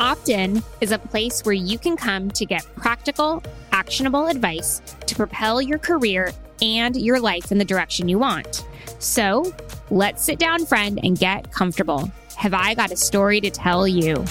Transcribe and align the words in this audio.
Opt 0.00 0.28
In 0.28 0.62
is 0.80 0.92
a 0.92 0.98
place 0.98 1.44
where 1.44 1.54
you 1.54 1.76
can 1.76 1.96
come 1.96 2.30
to 2.30 2.46
get 2.46 2.64
practical, 2.76 3.42
actionable 3.72 4.28
advice 4.28 4.80
to 5.06 5.16
propel 5.16 5.60
your 5.60 5.78
career 5.78 6.30
and 6.62 6.94
your 6.96 7.18
life 7.18 7.50
in 7.50 7.58
the 7.58 7.64
direction 7.64 8.08
you 8.08 8.16
want. 8.16 8.64
So 9.00 9.52
let's 9.90 10.22
sit 10.22 10.38
down, 10.38 10.66
friend, 10.66 11.00
and 11.02 11.18
get 11.18 11.50
comfortable. 11.50 12.08
Have 12.36 12.54
I 12.54 12.74
got 12.74 12.92
a 12.92 12.96
story 12.96 13.40
to 13.40 13.50
tell 13.50 13.88
you? 13.88 14.24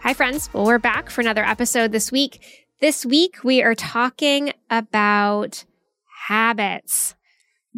Hi, 0.00 0.14
friends. 0.14 0.48
Well, 0.54 0.64
we're 0.64 0.78
back 0.78 1.10
for 1.10 1.20
another 1.20 1.44
episode 1.44 1.92
this 1.92 2.10
week. 2.10 2.66
This 2.80 3.04
week, 3.04 3.44
we 3.44 3.62
are 3.62 3.74
talking 3.74 4.54
about 4.70 5.66
habits. 6.28 7.14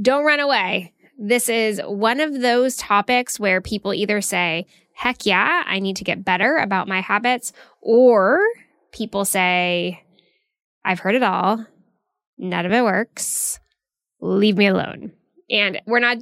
Don't 0.01 0.25
run 0.25 0.39
away. 0.39 0.93
This 1.19 1.49
is 1.49 1.81
one 1.85 2.21
of 2.21 2.41
those 2.41 2.77
topics 2.77 3.41
where 3.41 3.61
people 3.61 3.93
either 3.93 4.21
say, 4.21 4.67
heck 4.99 5.25
yeah, 5.25 5.63
I 5.65 5.79
need 5.79 5.95
to 5.99 6.05
get 6.05 6.25
better 6.25 6.57
about 6.57 6.89
my 6.89 7.01
habits, 7.01 7.53
or 7.81 8.41
people 8.91 9.25
say, 9.25 10.03
I've 10.85 10.99
heard 10.99 11.15
it 11.15 11.23
all. 11.23 11.65
None 12.37 12.67
of 12.67 12.73
it 12.73 12.83
works. 12.83 13.61
Leave 14.21 14.57
me 14.57 14.67
alone. 14.67 15.13
And 15.49 15.81
we're 15.87 16.01
not 16.01 16.19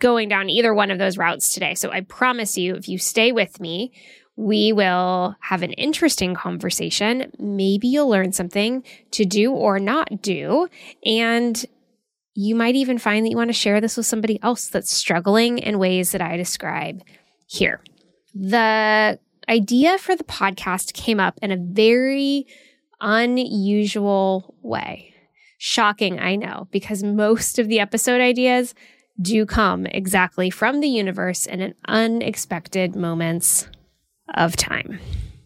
going 0.00 0.28
down 0.28 0.50
either 0.50 0.74
one 0.74 0.90
of 0.90 0.98
those 0.98 1.16
routes 1.16 1.54
today. 1.54 1.74
So 1.74 1.92
I 1.92 2.00
promise 2.00 2.58
you, 2.58 2.74
if 2.74 2.88
you 2.88 2.98
stay 2.98 3.30
with 3.30 3.60
me, 3.60 3.92
we 4.34 4.72
will 4.72 5.36
have 5.40 5.62
an 5.62 5.72
interesting 5.74 6.34
conversation. 6.34 7.30
Maybe 7.38 7.86
you'll 7.86 8.08
learn 8.08 8.32
something 8.32 8.82
to 9.12 9.24
do 9.24 9.52
or 9.52 9.78
not 9.78 10.20
do. 10.20 10.66
And 11.04 11.64
you 12.34 12.56
might 12.56 12.74
even 12.74 12.98
find 12.98 13.24
that 13.24 13.30
you 13.30 13.36
want 13.36 13.50
to 13.50 13.54
share 13.54 13.80
this 13.80 13.96
with 13.96 14.06
somebody 14.06 14.42
else 14.42 14.66
that's 14.66 14.92
struggling 14.92 15.58
in 15.58 15.78
ways 15.78 16.10
that 16.10 16.20
I 16.20 16.36
describe 16.36 17.02
here. 17.46 17.80
The 18.38 19.18
idea 19.48 19.96
for 19.98 20.14
the 20.14 20.24
podcast 20.24 20.92
came 20.92 21.20
up 21.20 21.38
in 21.40 21.52
a 21.52 21.56
very 21.56 22.46
unusual 23.00 24.54
way. 24.62 25.14
Shocking, 25.58 26.20
I 26.20 26.36
know, 26.36 26.68
because 26.70 27.02
most 27.02 27.58
of 27.58 27.68
the 27.68 27.80
episode 27.80 28.20
ideas 28.20 28.74
do 29.20 29.46
come 29.46 29.86
exactly 29.86 30.50
from 30.50 30.80
the 30.80 30.88
universe 30.88 31.46
in 31.46 31.62
an 31.62 31.74
unexpected 31.88 32.94
moments 32.94 33.68
of 34.34 34.54
time. 34.54 34.98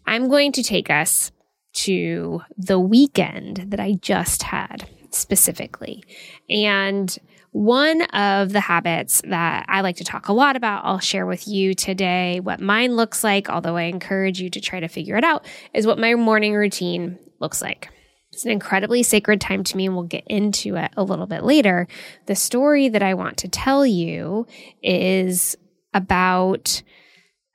I'm 0.05 0.27
going 0.27 0.51
to 0.53 0.63
take 0.63 0.89
us 0.89 1.31
to 1.73 2.41
the 2.57 2.79
weekend 2.79 3.67
that 3.67 3.79
I 3.79 3.93
just 3.93 4.43
had 4.43 4.89
specifically. 5.11 6.03
And 6.49 7.17
one 7.51 8.01
of 8.01 8.53
the 8.53 8.61
habits 8.61 9.21
that 9.25 9.65
I 9.67 9.81
like 9.81 9.97
to 9.97 10.05
talk 10.05 10.29
a 10.29 10.33
lot 10.33 10.55
about, 10.55 10.85
I'll 10.85 10.99
share 10.99 11.25
with 11.25 11.47
you 11.47 11.73
today 11.73 12.39
what 12.39 12.61
mine 12.61 12.95
looks 12.95 13.23
like, 13.23 13.49
although 13.49 13.75
I 13.75 13.83
encourage 13.83 14.39
you 14.39 14.49
to 14.49 14.61
try 14.61 14.79
to 14.79 14.87
figure 14.87 15.17
it 15.17 15.23
out, 15.23 15.45
is 15.73 15.85
what 15.85 15.99
my 15.99 16.15
morning 16.15 16.53
routine 16.53 17.19
looks 17.39 17.61
like. 17.61 17.89
It's 18.31 18.45
an 18.45 18.51
incredibly 18.51 19.03
sacred 19.03 19.41
time 19.41 19.65
to 19.65 19.75
me, 19.75 19.85
and 19.85 19.95
we'll 19.95 20.05
get 20.05 20.23
into 20.27 20.77
it 20.77 20.91
a 20.95 21.03
little 21.03 21.27
bit 21.27 21.43
later. 21.43 21.89
The 22.27 22.35
story 22.35 22.87
that 22.87 23.03
I 23.03 23.13
want 23.13 23.37
to 23.39 23.49
tell 23.49 23.85
you 23.85 24.47
is 24.81 25.57
about 25.93 26.81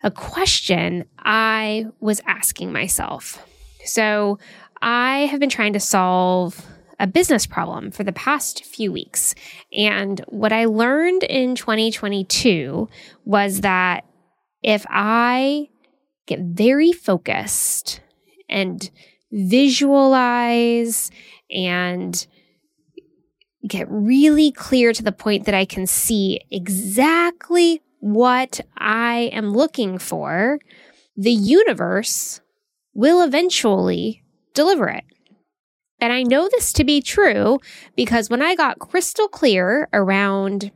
a 0.03 0.11
question 0.11 1.07
I 1.19 1.87
was 2.01 2.21
asking 2.27 2.73
myself. 2.73 3.43
So 3.87 4.39
I 4.83 5.21
have 5.27 5.41
been 5.41 5.49
trying 5.49 5.73
to 5.73 5.81
solve 5.81 6.65
a 6.99 7.07
business 7.07 7.47
problem 7.47 7.91
for 7.91 8.05
the 8.05 8.13
past 8.13 8.65
few 8.65 8.93
weeks. 8.93 9.35
And 9.73 10.21
what 10.29 10.53
I 10.53 10.65
learned 10.65 11.23
in 11.25 11.55
2022 11.55 12.89
was 13.25 13.61
that 13.61 14.05
if 14.63 14.87
I 14.89 15.69
get 16.27 16.41
very 16.41 16.93
focused 16.93 18.01
and 18.49 18.91
visualize 19.31 21.11
and 21.51 22.27
get 23.67 23.87
really 23.91 24.53
clear 24.53 24.93
to 24.93 25.03
the 25.03 25.13
point 25.13 25.45
that 25.45 25.55
I 25.55 25.65
can 25.65 25.87
see 25.87 26.41
exactly 26.51 27.83
what 28.01 28.61
I 28.77 29.31
am 29.33 29.51
looking 29.51 29.99
for, 29.99 30.59
the 31.17 31.33
universe 31.33 32.41
will 32.95 33.23
eventually 33.23 34.23
deliver 34.55 34.89
it. 34.89 35.05
And 36.01 36.13
I 36.13 36.23
know 36.23 36.49
this 36.49 36.73
to 36.75 36.85
be 36.85 37.01
true 37.01 37.59
because 37.97 38.29
when 38.29 38.43
I 38.43 38.55
got 38.55 38.79
crystal 38.79 39.29
clear 39.29 39.89
around 39.93 40.71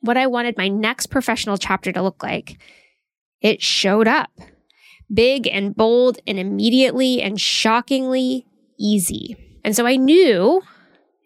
what 0.00 0.16
I 0.16 0.26
wanted 0.26 0.58
my 0.58 0.68
next 0.68 1.06
professional 1.06 1.56
chapter 1.56 1.92
to 1.92 2.02
look 2.02 2.22
like, 2.22 2.58
it 3.40 3.62
showed 3.62 4.08
up 4.08 4.30
big 5.12 5.46
and 5.46 5.76
bold 5.76 6.18
and 6.26 6.38
immediately 6.38 7.22
and 7.22 7.40
shockingly 7.40 8.46
easy. 8.78 9.36
And 9.64 9.76
so 9.76 9.86
I 9.86 9.96
knew 9.96 10.62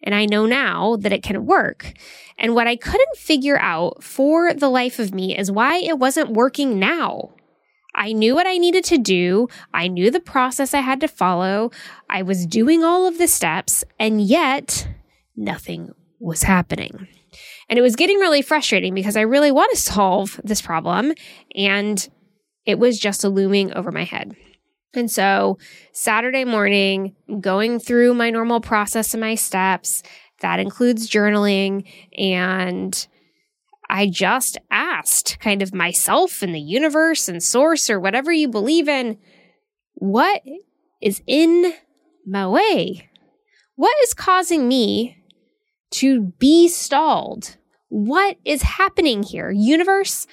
and 0.02 0.14
I 0.14 0.26
know 0.26 0.46
now 0.46 0.96
that 0.96 1.12
it 1.12 1.22
can 1.22 1.46
work. 1.46 1.92
And 2.38 2.54
what 2.54 2.66
I 2.66 2.76
couldn't 2.76 3.16
figure 3.16 3.58
out 3.58 4.02
for 4.02 4.54
the 4.54 4.68
life 4.68 4.98
of 4.98 5.12
me 5.12 5.36
is 5.36 5.50
why 5.50 5.78
it 5.78 5.98
wasn't 5.98 6.30
working 6.30 6.78
now. 6.78 7.32
I 7.98 8.12
knew 8.12 8.36
what 8.36 8.46
I 8.46 8.58
needed 8.58 8.84
to 8.84 8.96
do. 8.96 9.48
I 9.74 9.88
knew 9.88 10.10
the 10.10 10.20
process 10.20 10.72
I 10.72 10.80
had 10.80 11.00
to 11.00 11.08
follow. 11.08 11.72
I 12.08 12.22
was 12.22 12.46
doing 12.46 12.84
all 12.84 13.06
of 13.06 13.18
the 13.18 13.26
steps, 13.26 13.82
and 13.98 14.22
yet 14.22 14.86
nothing 15.36 15.90
was 16.20 16.44
happening. 16.44 17.08
And 17.68 17.76
it 17.76 17.82
was 17.82 17.96
getting 17.96 18.18
really 18.18 18.40
frustrating 18.40 18.94
because 18.94 19.16
I 19.16 19.22
really 19.22 19.50
want 19.50 19.72
to 19.72 19.76
solve 19.76 20.40
this 20.44 20.62
problem, 20.62 21.12
and 21.56 22.08
it 22.64 22.78
was 22.78 23.00
just 23.00 23.24
looming 23.24 23.74
over 23.74 23.90
my 23.90 24.04
head. 24.04 24.34
And 24.94 25.10
so, 25.10 25.58
Saturday 25.92 26.44
morning, 26.44 27.16
going 27.40 27.80
through 27.80 28.14
my 28.14 28.30
normal 28.30 28.60
process 28.60 29.12
and 29.12 29.20
my 29.20 29.34
steps, 29.34 30.04
that 30.40 30.60
includes 30.60 31.10
journaling. 31.10 31.84
And 32.16 33.06
I 33.90 34.06
just 34.06 34.58
asked 34.70 35.38
kind 35.40 35.62
of 35.62 35.74
myself 35.74 36.42
and 36.42 36.54
the 36.54 36.60
universe 36.60 37.28
and 37.28 37.42
source 37.42 37.88
or 37.88 37.98
whatever 37.98 38.32
you 38.32 38.48
believe 38.48 38.88
in, 38.88 39.18
what 39.94 40.42
is 41.00 41.22
in 41.26 41.72
my 42.26 42.46
way? 42.46 43.08
What 43.76 43.96
is 44.02 44.14
causing 44.14 44.68
me 44.68 45.24
to 45.92 46.32
be 46.38 46.68
stalled? 46.68 47.56
What 47.88 48.36
is 48.44 48.62
happening 48.62 49.22
here? 49.22 49.50
Universe, 49.50 50.26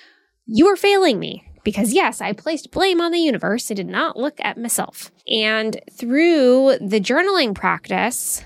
you 0.46 0.68
are 0.68 0.76
failing 0.76 1.20
me 1.20 1.44
because 1.64 1.94
yes, 1.94 2.22
I 2.22 2.34
placed 2.34 2.72
blame 2.72 3.02
on 3.02 3.12
the 3.12 3.20
universe. 3.20 3.72
I 3.72 3.74
did 3.74 3.88
not 3.88 4.18
look 4.18 4.40
at 4.40 4.58
myself. 4.58 5.12
And 5.28 5.80
through 5.92 6.78
the 6.80 7.00
journaling 7.00 7.56
practice, 7.56 8.44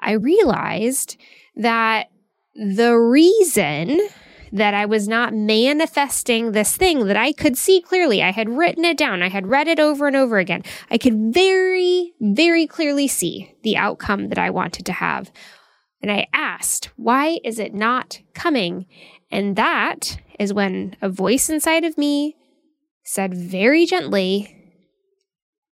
I 0.00 0.12
realized 0.12 1.16
that 1.56 2.10
the 2.54 2.96
reason 2.96 4.00
that 4.52 4.74
I 4.74 4.86
was 4.86 5.08
not 5.08 5.34
manifesting 5.34 6.52
this 6.52 6.76
thing 6.76 7.06
that 7.06 7.16
I 7.16 7.32
could 7.32 7.56
see 7.56 7.80
clearly. 7.80 8.22
I 8.22 8.32
had 8.32 8.48
written 8.48 8.84
it 8.84 8.96
down. 8.96 9.22
I 9.22 9.28
had 9.28 9.46
read 9.46 9.68
it 9.68 9.80
over 9.80 10.06
and 10.06 10.16
over 10.16 10.38
again. 10.38 10.62
I 10.90 10.98
could 10.98 11.34
very, 11.34 12.12
very 12.20 12.66
clearly 12.66 13.08
see 13.08 13.54
the 13.62 13.76
outcome 13.76 14.28
that 14.28 14.38
I 14.38 14.50
wanted 14.50 14.86
to 14.86 14.92
have. 14.92 15.30
And 16.00 16.12
I 16.12 16.28
asked, 16.32 16.90
why 16.96 17.40
is 17.44 17.58
it 17.58 17.74
not 17.74 18.20
coming? 18.34 18.86
And 19.30 19.56
that 19.56 20.18
is 20.38 20.54
when 20.54 20.96
a 21.02 21.08
voice 21.08 21.48
inside 21.48 21.84
of 21.84 21.98
me 21.98 22.36
said 23.04 23.34
very 23.34 23.86
gently, 23.86 24.54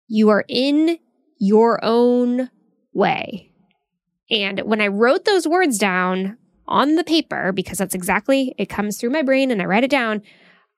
You 0.07 0.29
are 0.29 0.45
in 0.47 0.97
your 1.37 1.83
own 1.83 2.49
way. 2.93 3.51
And 4.31 4.61
when 4.61 4.81
I 4.81 4.87
wrote 4.87 5.25
those 5.25 5.47
words 5.47 5.77
down 5.77 6.37
on 6.67 6.95
the 6.95 7.03
paper, 7.03 7.51
because 7.51 7.77
that's 7.77 7.95
exactly, 7.95 8.53
it 8.57 8.67
comes 8.67 8.97
through 8.97 9.11
my 9.11 9.21
brain 9.21 9.51
and 9.51 9.61
I 9.61 9.65
write 9.65 9.83
it 9.83 9.91
down, 9.91 10.21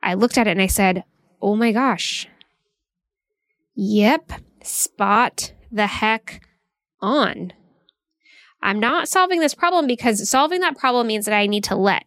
I 0.03 0.13
looked 0.13 0.37
at 0.37 0.47
it 0.47 0.51
and 0.51 0.61
I 0.61 0.67
said, 0.67 1.03
Oh 1.41 1.55
my 1.55 1.71
gosh. 1.71 2.27
Yep, 3.75 4.31
spot 4.63 5.53
the 5.71 5.87
heck 5.87 6.41
on. 6.99 7.53
I'm 8.61 8.79
not 8.79 9.07
solving 9.07 9.39
this 9.39 9.53
problem 9.53 9.85
because 9.85 10.27
solving 10.27 10.61
that 10.61 10.77
problem 10.77 11.07
means 11.07 11.25
that 11.25 11.35
I 11.37 11.45
need 11.45 11.63
to 11.65 11.75
let 11.75 12.05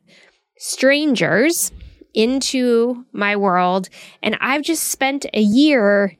strangers 0.58 1.70
into 2.12 3.04
my 3.12 3.36
world. 3.36 3.88
And 4.22 4.36
I've 4.40 4.62
just 4.62 4.84
spent 4.84 5.26
a 5.32 5.40
year 5.40 6.16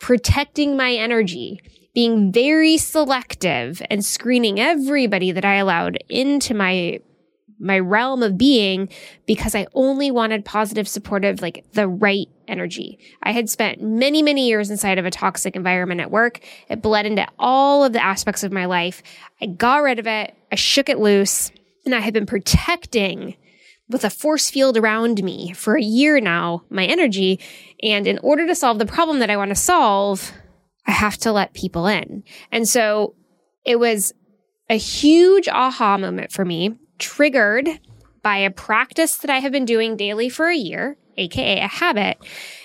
protecting 0.00 0.76
my 0.76 0.92
energy, 0.92 1.60
being 1.98 2.30
very 2.30 2.76
selective 2.76 3.82
and 3.90 4.04
screening 4.04 4.60
everybody 4.60 5.32
that 5.32 5.44
I 5.44 5.56
allowed 5.56 5.98
into 6.08 6.54
my 6.54 7.00
my 7.58 7.80
realm 7.80 8.22
of 8.22 8.38
being 8.38 8.88
because 9.26 9.56
I 9.56 9.66
only 9.74 10.12
wanted 10.12 10.44
positive, 10.44 10.86
supportive, 10.86 11.42
like 11.42 11.64
the 11.72 11.88
right 11.88 12.28
energy. 12.46 13.00
I 13.24 13.32
had 13.32 13.50
spent 13.50 13.82
many, 13.82 14.22
many 14.22 14.46
years 14.46 14.70
inside 14.70 14.98
of 14.98 15.06
a 15.06 15.10
toxic 15.10 15.56
environment 15.56 16.00
at 16.00 16.12
work. 16.12 16.38
It 16.68 16.82
bled 16.82 17.04
into 17.04 17.26
all 17.36 17.82
of 17.82 17.92
the 17.92 18.04
aspects 18.04 18.44
of 18.44 18.52
my 18.52 18.66
life. 18.66 19.02
I 19.40 19.46
got 19.46 19.82
rid 19.82 19.98
of 19.98 20.06
it. 20.06 20.36
I 20.52 20.54
shook 20.54 20.88
it 20.88 21.00
loose 21.00 21.50
and 21.84 21.96
I 21.96 21.98
had 21.98 22.14
been 22.14 22.26
protecting 22.26 23.34
with 23.88 24.04
a 24.04 24.10
force 24.10 24.50
field 24.50 24.76
around 24.76 25.24
me 25.24 25.52
for 25.52 25.76
a 25.76 25.82
year 25.82 26.20
now, 26.20 26.62
my 26.70 26.84
energy. 26.84 27.40
And 27.82 28.06
in 28.06 28.20
order 28.22 28.46
to 28.46 28.54
solve 28.54 28.78
the 28.78 28.86
problem 28.86 29.18
that 29.18 29.30
I 29.30 29.36
want 29.36 29.48
to 29.48 29.56
solve, 29.56 30.32
I 30.88 30.92
have 30.92 31.18
to 31.18 31.32
let 31.32 31.52
people 31.52 31.86
in. 31.86 32.24
And 32.50 32.68
so 32.68 33.14
it 33.64 33.78
was 33.78 34.12
a 34.70 34.78
huge 34.78 35.46
aha 35.46 35.98
moment 35.98 36.32
for 36.32 36.44
me, 36.44 36.76
triggered 36.98 37.68
by 38.22 38.38
a 38.38 38.50
practice 38.50 39.18
that 39.18 39.30
I 39.30 39.38
have 39.38 39.52
been 39.52 39.64
doing 39.64 39.96
daily 39.96 40.28
for 40.28 40.48
a 40.48 40.56
year, 40.56 40.96
AKA 41.16 41.60
a 41.60 41.68
habit. 41.68 42.18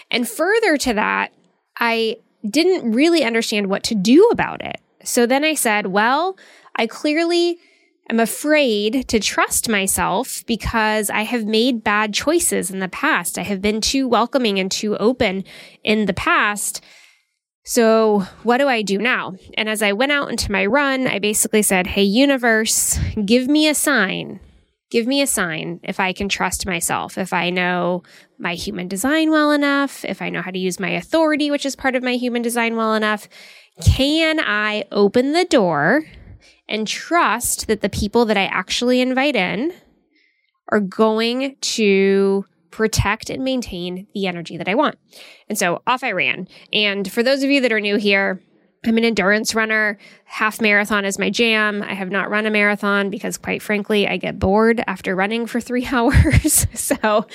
And 0.10 0.28
further 0.28 0.78
to 0.78 0.94
that, 0.94 1.34
I 1.78 2.18
didn't 2.50 2.92
really 2.92 3.24
understand 3.24 3.68
what 3.68 3.84
to 3.84 3.96
do 3.96 4.30
about 4.32 4.64
it. 4.64 4.80
So 5.04 5.26
then 5.26 5.44
I 5.44 5.54
said, 5.54 5.88
well, 5.88 6.38
I 6.76 6.88
clearly 6.88 7.58
am 8.10 8.20
afraid 8.20 9.08
to 9.10 9.20
trust 9.20 9.70
myself 9.70 10.44
because 10.46 11.10
I 11.10 11.22
have 11.22 11.46
made 11.46 11.84
bad 11.84 12.14
choices 12.14 12.72
in 12.72 12.80
the 12.80 12.88
past. 12.88 13.38
I 13.38 13.44
have 13.44 13.62
been 13.62 13.82
too 13.82 14.08
welcoming 14.08 14.60
and 14.60 14.72
too 14.72 14.98
open 14.98 15.44
in 15.84 16.06
the 16.06 16.14
past. 16.14 16.84
So, 17.66 18.26
what 18.44 18.58
do 18.58 18.68
I 18.68 18.82
do 18.82 18.98
now? 18.98 19.36
And 19.54 19.70
as 19.70 19.82
I 19.82 19.94
went 19.94 20.12
out 20.12 20.30
into 20.30 20.52
my 20.52 20.66
run, 20.66 21.08
I 21.08 21.20
basically 21.20 21.62
said, 21.62 21.88
Hey, 21.88 22.04
universe, 22.04 23.00
give 23.26 23.48
me 23.48 23.70
a 23.70 23.76
sign. 23.76 24.42
Give 24.92 25.08
me 25.08 25.22
a 25.22 25.28
sign 25.28 25.80
if 25.82 26.00
I 26.00 26.14
can 26.14 26.30
trust 26.30 26.68
myself, 26.68 27.18
if 27.18 27.34
I 27.34 27.50
know 27.50 28.04
my 28.38 28.54
human 28.54 28.88
design 28.88 29.32
well 29.32 29.52
enough, 29.52 30.06
if 30.06 30.22
I 30.22 30.30
know 30.30 30.42
how 30.42 30.52
to 30.52 30.60
use 30.60 30.80
my 30.80 30.90
authority, 30.90 31.50
which 31.50 31.66
is 31.66 31.76
part 31.76 31.96
of 31.96 32.04
my 32.04 32.14
human 32.14 32.44
design 32.44 32.76
well 32.76 32.94
enough. 32.94 33.28
Can 33.84 34.40
I 34.40 34.84
open 34.92 35.32
the 35.32 35.46
door 35.46 36.04
and 36.70 36.88
trust 36.88 37.68
that 37.68 37.82
the 37.82 37.90
people 37.90 38.26
that 38.26 38.38
I 38.38 38.46
actually 38.46 39.02
invite 39.02 39.36
in 39.36 39.74
are 40.70 40.80
going 40.80 41.56
to 41.60 42.46
protect 42.74 43.30
and 43.30 43.44
maintain 43.44 44.08
the 44.16 44.26
energy 44.26 44.58
that 44.58 44.68
I 44.68 44.74
want. 44.74 44.98
And 45.48 45.58
so 45.58 45.84
off 45.86 46.04
I 46.04 46.12
ran. 46.12 46.48
And 46.74 47.10
for 47.12 47.22
those 47.22 47.44
of 47.44 47.52
you 47.52 47.62
that 47.62 47.72
are 47.72 47.80
new 47.80 47.98
here, 47.98 48.42
I'm 48.84 48.98
an 48.98 49.06
endurance 49.06 49.54
runner. 49.54 50.00
Half 50.26 50.60
marathon 50.60 51.06
is 51.06 51.20
my 51.20 51.30
jam. 51.30 51.84
I 51.84 51.94
have 51.94 52.10
not 52.10 52.32
run 52.32 52.48
a 52.48 52.50
marathon 52.50 53.12
because, 53.12 53.38
quite 53.38 53.62
frankly, 53.62 54.08
I 54.08 54.18
get 54.18 54.40
bored 54.40 54.84
after 54.88 55.16
running 55.16 55.46
for 55.46 55.62
three 55.62 55.86
hours. 55.92 56.68
so 56.74 57.28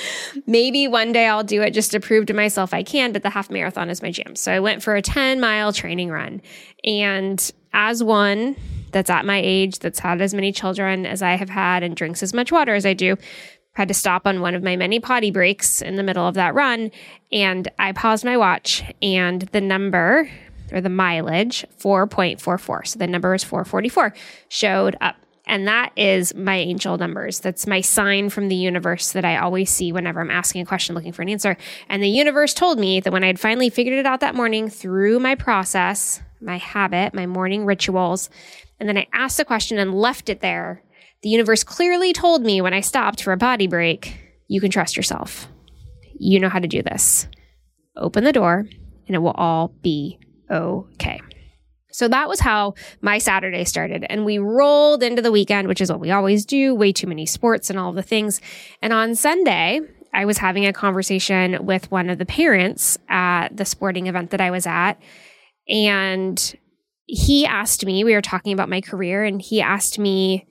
maybe 0.45 0.89
one 0.89 1.13
day 1.13 1.29
I'll 1.29 1.45
do 1.45 1.63
it 1.63 1.71
just 1.71 1.93
to 1.93 2.01
prove 2.01 2.27
to 2.27 2.35
myself 2.35 2.75
I 2.75 2.83
can, 2.83 3.13
but 3.13 3.23
the 3.23 3.31
half 3.31 3.49
marathon 3.49 3.91
is 3.91 4.03
my 4.03 4.11
jam. 4.11 4.35
So 4.35 4.53
I 4.53 4.61
went 4.61 4.83
for 4.83 4.97
a 4.97 5.03
10 5.03 5.41
mile 5.41 5.73
training 5.73 6.11
run. 6.11 6.43
And 6.85 7.51
as 7.73 8.03
one 8.03 8.57
that's 8.91 9.11
at 9.11 9.25
my 9.25 9.41
age, 9.43 9.79
that's 9.79 10.01
had 10.01 10.21
as 10.21 10.35
many 10.35 10.53
children 10.53 11.07
as 11.07 11.23
I 11.23 11.37
have 11.37 11.51
had, 11.51 11.83
and 11.83 11.95
drinks 11.95 12.23
as 12.23 12.35
much 12.35 12.51
water 12.51 12.75
as 12.75 12.85
I 12.85 12.95
do, 12.95 13.17
had 13.79 13.89
to 13.89 13.95
stop 13.95 14.27
on 14.27 14.41
one 14.41 14.55
of 14.55 14.63
my 14.63 14.75
many 14.75 14.99
potty 14.99 15.31
breaks 15.31 15.81
in 15.81 15.95
the 15.95 16.03
middle 16.03 16.27
of 16.27 16.35
that 16.35 16.55
run. 16.55 16.91
And 17.31 17.69
I 17.79 17.93
paused 17.93 18.25
my 18.25 18.37
watch, 18.37 18.83
and 19.01 19.43
the 19.43 19.61
number 19.61 20.29
or 20.73 20.81
the 20.81 20.91
mileage 20.91 21.65
4.44. 21.79 22.87
So 22.87 22.99
the 22.99 23.07
number 23.07 23.35
is 23.35 23.45
444 23.45 24.13
showed 24.49 24.97
up. 25.01 25.17
And 25.47 25.67
that 25.67 25.93
is 25.97 26.35
my 26.35 26.57
angel 26.57 26.99
numbers. 26.99 27.41
That's 27.41 27.67
my 27.67 27.81
sign 27.81 28.29
from 28.29 28.49
the 28.49 28.57
universe 28.57 29.13
that 29.13 29.25
I 29.25 29.39
always 29.39 29.71
see 29.71 29.93
whenever 29.93 30.21
I'm 30.21 30.31
asking 30.31 30.61
a 30.61 30.67
question 30.67 30.95
looking 30.95 31.13
for 31.13 31.23
an 31.23 31.31
answer. 31.31 31.57
And 31.89 32.03
the 32.03 32.09
universe 32.09 32.53
told 32.53 32.79
me 32.79 33.01
that 33.01 33.13
when 33.13 33.25
I 33.25 33.29
had 33.29 33.41
finally 33.41 33.71
figured 33.71 33.99
it 33.99 34.05
out 34.05 34.21
that 34.21 34.35
morning 34.35 34.69
through 34.69 35.21
my 35.21 35.37
process, 35.37 36.21
my 36.43 36.59
habit, 36.59 37.15
my 37.15 37.27
morning 37.27 37.65
rituals, 37.65 38.29
and 38.79 38.89
then 38.89 38.99
I 38.99 39.07
asked 39.13 39.39
the 39.39 39.45
question 39.45 39.79
and 39.79 39.95
left 39.95 40.29
it 40.29 40.41
there, 40.41 40.83
the 41.23 41.29
universe 41.29 41.65
clearly 41.65 42.13
told 42.13 42.43
me 42.43 42.61
when 42.61 42.75
I 42.75 42.81
stopped 42.81 43.23
for 43.23 43.33
a 43.33 43.37
body 43.37 43.67
break, 43.67 44.19
you 44.47 44.61
can 44.61 44.71
trust 44.71 44.97
yourself. 44.97 45.49
You 46.19 46.41
know 46.41 46.49
how 46.49 46.59
to 46.59 46.69
do 46.69 46.83
this. 46.83 47.29
Open 47.97 48.25
the 48.25 48.33
door 48.33 48.67
and 49.07 49.15
it 49.15 49.19
will 49.19 49.33
all 49.33 49.69
be 49.83 50.19
okay. 50.51 51.21
So 51.91 52.07
that 52.09 52.29
was 52.29 52.41
how 52.41 52.75
my 53.01 53.19
Saturday 53.19 53.65
started. 53.65 54.07
And 54.09 54.25
we 54.25 54.39
rolled 54.39 55.03
into 55.03 55.23
the 55.23 55.33
weekend, 55.33 55.67
which 55.69 55.81
is 55.81 55.91
what 55.91 56.01
we 56.01 56.11
always 56.11 56.45
do 56.45 56.75
way 56.75 56.93
too 56.93 57.07
many 57.07 57.27
sports 57.27 57.71
and 57.71 57.79
all 57.79 57.93
the 57.93 58.03
things. 58.03 58.41
And 58.83 58.93
on 58.93 59.15
Sunday, 59.15 59.81
I 60.13 60.25
was 60.25 60.39
having 60.39 60.67
a 60.67 60.73
conversation 60.73 61.65
with 61.65 61.91
one 61.91 62.11
of 62.11 62.19
the 62.19 62.27
parents 62.27 62.99
at 63.09 63.57
the 63.57 63.65
sporting 63.65 64.07
event 64.07 64.31
that 64.31 64.41
I 64.41 64.51
was 64.51 64.67
at. 64.67 64.95
And 65.69 66.57
he 67.07 67.47
asked 67.47 67.85
me, 67.85 68.05
we 68.05 68.15
were 68.15 68.23
talking 68.23 68.53
about 68.53 68.69
my 68.69 68.81
career, 68.81 69.25
and 69.25 69.41
he 69.41 69.61
asked 69.61 69.99
me 69.99 70.47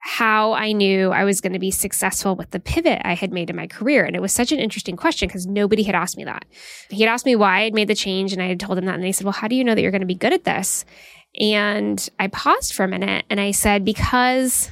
how 0.00 0.52
I 0.52 0.72
knew 0.72 1.10
I 1.10 1.24
was 1.24 1.40
going 1.40 1.52
to 1.52 1.58
be 1.58 1.70
successful 1.70 2.36
with 2.36 2.50
the 2.50 2.60
pivot 2.60 3.02
I 3.04 3.14
had 3.14 3.32
made 3.32 3.50
in 3.50 3.56
my 3.56 3.66
career. 3.66 4.04
And 4.04 4.14
it 4.14 4.22
was 4.22 4.32
such 4.32 4.52
an 4.52 4.58
interesting 4.58 4.96
question 4.96 5.28
because 5.28 5.46
nobody 5.46 5.82
had 5.82 5.94
asked 5.94 6.16
me 6.16 6.24
that. 6.24 6.44
He 6.88 7.02
had 7.02 7.10
asked 7.10 7.26
me 7.26 7.36
why 7.36 7.62
I'd 7.62 7.74
made 7.74 7.88
the 7.88 7.94
change, 7.94 8.32
and 8.32 8.40
I 8.40 8.46
had 8.46 8.60
told 8.60 8.78
him 8.78 8.86
that. 8.86 8.94
And 8.94 9.04
they 9.04 9.12
said, 9.12 9.24
Well, 9.24 9.32
how 9.32 9.48
do 9.48 9.56
you 9.56 9.64
know 9.64 9.74
that 9.74 9.82
you're 9.82 9.90
going 9.90 10.00
to 10.00 10.06
be 10.06 10.14
good 10.14 10.32
at 10.32 10.44
this? 10.44 10.84
And 11.38 12.08
I 12.18 12.28
paused 12.28 12.74
for 12.74 12.84
a 12.84 12.88
minute 12.88 13.24
and 13.28 13.40
I 13.40 13.50
said, 13.50 13.84
Because 13.84 14.70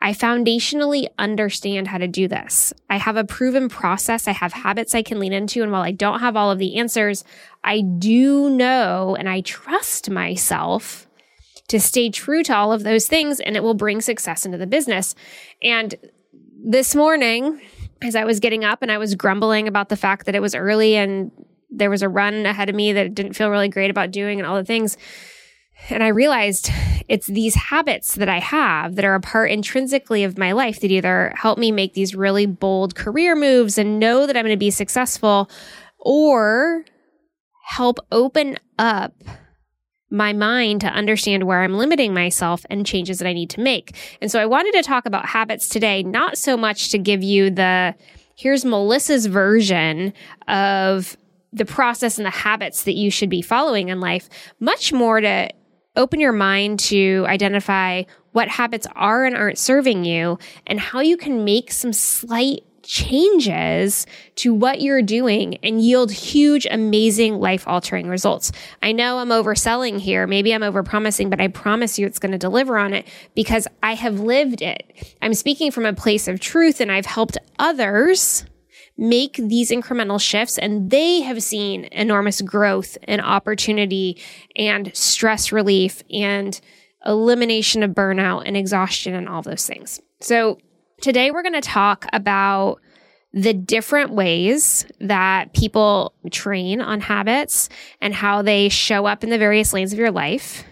I 0.00 0.12
foundationally 0.12 1.06
understand 1.16 1.86
how 1.86 1.98
to 1.98 2.08
do 2.08 2.26
this. 2.26 2.72
I 2.90 2.96
have 2.98 3.16
a 3.16 3.24
proven 3.24 3.68
process. 3.68 4.26
I 4.26 4.32
have 4.32 4.52
habits 4.52 4.96
I 4.96 5.02
can 5.02 5.20
lean 5.20 5.32
into. 5.32 5.62
And 5.62 5.70
while 5.70 5.82
I 5.82 5.92
don't 5.92 6.18
have 6.18 6.36
all 6.36 6.50
of 6.50 6.58
the 6.58 6.76
answers, 6.76 7.22
I 7.62 7.82
do 7.82 8.50
know 8.50 9.16
and 9.16 9.28
I 9.28 9.42
trust 9.42 10.10
myself 10.10 11.06
to 11.68 11.80
stay 11.80 12.10
true 12.10 12.42
to 12.42 12.54
all 12.54 12.72
of 12.72 12.82
those 12.82 13.06
things 13.06 13.40
and 13.40 13.56
it 13.56 13.62
will 13.62 13.74
bring 13.74 14.00
success 14.00 14.44
into 14.44 14.58
the 14.58 14.66
business. 14.66 15.14
And 15.62 15.94
this 16.64 16.94
morning, 16.94 17.60
as 18.02 18.16
I 18.16 18.24
was 18.24 18.40
getting 18.40 18.64
up 18.64 18.82
and 18.82 18.90
I 18.90 18.98
was 18.98 19.14
grumbling 19.14 19.68
about 19.68 19.88
the 19.88 19.96
fact 19.96 20.26
that 20.26 20.34
it 20.34 20.42
was 20.42 20.54
early 20.54 20.96
and 20.96 21.30
there 21.70 21.90
was 21.90 22.02
a 22.02 22.08
run 22.08 22.46
ahead 22.46 22.68
of 22.68 22.74
me 22.74 22.92
that 22.92 23.14
didn't 23.14 23.32
feel 23.32 23.48
really 23.48 23.68
great 23.68 23.90
about 23.90 24.10
doing 24.10 24.38
and 24.38 24.46
all 24.46 24.56
the 24.56 24.64
things, 24.64 24.96
and 25.88 26.02
I 26.02 26.08
realized 26.08 26.70
it's 27.08 27.26
these 27.26 27.54
habits 27.54 28.14
that 28.14 28.28
I 28.28 28.38
have 28.38 28.94
that 28.96 29.04
are 29.04 29.14
a 29.14 29.20
part 29.20 29.50
intrinsically 29.50 30.22
of 30.22 30.38
my 30.38 30.52
life 30.52 30.80
that 30.80 30.90
either 30.90 31.32
help 31.36 31.58
me 31.58 31.72
make 31.72 31.94
these 31.94 32.14
really 32.14 32.46
bold 32.46 32.94
career 32.94 33.34
moves 33.34 33.78
and 33.78 33.98
know 33.98 34.26
that 34.26 34.36
I'm 34.36 34.44
going 34.44 34.54
to 34.54 34.58
be 34.58 34.70
successful 34.70 35.50
or 35.98 36.84
help 37.64 37.98
open 38.12 38.58
up 38.78 39.14
my 40.12 40.32
mind 40.32 40.82
to 40.82 40.88
understand 40.88 41.44
where 41.44 41.62
I'm 41.62 41.74
limiting 41.74 42.12
myself 42.12 42.64
and 42.68 42.86
changes 42.86 43.18
that 43.18 43.26
I 43.26 43.32
need 43.32 43.50
to 43.50 43.60
make. 43.60 43.96
And 44.20 44.30
so 44.30 44.38
I 44.38 44.46
wanted 44.46 44.72
to 44.74 44.82
talk 44.82 45.06
about 45.06 45.26
habits 45.26 45.68
today, 45.68 46.02
not 46.02 46.36
so 46.36 46.56
much 46.56 46.90
to 46.90 46.98
give 46.98 47.22
you 47.22 47.50
the 47.50 47.94
here's 48.34 48.64
Melissa's 48.64 49.26
version 49.26 50.12
of 50.48 51.16
the 51.52 51.64
process 51.64 52.18
and 52.18 52.26
the 52.26 52.30
habits 52.30 52.84
that 52.84 52.94
you 52.94 53.10
should 53.10 53.30
be 53.30 53.42
following 53.42 53.88
in 53.88 54.00
life, 54.00 54.28
much 54.60 54.92
more 54.92 55.20
to 55.20 55.48
open 55.96 56.20
your 56.20 56.32
mind 56.32 56.78
to 56.80 57.24
identify 57.28 58.02
what 58.32 58.48
habits 58.48 58.86
are 58.94 59.24
and 59.24 59.36
aren't 59.36 59.58
serving 59.58 60.04
you 60.04 60.38
and 60.66 60.80
how 60.80 61.00
you 61.00 61.16
can 61.16 61.44
make 61.44 61.70
some 61.70 61.92
slight 61.92 62.64
changes 62.82 64.06
to 64.36 64.54
what 64.54 64.80
you're 64.80 65.02
doing 65.02 65.56
and 65.62 65.80
yield 65.80 66.10
huge, 66.10 66.66
amazing, 66.70 67.38
life 67.38 67.66
altering 67.66 68.08
results. 68.08 68.52
I 68.82 68.92
know 68.92 69.18
I'm 69.18 69.28
overselling 69.28 69.98
here. 69.98 70.26
Maybe 70.26 70.54
I'm 70.54 70.62
overpromising, 70.62 71.30
but 71.30 71.40
I 71.40 71.48
promise 71.48 71.98
you 71.98 72.06
it's 72.06 72.18
going 72.18 72.32
to 72.32 72.38
deliver 72.38 72.78
on 72.78 72.92
it 72.92 73.06
because 73.34 73.66
I 73.82 73.94
have 73.94 74.20
lived 74.20 74.62
it. 74.62 75.16
I'm 75.22 75.34
speaking 75.34 75.70
from 75.70 75.86
a 75.86 75.92
place 75.92 76.28
of 76.28 76.40
truth 76.40 76.80
and 76.80 76.90
I've 76.90 77.06
helped 77.06 77.38
others 77.58 78.44
make 78.96 79.36
these 79.36 79.70
incremental 79.70 80.20
shifts 80.20 80.58
and 80.58 80.90
they 80.90 81.22
have 81.22 81.42
seen 81.42 81.88
enormous 81.92 82.40
growth 82.42 82.98
and 83.04 83.20
opportunity 83.20 84.20
and 84.54 84.94
stress 84.94 85.50
relief 85.50 86.02
and 86.12 86.60
elimination 87.04 87.82
of 87.82 87.90
burnout 87.92 88.42
and 88.46 88.56
exhaustion 88.56 89.14
and 89.14 89.28
all 89.28 89.42
those 89.42 89.66
things. 89.66 90.00
So 90.20 90.58
today 91.02 91.30
we're 91.30 91.42
going 91.42 91.52
to 91.52 91.60
talk 91.60 92.06
about 92.12 92.80
the 93.34 93.52
different 93.52 94.12
ways 94.12 94.86
that 95.00 95.52
people 95.52 96.14
train 96.30 96.80
on 96.80 97.00
habits 97.00 97.68
and 98.00 98.14
how 98.14 98.42
they 98.42 98.68
show 98.68 99.04
up 99.04 99.24
in 99.24 99.30
the 99.30 99.38
various 99.38 99.72
lanes 99.72 99.92
of 99.92 99.98
your 99.98 100.10
life 100.10 100.64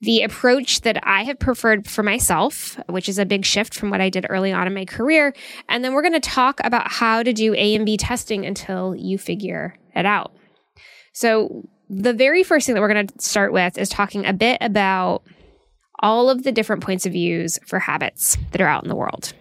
the 0.00 0.22
approach 0.22 0.82
that 0.82 1.04
I 1.04 1.24
have 1.24 1.38
preferred 1.38 1.88
for 1.88 2.02
myself, 2.02 2.78
which 2.88 3.08
is 3.08 3.18
a 3.18 3.26
big 3.26 3.44
shift 3.44 3.74
from 3.74 3.90
what 3.90 4.00
I 4.00 4.10
did 4.10 4.26
early 4.28 4.52
on 4.52 4.66
in 4.66 4.74
my 4.74 4.84
career. 4.84 5.34
And 5.68 5.84
then 5.84 5.92
we're 5.92 6.02
going 6.02 6.12
to 6.12 6.20
talk 6.20 6.60
about 6.62 6.90
how 6.90 7.22
to 7.22 7.32
do 7.32 7.54
A 7.54 7.74
and 7.74 7.84
B 7.84 7.96
testing 7.96 8.46
until 8.46 8.94
you 8.94 9.18
figure 9.18 9.76
it 9.96 10.06
out. 10.06 10.36
So, 11.12 11.68
the 11.90 12.12
very 12.12 12.44
first 12.44 12.66
thing 12.66 12.74
that 12.74 12.82
we're 12.82 12.92
going 12.92 13.06
to 13.06 13.14
start 13.18 13.52
with 13.52 13.78
is 13.78 13.88
talking 13.88 14.26
a 14.26 14.32
bit 14.34 14.58
about 14.60 15.22
all 16.00 16.30
of 16.30 16.42
the 16.44 16.52
different 16.52 16.82
points 16.82 17.06
of 17.06 17.12
views 17.12 17.58
for 17.66 17.78
habits 17.78 18.36
that 18.52 18.60
are 18.60 18.68
out 18.68 18.82
in 18.82 18.88
the 18.88 18.96
world. 18.96 19.32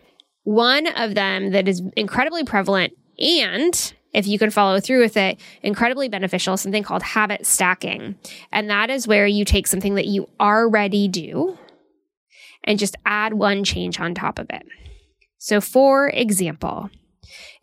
One 0.43 0.87
of 0.87 1.15
them 1.15 1.51
that 1.51 1.67
is 1.67 1.81
incredibly 1.95 2.43
prevalent 2.43 2.93
and 3.19 3.93
if 4.13 4.25
you 4.25 4.39
can 4.39 4.49
follow 4.49 4.79
through 4.79 5.01
with 5.01 5.17
it, 5.17 5.39
incredibly 5.61 6.09
beneficial, 6.09 6.57
something 6.57 6.83
called 6.83 7.03
habit 7.03 7.45
stacking. 7.45 8.15
And 8.51 8.69
that 8.69 8.89
is 8.89 9.07
where 9.07 9.27
you 9.27 9.45
take 9.45 9.67
something 9.67 9.95
that 9.95 10.07
you 10.07 10.27
already 10.39 11.07
do 11.07 11.57
and 12.63 12.79
just 12.79 12.95
add 13.05 13.33
one 13.33 13.63
change 13.63 13.99
on 13.99 14.15
top 14.15 14.39
of 14.39 14.47
it. 14.49 14.65
So, 15.37 15.61
for 15.61 16.09
example, 16.09 16.89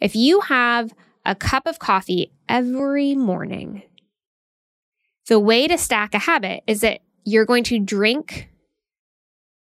if 0.00 0.14
you 0.14 0.40
have 0.42 0.92
a 1.26 1.34
cup 1.34 1.66
of 1.66 1.78
coffee 1.78 2.32
every 2.48 3.14
morning, 3.14 3.82
the 5.26 5.40
way 5.40 5.66
to 5.66 5.78
stack 5.78 6.14
a 6.14 6.18
habit 6.18 6.62
is 6.66 6.82
that 6.82 7.00
you're 7.24 7.46
going 7.46 7.64
to 7.64 7.78
drink 7.78 8.48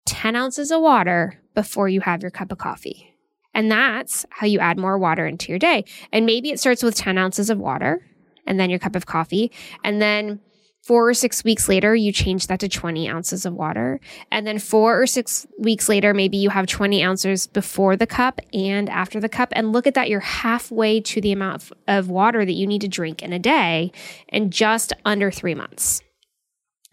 10 0.07 0.37
ounces 0.37 0.71
of 0.71 0.81
water 0.81 1.41
before 1.55 1.89
you 1.89 2.01
have 2.01 2.23
your 2.23 2.31
cup 2.31 2.53
of 2.53 2.59
coffee. 2.59 3.15
And 3.55 3.71
that's 3.71 4.25
how 4.31 4.47
you 4.47 4.59
add 4.59 4.79
more 4.79 4.99
water 4.99 5.27
into 5.27 5.51
your 5.51 5.59
day. 5.59 5.85
And 6.13 6.25
maybe 6.27 6.51
it 6.51 6.61
starts 6.61 6.83
with 6.83 6.95
10 6.95 7.19
ounces 7.19 7.51
of 7.51 7.59
water 7.59 8.07
and 8.47 8.59
then 8.59 8.71
your 8.71 8.79
cup 8.79 8.97
of 8.97 9.07
coffee. 9.07 9.51
And 9.85 10.01
then 10.01 10.41
four 10.83 11.09
or 11.09 11.15
six 11.15 11.45
weeks 11.45 11.69
later, 11.69 11.95
you 11.95 12.13
change 12.13 12.47
that 12.47 12.61
to 12.61 12.69
20 12.69 13.09
ounces 13.09 13.45
of 13.45 13.55
water. 13.55 14.01
And 14.31 14.47
then 14.47 14.59
four 14.59 15.01
or 15.01 15.07
six 15.07 15.47
weeks 15.59 15.89
later, 15.89 16.15
maybe 16.15 16.37
you 16.37 16.51
have 16.51 16.67
20 16.67 17.05
ounces 17.05 17.47
before 17.47 17.97
the 17.97 18.07
cup 18.07 18.41
and 18.53 18.89
after 18.89 19.21
the 19.21 19.29
cup. 19.29 19.53
And 19.53 19.73
look 19.73 19.87
at 19.87 19.95
that, 19.95 20.09
you're 20.09 20.21
halfway 20.21 21.01
to 21.03 21.21
the 21.21 21.33
amount 21.33 21.63
of, 21.63 21.73
of 21.87 22.09
water 22.09 22.45
that 22.45 22.53
you 22.53 22.67
need 22.67 22.81
to 22.81 22.89
drink 22.89 23.23
in 23.23 23.33
a 23.33 23.39
day 23.39 23.93
in 24.29 24.51
just 24.51 24.93
under 25.05 25.31
three 25.31 25.55
months. 25.55 26.03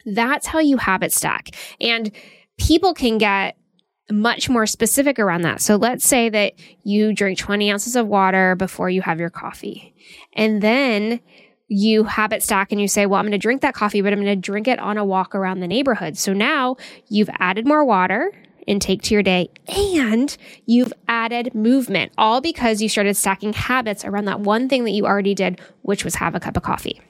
That's 0.06 0.48
how 0.48 0.60
you 0.60 0.78
habit 0.78 1.12
stack. 1.12 1.50
And 1.82 2.12
people 2.58 2.94
can 2.94 3.18
get 3.18 3.58
much 4.10 4.50
more 4.50 4.66
specific 4.66 5.20
around 5.20 5.42
that. 5.42 5.62
So 5.62 5.76
let's 5.76 6.08
say 6.08 6.30
that 6.30 6.54
you 6.84 7.14
drink 7.14 7.38
20 7.38 7.72
ounces 7.72 7.96
of 7.96 8.08
water 8.08 8.56
before 8.56 8.90
you 8.90 9.02
have 9.02 9.20
your 9.20 9.30
coffee. 9.30 9.94
And 10.34 10.62
then 10.62 11.20
you 11.68 12.06
habit 12.06 12.42
stack 12.42 12.72
and 12.72 12.80
you 12.80 12.88
say, 12.88 13.06
well, 13.06 13.20
I'm 13.20 13.26
going 13.26 13.32
to 13.34 13.38
drink 13.38 13.62
that 13.62 13.74
coffee, 13.74 14.02
but 14.02 14.14
I'm 14.14 14.22
going 14.22 14.42
to 14.42 14.42
drink 14.42 14.68
it 14.68 14.80
on 14.80 14.98
a 14.98 15.04
walk 15.04 15.36
around 15.36 15.60
the 15.60 15.68
neighborhood. 15.68 16.18
So 16.18 16.32
now 16.32 16.78
you've 17.10 17.30
added 17.40 17.68
more 17.68 17.84
water 17.84 18.32
intake 18.66 19.02
to 19.02 19.14
your 19.14 19.24
day 19.24 19.50
and 19.68 20.38
you've 20.66 20.94
added 21.08 21.56
movement, 21.56 22.12
all 22.18 22.42
because 22.42 22.82
you 22.82 22.90
started 22.90 23.16
stacking 23.16 23.54
habits 23.54 24.06
around 24.06 24.26
that 24.26 24.42
one 24.42 24.70
thing 24.70 24.84
that 24.86 24.92
you 24.92 25.06
already 25.06 25.34
did, 25.34 25.60
which 25.82 26.04
was 26.04 26.16
have 26.16 26.36
a 26.36 26.40
cup 26.40 26.56
of 26.56 26.64
coffee. 26.64 27.02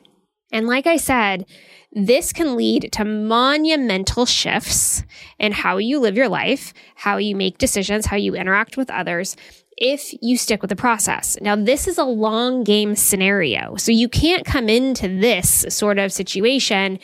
And 0.51 0.67
like 0.67 0.87
I 0.87 0.97
said, 0.97 1.45
this 1.91 2.33
can 2.33 2.55
lead 2.55 2.89
to 2.93 3.05
monumental 3.05 4.25
shifts 4.25 5.03
in 5.39 5.51
how 5.51 5.77
you 5.77 5.99
live 5.99 6.17
your 6.17 6.29
life, 6.29 6.73
how 6.95 7.17
you 7.17 7.35
make 7.35 7.57
decisions, 7.57 8.05
how 8.05 8.17
you 8.17 8.35
interact 8.35 8.77
with 8.77 8.89
others, 8.89 9.35
if 9.77 10.11
you 10.21 10.37
stick 10.37 10.61
with 10.61 10.69
the 10.69 10.75
process. 10.75 11.37
Now, 11.39 11.55
this 11.55 11.87
is 11.87 11.97
a 11.97 12.03
long 12.03 12.63
game 12.63 12.95
scenario. 12.95 13.75
So 13.75 13.91
you 13.91 14.09
can't 14.09 14.45
come 14.45 14.69
into 14.69 15.07
this 15.07 15.65
sort 15.69 15.99
of 15.99 16.11
situation 16.11 16.99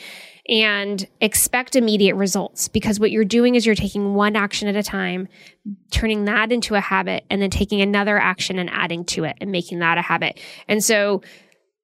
and 0.48 1.06
expect 1.20 1.74
immediate 1.74 2.16
results 2.16 2.68
because 2.68 3.00
what 3.00 3.10
you're 3.10 3.24
doing 3.24 3.54
is 3.54 3.64
you're 3.64 3.74
taking 3.74 4.14
one 4.14 4.36
action 4.36 4.68
at 4.68 4.76
a 4.76 4.82
time, 4.82 5.28
turning 5.90 6.26
that 6.26 6.52
into 6.52 6.74
a 6.74 6.80
habit, 6.80 7.24
and 7.30 7.40
then 7.40 7.48
taking 7.48 7.80
another 7.80 8.18
action 8.18 8.58
and 8.58 8.68
adding 8.70 9.04
to 9.06 9.24
it 9.24 9.36
and 9.40 9.50
making 9.50 9.78
that 9.78 9.96
a 9.96 10.02
habit. 10.02 10.38
And 10.68 10.84
so 10.84 11.22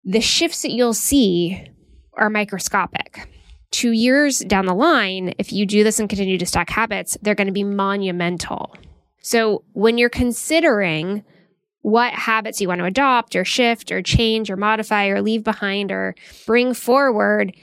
the 0.05 0.21
shifts 0.21 0.63
that 0.63 0.73
you'll 0.73 0.93
see 0.93 1.67
are 2.15 2.31
microscopic. 2.31 3.29
Two 3.71 3.93
years 3.93 4.41
down 4.41 4.67
the 4.67 4.75
line, 4.75 5.35
if 5.39 5.53
you 5.53 5.65
do 5.65 5.85
this 5.85 6.01
and 6.01 6.09
continue 6.09 6.39
to 6.39 6.47
stack 6.47 6.71
habits, 6.71 7.17
they're 7.23 7.35
going 7.35 7.47
to 7.47 7.53
be 7.53 7.65
monumental. 7.65 8.75
So 9.23 9.65
when 9.73 9.99
you're 9.99 10.09
considering 10.09 11.25
what 11.83 12.13
habits 12.13 12.61
you 12.61 12.69
want 12.69 12.81
to 12.81 12.85
adopt 12.85 13.37
or 13.37 13.45
shift 13.45 13.93
or 13.93 14.03
change 14.03 14.51
or 14.51 14.57
modify 14.57 15.07
or 15.07 15.23
leave 15.23 15.45
behind 15.45 15.93
or 15.93 16.15
bring 16.47 16.75
forward, 16.75 17.55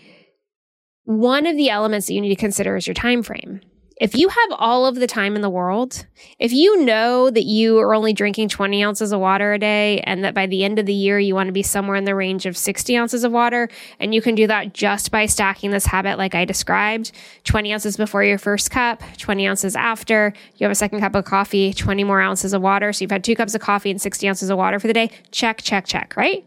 one 1.03 1.45
of 1.45 1.55
the 1.55 1.69
elements 1.69 2.07
that 2.07 2.13
you 2.13 2.21
need 2.21 2.29
to 2.29 2.35
consider 2.35 2.75
is 2.75 2.87
your 2.87 2.93
time 2.93 3.23
frame 3.23 3.61
if 3.99 4.15
you 4.15 4.29
have 4.29 4.49
all 4.59 4.85
of 4.85 4.95
the 4.95 5.07
time 5.07 5.35
in 5.35 5.41
the 5.41 5.49
world, 5.49 6.05
if 6.37 6.53
you 6.53 6.83
know 6.83 7.31
that 7.31 7.45
you 7.45 7.79
are 7.79 7.95
only 7.95 8.13
drinking 8.13 8.49
20 8.49 8.83
ounces 8.83 9.11
of 9.11 9.19
water 9.19 9.53
a 9.53 9.59
day 9.59 10.01
and 10.01 10.23
that 10.23 10.35
by 10.35 10.45
the 10.45 10.63
end 10.63 10.77
of 10.77 10.85
the 10.85 10.93
year 10.93 11.17
you 11.17 11.33
want 11.33 11.47
to 11.47 11.53
be 11.53 11.63
somewhere 11.63 11.95
in 11.95 12.05
the 12.05 12.13
range 12.13 12.45
of 12.45 12.55
60 12.55 12.95
ounces 12.95 13.23
of 13.23 13.31
water, 13.31 13.69
and 13.99 14.13
you 14.13 14.21
can 14.21 14.35
do 14.35 14.45
that 14.47 14.73
just 14.73 15.09
by 15.09 15.25
stacking 15.25 15.71
this 15.71 15.87
habit 15.87 16.17
like 16.17 16.35
I 16.35 16.45
described 16.45 17.11
20 17.45 17.73
ounces 17.73 17.97
before 17.97 18.23
your 18.23 18.37
first 18.37 18.69
cup, 18.69 19.01
20 19.17 19.47
ounces 19.47 19.75
after, 19.75 20.33
you 20.55 20.65
have 20.65 20.71
a 20.71 20.75
second 20.75 20.99
cup 20.99 21.15
of 21.15 21.25
coffee, 21.25 21.73
20 21.73 22.03
more 22.03 22.21
ounces 22.21 22.53
of 22.53 22.61
water. 22.61 22.93
So 22.93 23.03
you've 23.03 23.11
had 23.11 23.23
two 23.23 23.35
cups 23.35 23.55
of 23.55 23.61
coffee 23.61 23.89
and 23.89 24.01
60 24.01 24.29
ounces 24.29 24.49
of 24.49 24.57
water 24.57 24.79
for 24.79 24.87
the 24.87 24.93
day. 24.93 25.09
Check, 25.31 25.61
check, 25.63 25.85
check, 25.87 26.15
right? 26.15 26.45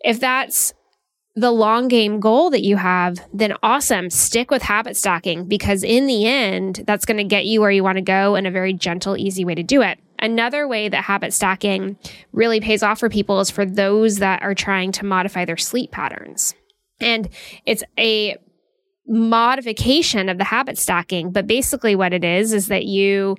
If 0.00 0.20
that's 0.20 0.74
the 1.36 1.50
long 1.50 1.88
game 1.88 2.18
goal 2.18 2.48
that 2.50 2.64
you 2.64 2.76
have, 2.76 3.18
then 3.32 3.52
awesome. 3.62 4.08
Stick 4.08 4.50
with 4.50 4.62
habit 4.62 4.96
stacking 4.96 5.44
because 5.44 5.82
in 5.82 6.06
the 6.06 6.26
end, 6.26 6.82
that's 6.86 7.04
going 7.04 7.18
to 7.18 7.24
get 7.24 7.44
you 7.44 7.60
where 7.60 7.70
you 7.70 7.84
want 7.84 7.96
to 7.96 8.02
go 8.02 8.34
in 8.34 8.46
a 8.46 8.50
very 8.50 8.72
gentle, 8.72 9.18
easy 9.18 9.44
way 9.44 9.54
to 9.54 9.62
do 9.62 9.82
it. 9.82 9.98
Another 10.18 10.66
way 10.66 10.88
that 10.88 11.04
habit 11.04 11.34
stacking 11.34 11.98
really 12.32 12.58
pays 12.58 12.82
off 12.82 13.00
for 13.00 13.10
people 13.10 13.38
is 13.40 13.50
for 13.50 13.66
those 13.66 14.16
that 14.16 14.42
are 14.42 14.54
trying 14.54 14.92
to 14.92 15.04
modify 15.04 15.44
their 15.44 15.58
sleep 15.58 15.90
patterns. 15.90 16.54
And 17.00 17.28
it's 17.66 17.84
a 17.98 18.36
modification 19.06 20.30
of 20.30 20.38
the 20.38 20.44
habit 20.44 20.78
stacking, 20.78 21.32
but 21.32 21.46
basically 21.46 21.94
what 21.94 22.14
it 22.14 22.24
is 22.24 22.54
is 22.54 22.68
that 22.68 22.86
you 22.86 23.36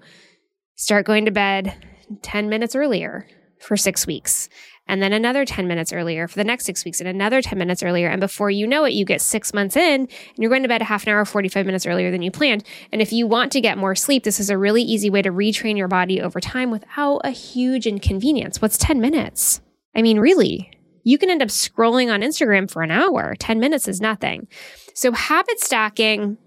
start 0.75 1.07
going 1.07 1.25
to 1.25 1.31
bed 1.31 1.73
10 2.21 2.47
minutes 2.47 2.75
earlier 2.75 3.27
for 3.59 3.75
six 3.75 4.05
weeks 4.05 4.49
and 4.87 5.01
then 5.01 5.13
another 5.13 5.45
10 5.45 5.67
minutes 5.67 5.91
earlier 5.91 6.27
for 6.27 6.35
the 6.35 6.43
next 6.43 6.65
six 6.65 6.85
weeks 6.85 6.99
and 6.99 7.07
another 7.07 7.41
10 7.41 7.57
minutes 7.57 7.83
earlier. 7.83 8.07
And 8.07 8.19
before 8.19 8.49
you 8.49 8.65
know 8.67 8.85
it, 8.85 8.93
you 8.93 9.05
get 9.05 9.21
six 9.21 9.53
months 9.53 9.75
in 9.75 10.01
and 10.01 10.09
you're 10.37 10.49
going 10.49 10.63
to 10.63 10.69
bed 10.69 10.81
a 10.81 10.85
half 10.85 11.03
an 11.03 11.09
hour, 11.09 11.25
45 11.25 11.65
minutes 11.65 11.85
earlier 11.85 12.11
than 12.11 12.21
you 12.21 12.31
planned. 12.31 12.63
And 12.91 13.01
if 13.01 13.11
you 13.11 13.27
want 13.27 13.51
to 13.53 13.61
get 13.61 13.77
more 13.77 13.95
sleep, 13.95 14.23
this 14.23 14.39
is 14.39 14.49
a 14.49 14.57
really 14.57 14.81
easy 14.81 15.09
way 15.09 15.21
to 15.21 15.31
retrain 15.31 15.77
your 15.77 15.87
body 15.87 16.21
over 16.21 16.39
time 16.39 16.71
without 16.71 17.19
a 17.23 17.31
huge 17.31 17.87
inconvenience. 17.87 18.61
What's 18.61 18.77
10 18.77 19.01
minutes? 19.01 19.61
I 19.95 20.01
mean, 20.01 20.19
really, 20.19 20.71
you 21.03 21.17
can 21.17 21.29
end 21.29 21.41
up 21.41 21.49
scrolling 21.49 22.11
on 22.11 22.21
Instagram 22.21 22.69
for 22.69 22.81
an 22.81 22.91
hour. 22.91 23.35
10 23.39 23.59
minutes 23.59 23.87
is 23.87 24.01
nothing. 24.01 24.47
So 24.93 25.11
habit 25.11 25.59
stacking 25.59 26.37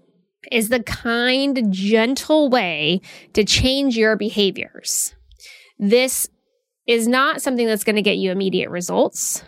is 0.51 0.69
the 0.69 0.81
kind, 0.83 1.71
gentle 1.71 2.49
way 2.49 3.01
to 3.33 3.43
change 3.43 3.97
your 3.97 4.15
behaviors. 4.15 5.13
This 5.77 6.29
is 6.91 7.07
not 7.07 7.41
something 7.41 7.65
that's 7.65 7.85
going 7.85 7.95
to 7.95 8.01
get 8.01 8.17
you 8.17 8.31
immediate 8.31 8.69
results. 8.69 9.43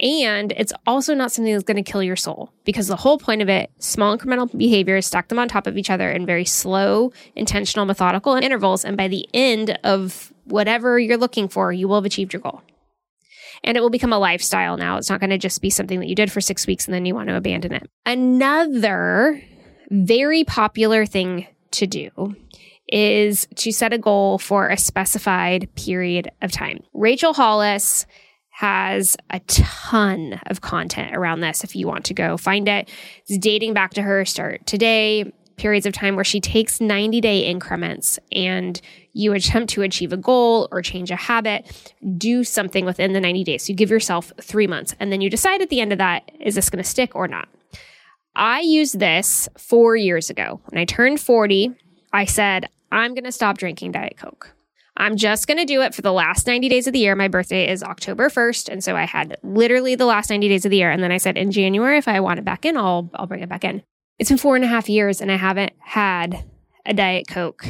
And 0.00 0.52
it's 0.52 0.72
also 0.86 1.14
not 1.14 1.32
something 1.32 1.52
that's 1.52 1.64
going 1.64 1.82
to 1.82 1.90
kill 1.90 2.02
your 2.02 2.16
soul 2.16 2.52
because 2.64 2.88
the 2.88 2.96
whole 2.96 3.16
point 3.16 3.40
of 3.40 3.48
it, 3.48 3.70
small 3.78 4.16
incremental 4.16 4.56
behaviors, 4.56 5.06
stack 5.06 5.28
them 5.28 5.38
on 5.38 5.48
top 5.48 5.66
of 5.66 5.78
each 5.78 5.88
other 5.88 6.10
in 6.10 6.26
very 6.26 6.44
slow, 6.44 7.12
intentional, 7.36 7.86
methodical 7.86 8.34
intervals. 8.34 8.84
And 8.84 8.96
by 8.96 9.08
the 9.08 9.26
end 9.32 9.78
of 9.82 10.32
whatever 10.44 10.98
you're 10.98 11.16
looking 11.16 11.48
for, 11.48 11.72
you 11.72 11.88
will 11.88 11.96
have 11.96 12.04
achieved 12.04 12.32
your 12.32 12.42
goal. 12.42 12.60
And 13.62 13.76
it 13.78 13.80
will 13.80 13.88
become 13.88 14.12
a 14.12 14.18
lifestyle 14.18 14.76
now. 14.76 14.98
It's 14.98 15.08
not 15.08 15.20
going 15.20 15.30
to 15.30 15.38
just 15.38 15.62
be 15.62 15.70
something 15.70 16.00
that 16.00 16.08
you 16.08 16.14
did 16.14 16.30
for 16.30 16.42
six 16.42 16.66
weeks 16.66 16.86
and 16.86 16.92
then 16.92 17.06
you 17.06 17.14
want 17.14 17.30
to 17.30 17.36
abandon 17.36 17.72
it. 17.72 17.88
Another 18.04 19.42
very 19.90 20.44
popular 20.44 21.06
thing 21.06 21.46
to 21.70 21.86
do 21.86 22.36
is 22.88 23.46
to 23.56 23.72
set 23.72 23.92
a 23.92 23.98
goal 23.98 24.38
for 24.38 24.68
a 24.68 24.76
specified 24.76 25.68
period 25.74 26.30
of 26.42 26.52
time. 26.52 26.82
Rachel 26.92 27.32
Hollis 27.32 28.06
has 28.50 29.16
a 29.30 29.40
ton 29.40 30.40
of 30.46 30.60
content 30.60 31.16
around 31.16 31.40
this 31.40 31.64
if 31.64 31.74
you 31.74 31.88
want 31.88 32.04
to 32.04 32.14
go 32.14 32.36
find 32.36 32.68
it. 32.68 32.88
It's 33.26 33.38
dating 33.38 33.74
back 33.74 33.94
to 33.94 34.02
her 34.02 34.24
start 34.24 34.64
today, 34.66 35.32
periods 35.56 35.86
of 35.86 35.92
time 35.92 36.14
where 36.14 36.24
she 36.24 36.40
takes 36.40 36.80
90 36.80 37.20
day 37.20 37.40
increments 37.40 38.18
and 38.30 38.80
you 39.12 39.32
attempt 39.32 39.72
to 39.72 39.82
achieve 39.82 40.12
a 40.12 40.16
goal 40.16 40.68
or 40.70 40.82
change 40.82 41.10
a 41.10 41.16
habit, 41.16 41.94
do 42.16 42.44
something 42.44 42.84
within 42.84 43.12
the 43.12 43.20
90 43.20 43.44
days. 43.44 43.64
So 43.64 43.72
you 43.72 43.76
give 43.76 43.90
yourself 43.90 44.32
three 44.40 44.66
months 44.66 44.94
and 45.00 45.10
then 45.10 45.20
you 45.20 45.30
decide 45.30 45.62
at 45.62 45.70
the 45.70 45.80
end 45.80 45.92
of 45.92 45.98
that, 45.98 46.30
is 46.40 46.54
this 46.54 46.70
going 46.70 46.82
to 46.82 46.88
stick 46.88 47.14
or 47.14 47.26
not? 47.26 47.48
I 48.36 48.60
used 48.60 48.98
this 48.98 49.48
four 49.56 49.96
years 49.96 50.28
ago. 50.28 50.60
When 50.66 50.80
I 50.80 50.84
turned 50.84 51.20
40, 51.20 51.72
I 52.14 52.26
said, 52.26 52.68
I'm 52.92 53.12
going 53.12 53.24
to 53.24 53.32
stop 53.32 53.58
drinking 53.58 53.90
Diet 53.90 54.16
Coke. 54.16 54.54
I'm 54.96 55.16
just 55.16 55.48
going 55.48 55.58
to 55.58 55.64
do 55.64 55.82
it 55.82 55.96
for 55.96 56.02
the 56.02 56.12
last 56.12 56.46
90 56.46 56.68
days 56.68 56.86
of 56.86 56.92
the 56.92 57.00
year. 57.00 57.16
My 57.16 57.26
birthday 57.26 57.68
is 57.68 57.82
October 57.82 58.28
1st. 58.28 58.68
And 58.68 58.84
so 58.84 58.94
I 58.94 59.02
had 59.02 59.36
literally 59.42 59.96
the 59.96 60.06
last 60.06 60.30
90 60.30 60.48
days 60.48 60.64
of 60.64 60.70
the 60.70 60.76
year. 60.76 60.92
And 60.92 61.02
then 61.02 61.10
I 61.10 61.16
said 61.16 61.36
in 61.36 61.50
January, 61.50 61.98
if 61.98 62.06
I 62.06 62.20
want 62.20 62.38
it 62.38 62.44
back 62.44 62.64
in, 62.64 62.76
I'll, 62.76 63.10
I'll 63.14 63.26
bring 63.26 63.42
it 63.42 63.48
back 63.48 63.64
in. 63.64 63.82
It's 64.20 64.30
been 64.30 64.38
four 64.38 64.54
and 64.54 64.64
a 64.64 64.68
half 64.68 64.88
years 64.88 65.20
and 65.20 65.32
I 65.32 65.36
haven't 65.36 65.72
had 65.80 66.44
a 66.86 66.94
Diet 66.94 67.26
Coke 67.26 67.66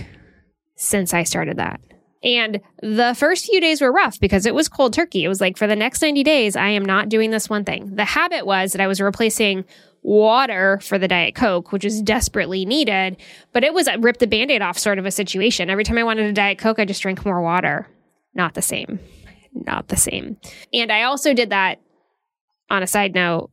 since 0.76 1.14
I 1.14 1.22
started 1.22 1.56
that. 1.56 1.80
And 2.22 2.60
the 2.82 3.14
first 3.16 3.46
few 3.46 3.62
days 3.62 3.80
were 3.80 3.92
rough 3.92 4.20
because 4.20 4.44
it 4.44 4.54
was 4.54 4.68
cold 4.68 4.92
turkey. 4.92 5.24
It 5.24 5.28
was 5.28 5.40
like 5.40 5.56
for 5.56 5.66
the 5.66 5.76
next 5.76 6.02
90 6.02 6.22
days, 6.22 6.54
I 6.54 6.68
am 6.68 6.84
not 6.84 7.08
doing 7.08 7.30
this 7.30 7.48
one 7.48 7.64
thing. 7.64 7.96
The 7.96 8.04
habit 8.04 8.44
was 8.44 8.72
that 8.72 8.82
I 8.82 8.86
was 8.86 9.00
replacing 9.00 9.64
water 10.04 10.78
for 10.82 10.98
the 10.98 11.08
Diet 11.08 11.34
Coke, 11.34 11.72
which 11.72 11.84
is 11.84 12.02
desperately 12.02 12.64
needed, 12.64 13.16
but 13.52 13.64
it 13.64 13.72
was 13.72 13.88
uh, 13.88 13.92
a 13.94 13.98
rip 13.98 14.18
the 14.18 14.26
band 14.26 14.50
aid 14.50 14.62
off 14.62 14.78
sort 14.78 14.98
of 14.98 15.06
a 15.06 15.10
situation. 15.10 15.70
Every 15.70 15.82
time 15.82 15.98
I 15.98 16.04
wanted 16.04 16.26
a 16.26 16.32
Diet 16.32 16.58
Coke, 16.58 16.78
I 16.78 16.84
just 16.84 17.02
drank 17.02 17.24
more 17.24 17.40
water. 17.40 17.88
Not 18.34 18.54
the 18.54 18.62
same. 18.62 19.00
Not 19.54 19.88
the 19.88 19.96
same. 19.96 20.36
And 20.72 20.92
I 20.92 21.04
also 21.04 21.32
did 21.32 21.50
that 21.50 21.80
on 22.70 22.82
a 22.82 22.86
side 22.86 23.14
note 23.14 23.50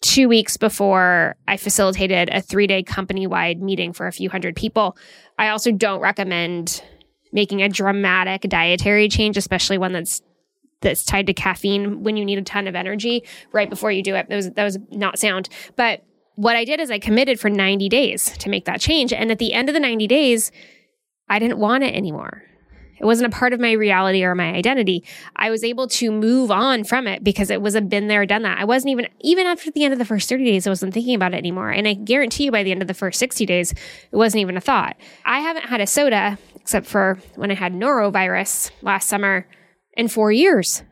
two 0.00 0.28
weeks 0.28 0.56
before 0.56 1.36
I 1.46 1.56
facilitated 1.56 2.28
a 2.30 2.40
three 2.40 2.66
day 2.66 2.82
company 2.82 3.26
wide 3.26 3.62
meeting 3.62 3.92
for 3.92 4.06
a 4.06 4.12
few 4.12 4.28
hundred 4.28 4.56
people. 4.56 4.96
I 5.38 5.48
also 5.48 5.70
don't 5.70 6.00
recommend 6.00 6.82
making 7.32 7.62
a 7.62 7.68
dramatic 7.68 8.42
dietary 8.42 9.08
change, 9.08 9.36
especially 9.36 9.78
one 9.78 9.92
that's 9.92 10.22
that's 10.80 11.04
tied 11.04 11.26
to 11.26 11.34
caffeine 11.34 12.02
when 12.02 12.16
you 12.16 12.24
need 12.24 12.38
a 12.38 12.42
ton 12.42 12.66
of 12.66 12.74
energy 12.74 13.24
right 13.52 13.70
before 13.70 13.90
you 13.90 14.02
do 14.02 14.14
it. 14.14 14.28
That 14.28 14.36
was 14.36 14.50
that 14.52 14.64
was 14.64 14.78
not 14.90 15.18
sound. 15.18 15.48
But 15.76 16.04
what 16.36 16.54
I 16.54 16.64
did 16.64 16.80
is 16.80 16.90
I 16.90 16.98
committed 16.98 17.40
for 17.40 17.48
90 17.48 17.88
days 17.88 18.36
to 18.38 18.50
make 18.50 18.66
that 18.66 18.80
change. 18.80 19.12
And 19.12 19.30
at 19.30 19.38
the 19.38 19.54
end 19.54 19.68
of 19.68 19.72
the 19.72 19.80
90 19.80 20.06
days, 20.06 20.52
I 21.28 21.38
didn't 21.38 21.58
want 21.58 21.82
it 21.82 21.94
anymore. 21.94 22.42
It 22.98 23.04
wasn't 23.04 23.32
a 23.32 23.36
part 23.36 23.52
of 23.52 23.60
my 23.60 23.72
reality 23.72 24.24
or 24.24 24.34
my 24.34 24.52
identity. 24.52 25.04
I 25.34 25.50
was 25.50 25.62
able 25.62 25.86
to 25.88 26.10
move 26.10 26.50
on 26.50 26.84
from 26.84 27.06
it 27.06 27.22
because 27.22 27.50
it 27.50 27.60
was 27.60 27.74
a 27.74 27.82
been 27.82 28.08
there, 28.08 28.24
done 28.24 28.42
that. 28.42 28.58
I 28.58 28.64
wasn't 28.64 28.92
even, 28.92 29.08
even 29.20 29.46
after 29.46 29.70
the 29.70 29.84
end 29.84 29.92
of 29.92 29.98
the 29.98 30.04
first 30.04 30.28
30 30.28 30.44
days, 30.44 30.66
I 30.66 30.70
wasn't 30.70 30.94
thinking 30.94 31.14
about 31.14 31.34
it 31.34 31.38
anymore. 31.38 31.70
And 31.70 31.86
I 31.86 31.94
guarantee 31.94 32.44
you 32.44 32.52
by 32.52 32.62
the 32.62 32.70
end 32.70 32.80
of 32.80 32.88
the 32.88 32.94
first 32.94 33.18
60 33.18 33.44
days, 33.44 33.72
it 33.72 34.16
wasn't 34.16 34.40
even 34.40 34.56
a 34.56 34.62
thought. 34.62 34.96
I 35.24 35.40
haven't 35.40 35.66
had 35.66 35.80
a 35.80 35.86
soda 35.86 36.38
except 36.54 36.86
for 36.86 37.18
when 37.34 37.50
I 37.50 37.54
had 37.54 37.72
norovirus 37.72 38.70
last 38.82 39.08
summer 39.08 39.46
in 39.96 40.08
four 40.08 40.32
years. 40.32 40.82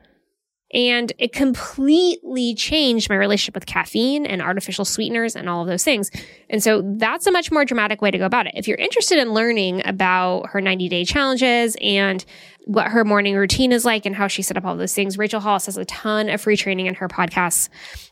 And 0.73 1.13
it 1.19 1.33
completely 1.33 2.53
changed 2.57 3.09
my 3.09 3.15
relationship 3.15 3.55
with 3.55 3.65
caffeine 3.65 4.27
and 4.27 4.43
artificial 4.43 4.85
sweeteners 4.85 5.37
and 5.37 5.49
all 5.49 5.63
of 5.63 5.69
those 5.69 5.85
things. 5.85 6.11
And 6.51 6.61
so 6.61 6.83
that's 6.97 7.29
a 7.29 7.31
much 7.31 7.53
more 7.53 7.65
dramatic 7.65 8.03
way 8.03 8.11
to 8.11 8.19
go 8.19 8.27
about 8.27 8.49
it. 8.49 8.55
If 8.57 8.67
you're 8.67 8.79
interested 8.79 9.19
in 9.19 9.33
learning 9.33 9.87
about 9.87 10.49
her 10.49 10.61
90 10.61 10.89
day 10.89 11.05
challenges 11.05 11.77
and 11.81 12.25
what 12.65 12.89
her 12.89 13.05
morning 13.05 13.37
routine 13.37 13.71
is 13.71 13.85
like 13.85 14.05
and 14.05 14.17
how 14.17 14.27
she 14.27 14.43
set 14.43 14.57
up 14.57 14.65
all 14.65 14.77
those 14.77 14.95
things, 14.95 15.17
Rachel 15.17 15.39
Hollis 15.39 15.67
has 15.67 15.77
a 15.77 15.85
ton 15.85 16.29
of 16.29 16.41
free 16.41 16.57
training 16.57 16.87
in 16.87 16.95
her 16.95 17.07
podcasts 17.07 17.69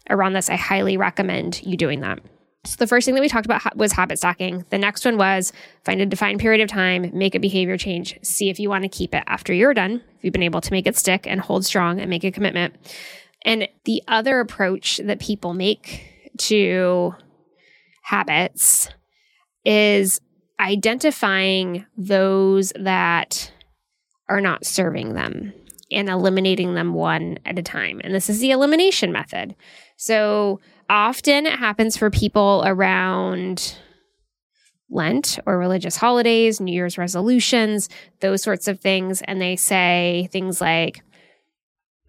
around 0.08 0.34
this. 0.34 0.48
I 0.48 0.54
highly 0.54 0.96
recommend 0.96 1.62
you 1.64 1.76
doing 1.76 2.00
that. 2.00 2.20
So 2.64 2.76
the 2.76 2.86
first 2.86 3.06
thing 3.06 3.16
that 3.16 3.20
we 3.20 3.28
talked 3.28 3.46
about 3.46 3.76
was 3.76 3.92
habit 3.92 4.18
stacking. 4.18 4.64
The 4.70 4.78
next 4.78 5.04
one 5.04 5.18
was 5.18 5.52
find 5.84 6.00
a 6.00 6.06
defined 6.06 6.38
period 6.38 6.60
of 6.60 6.68
time, 6.68 7.10
make 7.12 7.34
a 7.34 7.40
behavior 7.40 7.76
change, 7.76 8.16
see 8.22 8.50
if 8.50 8.60
you 8.60 8.68
want 8.68 8.84
to 8.84 8.88
keep 8.88 9.14
it 9.14 9.24
after 9.26 9.52
you're 9.52 9.74
done, 9.74 10.00
if 10.16 10.24
you've 10.24 10.32
been 10.32 10.44
able 10.44 10.60
to 10.60 10.72
make 10.72 10.86
it 10.86 10.96
stick 10.96 11.26
and 11.26 11.40
hold 11.40 11.64
strong 11.64 12.00
and 12.00 12.08
make 12.08 12.22
a 12.22 12.30
commitment. 12.30 12.76
And 13.44 13.68
the 13.84 14.02
other 14.06 14.38
approach 14.38 15.00
that 15.04 15.18
people 15.18 15.54
make 15.54 16.08
to 16.38 17.16
habits 18.02 18.88
is 19.64 20.20
identifying 20.60 21.84
those 21.96 22.72
that 22.78 23.50
are 24.28 24.40
not 24.40 24.64
serving 24.64 25.14
them 25.14 25.52
and 25.90 26.08
eliminating 26.08 26.74
them 26.74 26.94
one 26.94 27.38
at 27.44 27.58
a 27.58 27.62
time. 27.62 28.00
And 28.04 28.14
this 28.14 28.30
is 28.30 28.38
the 28.38 28.52
elimination 28.52 29.10
method. 29.10 29.56
So 29.96 30.60
often 30.92 31.46
it 31.46 31.58
happens 31.58 31.96
for 31.96 32.10
people 32.10 32.62
around 32.66 33.78
Lent 34.90 35.38
or 35.46 35.58
religious 35.58 35.96
holidays, 35.96 36.60
New 36.60 36.72
Year's 36.72 36.98
resolutions, 36.98 37.88
those 38.20 38.42
sorts 38.42 38.68
of 38.68 38.78
things. 38.78 39.22
And 39.22 39.40
they 39.40 39.56
say 39.56 40.28
things 40.32 40.60
like, 40.60 41.02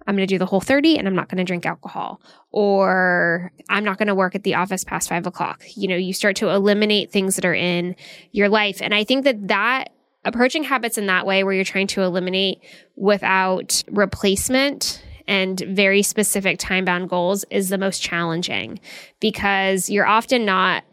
I'm 0.06 0.18
going 0.18 0.28
to 0.28 0.34
do 0.34 0.38
the 0.38 0.46
whole 0.46 0.60
30 0.60 0.98
and 0.98 1.08
I'm 1.08 1.16
not 1.16 1.30
going 1.30 1.38
to 1.38 1.46
drink 1.46 1.66
alcohol, 1.66 2.22
or 2.52 3.54
I'm 3.70 3.86
not 3.86 3.98
going 3.98 4.10
to 4.10 4.16
work 4.16 4.36
at 4.36 4.44
the 4.44 4.56
office 4.56 4.84
past 4.84 5.08
five 5.08 5.25
o'clock. 5.25 5.63
You 5.75 5.88
know, 5.88 5.96
you 5.96 6.12
start 6.12 6.36
to 6.38 6.50
eliminate 6.50 7.10
things 7.10 7.38
that 7.38 7.46
are 7.46 7.54
in 7.54 7.96
your 8.34 8.50
life. 8.50 8.82
And 8.82 8.94
I 8.94 9.06
think 9.06 9.24
that 9.24 9.48
that 9.48 9.94
approaching 10.25 10.66
habits 10.66 10.98
in 10.98 11.06
that 11.06 11.25
way, 11.25 11.46
where 11.46 11.54
you're 11.54 11.63
trying 11.63 11.88
to 11.88 12.02
eliminate 12.02 12.60
without 12.98 13.82
replacement 13.90 15.02
and 15.27 15.60
very 15.60 16.01
specific 16.01 16.60
time 16.60 16.86
bound 16.86 17.10
goals 17.10 17.46
is 17.50 17.70
the 17.70 17.77
most 17.77 18.01
challenging 18.01 18.80
because 19.20 19.89
you're 19.89 20.06
often 20.06 20.46
not 20.46 20.84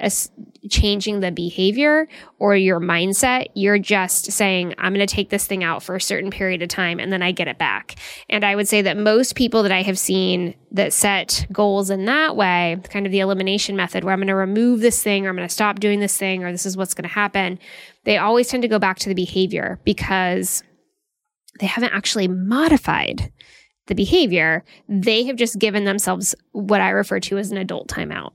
changing 0.69 1.21
the 1.21 1.33
behavior 1.33 2.07
or 2.39 2.55
your 2.55 2.81
mindset. 2.81 3.47
You're 3.55 3.79
just 3.79 4.31
saying, 4.31 4.75
I'm 4.79 4.93
going 4.93 5.07
to 5.07 5.13
take 5.13 5.31
this 5.31 5.47
thing 5.47 5.65
out 5.65 5.83
for 5.83 5.97
a 5.97 6.01
certain 6.01 6.31
period 6.31 6.63
of 6.63 6.69
time 6.69 7.01
and 7.01 7.13
then 7.13 7.23
I 7.23 7.33
get 7.33 7.49
it 7.49 7.59
back. 7.59 7.97
And 8.29 8.45
I 8.45 8.55
would 8.55 8.69
say 8.69 8.83
that 8.83 8.97
most 8.97 9.35
people 9.35 9.63
that 9.63 9.73
I 9.73 9.83
have 9.83 9.99
seen 9.99 10.55
that 10.73 10.93
set 10.93 11.47
goals 11.51 11.91
in 11.91 12.05
that 12.05 12.37
way, 12.37 12.79
kind 12.85 13.07
of 13.07 13.13
the 13.13 13.21
elimination 13.21 13.75
method 13.75 14.05
where 14.05 14.13
I'm 14.13 14.21
going 14.21 14.29
to 14.29 14.35
remove 14.35 14.81
this 14.81 15.03
thing 15.03 15.27
or 15.27 15.31
I'm 15.31 15.37
going 15.37 15.49
to 15.49 15.53
stop 15.53 15.81
doing 15.81 16.01
this 16.01 16.17
thing 16.17 16.45
or 16.45 16.53
this 16.53 16.67
is 16.67 16.77
what's 16.77 16.95
going 16.95 17.09
to 17.09 17.15
happen, 17.15 17.59
they 18.05 18.19
always 18.19 18.49
tend 18.49 18.63
to 18.63 18.69
go 18.69 18.79
back 18.79 18.99
to 19.01 19.09
the 19.09 19.15
behavior 19.15 19.81
because 19.85 20.63
they 21.59 21.67
haven't 21.67 21.93
actually 21.93 22.29
modified 22.29 23.33
the 23.91 23.95
behavior. 23.95 24.65
They 24.89 25.25
have 25.25 25.37
just 25.37 25.59
given 25.59 25.85
themselves 25.85 26.35
what 26.53 26.81
I 26.81 26.91
refer 26.91 27.21
to 27.21 27.37
as 27.37 27.51
an 27.51 27.59
adult 27.59 27.89
timeout. 27.89 28.33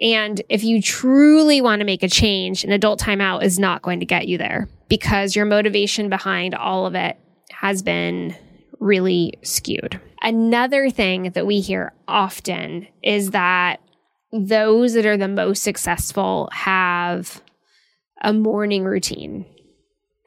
And 0.00 0.40
if 0.48 0.64
you 0.64 0.80
truly 0.80 1.60
want 1.60 1.80
to 1.80 1.84
make 1.84 2.02
a 2.02 2.08
change, 2.08 2.64
an 2.64 2.72
adult 2.72 3.00
timeout 3.00 3.42
is 3.42 3.58
not 3.58 3.82
going 3.82 4.00
to 4.00 4.06
get 4.06 4.28
you 4.28 4.38
there 4.38 4.68
because 4.88 5.36
your 5.36 5.44
motivation 5.44 6.08
behind 6.08 6.54
all 6.54 6.86
of 6.86 6.94
it 6.94 7.18
has 7.50 7.82
been 7.82 8.34
really 8.78 9.34
skewed. 9.42 10.00
Another 10.22 10.88
thing 10.88 11.32
that 11.32 11.46
we 11.46 11.60
hear 11.60 11.92
often 12.08 12.86
is 13.02 13.32
that 13.32 13.80
those 14.32 14.94
that 14.94 15.04
are 15.04 15.16
the 15.16 15.28
most 15.28 15.62
successful 15.62 16.48
have 16.52 17.42
a 18.22 18.32
morning 18.32 18.84
routine 18.84 19.44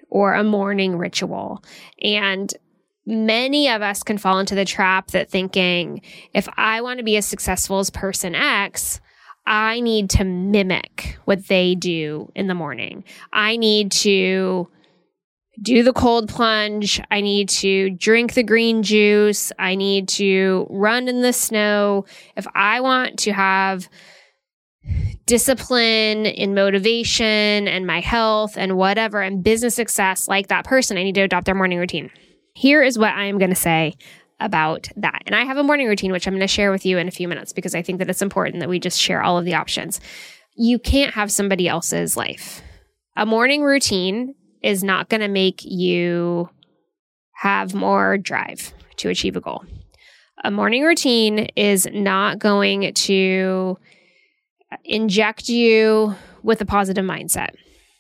or 0.10 0.34
a 0.34 0.43
morning 0.43 0.97
ritual. 0.97 1.63
And 2.01 2.53
many 3.06 3.70
of 3.70 3.82
us 3.82 4.04
can 4.04 4.18
fall 4.18 4.39
into 4.39 4.56
the 4.56 4.66
trap 4.66 5.08
that 5.12 5.30
thinking, 5.30 6.02
if 6.34 6.48
I 6.58 6.82
want 6.82 7.00
to 7.00 7.04
be 7.04 7.18
as 7.18 7.26
successful 7.26 7.80
as 7.80 7.89
person 7.89 8.36
X, 8.36 9.02
I 9.46 9.82
need 9.82 10.10
to 10.12 10.24
mimic 10.24 11.18
what 11.26 11.48
they 11.48 11.76
do 11.76 12.32
in 12.34 12.48
the 12.48 12.54
morning. 12.54 13.04
I 13.34 13.58
need 13.58 13.92
to 13.94 14.70
do 15.62 15.84
the 15.84 15.94
cold 15.94 16.30
plunge. 16.30 17.02
I 17.12 17.22
need 17.22 17.50
to 17.50 17.92
drink 17.92 18.34
the 18.34 18.44
green 18.44 18.84
juice. 18.84 19.52
I 19.60 19.76
need 19.76 20.08
to 20.10 20.66
run 20.70 21.08
in 21.08 21.22
the 21.22 21.34
snow. 21.34 22.06
If 22.36 22.48
I 22.56 22.80
want 22.80 23.20
to 23.20 23.34
have 23.34 23.89
discipline 25.26 26.26
and 26.26 26.56
motivation 26.56 27.68
and 27.68 27.86
my 27.86 28.00
health 28.00 28.58
and 28.58 28.78
whatever 28.78 29.22
and 29.22 29.44
business 29.44 29.76
success 29.76 30.28
like 30.28 30.48
that 30.48 30.66
person, 30.66 30.98
I 30.98 31.04
need 31.04 31.16
to 31.16 31.22
adopt 31.22 31.46
their 31.46 31.56
morning 31.56 31.80
routine. 31.80 32.10
Here 32.54 32.84
is 32.84 32.98
what 32.98 33.13
I 33.13 33.26
am 33.26 33.38
going 33.38 33.50
to 33.50 33.56
say 33.56 33.96
about 34.39 34.89
that. 34.98 35.24
And 35.26 35.36
I 35.36 35.46
have 35.46 35.58
a 35.58 35.63
morning 35.63 35.88
routine, 35.88 36.12
which 36.12 36.28
I'm 36.28 36.34
going 36.34 36.42
to 36.42 36.48
share 36.48 36.72
with 36.72 36.86
you 36.86 36.98
in 36.98 37.08
a 37.08 37.12
few 37.12 37.28
minutes 37.28 37.54
because 37.54 37.74
I 37.74 37.82
think 37.82 38.00
that 38.00 38.10
it's 38.10 38.22
important 38.22 38.60
that 38.60 38.70
we 38.70 38.80
just 38.80 39.00
share 39.00 39.24
all 39.24 39.38
of 39.38 39.46
the 39.46 39.56
options. 39.56 40.00
You 40.56 40.78
can't 40.78 41.13
have 41.13 41.32
somebody 41.32 41.68
else's 41.68 42.16
life. 42.16 42.62
A 43.16 43.26
morning 43.26 43.63
routine 43.63 44.36
is 44.62 44.84
not 44.84 45.10
going 45.10 45.22
to 45.22 45.28
make 45.28 45.63
you 45.63 46.50
have 47.34 47.74
more 47.74 48.18
drive 48.18 48.74
to 48.98 49.10
achieve 49.10 49.36
a 49.36 49.42
goal. 49.42 49.63
A 50.44 50.52
morning 50.52 50.84
routine 50.84 51.48
is 51.56 51.88
not 51.92 52.39
going 52.39 52.94
to 52.94 53.78
inject 54.84 55.50
you 55.50 56.16
with 56.42 56.62
a 56.62 56.66
positive 56.66 57.06
mindset 57.06 57.56